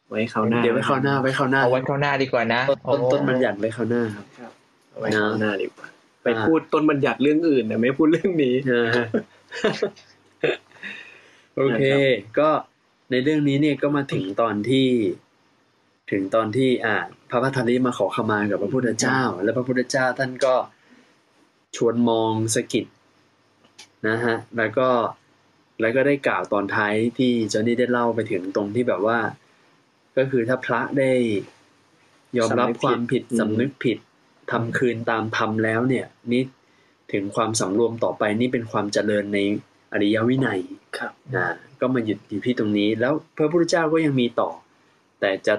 [0.10, 4.52] ไว้คราวหน้าเดี๋ยวไว้คราวหน้าไว้คราวหน้าเอาไว้ข้างหน้าดีกว่านะต้นต้นโอ้ต้นบัญญัติไว้คราวหน้าครับ
[4.92, 5.88] เอาไว้คราวหน้าดีกว่า
[6.22, 8.88] ไปอ่าพูดต้นบัญญัติเรื่องอื่นแต่ไม่พูดเรื่องนี้เออ
[11.56, 11.84] โอเค
[12.40, 12.50] ก็
[13.12, 14.88] ในเรื่องนี้เนี่ยก็มาถึงตอนที่
[16.12, 20.56] ถึงตอนที่อ่าพ ระพัทธลิมาขอขมากับพระพุทธเจ้า แล้วพระพุทธเจ้าท่านก็
[21.76, 22.86] ชวนมองสะกิด
[24.08, 24.90] นะฮะแล้วก็
[25.82, 29.20] แล้วก็ได้กล่าวตอนท้ายที่จอห์นนี่ได้เล่าไปถึงตรงที่แบบว่า
[30.18, 31.12] ก็คือถ้าพระได้
[32.38, 33.98] ยอมรับความผิดสำนึกผิด
[34.52, 36.44] ทำคืนตามธรรมแล้วเนี่ยนี่
[37.12, 39.40] ถึงความสำรวมต่อไปนี่เป็นความเจริญใน
[39.94, 40.60] อริยวินัย
[40.98, 41.46] ครับนะ
[41.80, 44.50] ก็มาหยุดอยู่ที่ตรงนี้ แล้วพระพุทธเจ้าก็ยังมีต่อ
[45.20, 45.56] แต่จะ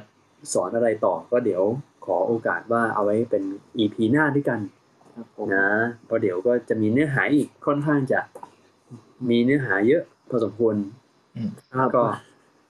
[0.52, 1.62] สอนอะไรต่อก็เดี๋ยว
[2.06, 3.42] ขอโอกาสว่าเอาไว้เป็น
[3.78, 4.60] EP หน้าด้วยกัน
[5.14, 5.68] ครับผมนะ
[6.06, 8.20] เพราะเดี๋ยวก็จะมีเนื้อหาอีกค่อนข้างจะ
[9.30, 10.74] มีเนื้อหาเยอะพอสมควร
[11.36, 12.04] อืมครับก็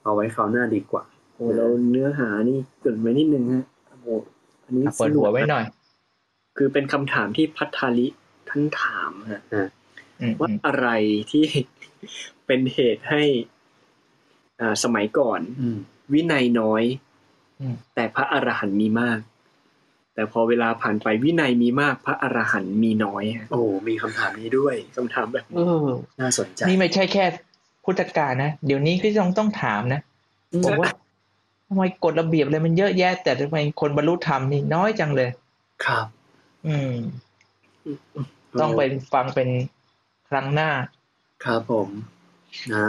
[0.05, 1.05] เอาไว้คราวหน้าดีกว่า
[1.35, 4.07] โอ้เราเนื้อหานี่เกรินไว้นิดนึงฮะโอ้โห
[4.65, 5.65] อันนี้อะเปิดหัวไว้หน่อย
[6.57, 8.07] คือเป็นคำถามที่พัทธาลิ
[8.49, 9.41] ท่านถามฮะ
[10.21, 10.89] อืมว่าอะไร
[11.31, 11.45] ที่
[12.47, 13.23] เป็นเหตุให้
[14.61, 15.79] อ่าสมัยก่อนอืม
[16.13, 17.06] วินัยน้อยอืม
[17.95, 19.19] แต่พระอรหันต์มีมาก
[20.15, 25.89] แต่พอเวลาผ่านไปวินัยมีมาก พระอรหันต์มีน้อยฮะโอ้มีคำถามนี้ด้วยคำถามแบบเออ
[26.21, 27.25] น่าสนใจ นี่ไม่ใช่แค่
[27.85, 30.01] พุทธกาลนะ เดี๋ยวนี้ก็ต้องต้องถามนะ
[30.65, 30.91] บอกว่า
[31.69, 35.31] ทำไมกฎระเบียบอะไรมันเยอะแยะ แต่ทำไมคนบรรลุธรรมนี่น้อยจังเลย
[35.85, 36.07] ครับ
[36.67, 36.95] อืม
[38.61, 38.83] ต้องไป
[39.15, 39.49] ฟังเป็น
[40.29, 40.71] ครั้งหน้า
[41.45, 41.89] ครับผม
[42.75, 42.89] นะ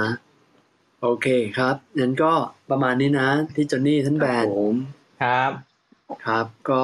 [1.01, 1.27] โอเค
[1.57, 2.33] ครับงั้นก็
[2.69, 4.75] ประมาณนี้นะที่จอนนี่ท่านแบนผม
[5.23, 5.51] ครับ
[6.25, 6.83] ครับ ก็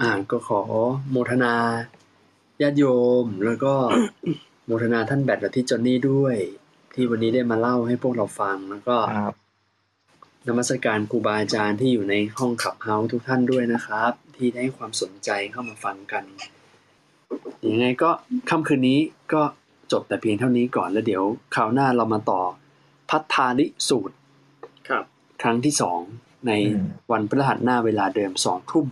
[0.00, 0.62] อ่าก็ขอ
[1.10, 1.54] โมทนา
[2.62, 2.84] ญาติโย
[3.24, 3.74] มแล้วก็
[4.66, 6.36] โมทนาท่านแบดและที่จอนนี่ด้วย
[6.94, 9.34] ที่วันนี้ได้มาเล่าให้พวกเราฟังแล้วก็ครับ
[10.46, 16.24] นมัสการครูบาอาจารย์ที่อยู่ในห้องขับเฮาส์ทุกท่านด้วยนะครับ ที่ได้ให้ความสนใจเข้ามาฟังกัน
[17.70, 18.10] ยังไงก็
[18.50, 18.98] ค่ำคืนนี้
[19.32, 19.42] ก็
[19.92, 21.24] จบแต่เพียงเท่านี้ก่อนแล้วเดี๋ยว
[21.54, 22.42] คราวหน้าเรามาต่อ
[23.10, 24.16] พัทธาลิสูตร
[24.88, 25.04] ครับ
[25.42, 26.00] ครั้งที่สอง
[26.46, 28.86] ในอืมวันพฤหัสหน้าเวลาเดิมสองทุ่ม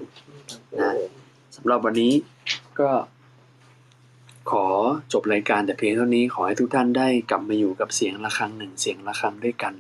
[0.81, 0.95] นะ
[1.57, 2.13] สำหรับวันนี้
[2.81, 2.91] ก็
[4.51, 4.67] ขอ
[5.13, 9.75] จบรายการแต่เพียงเท่านี้ขอให้ทุกท่านได้กลับมาอยู่กับเสียงะระฆังหนึ่งเสียงะระฆังด้วยกัน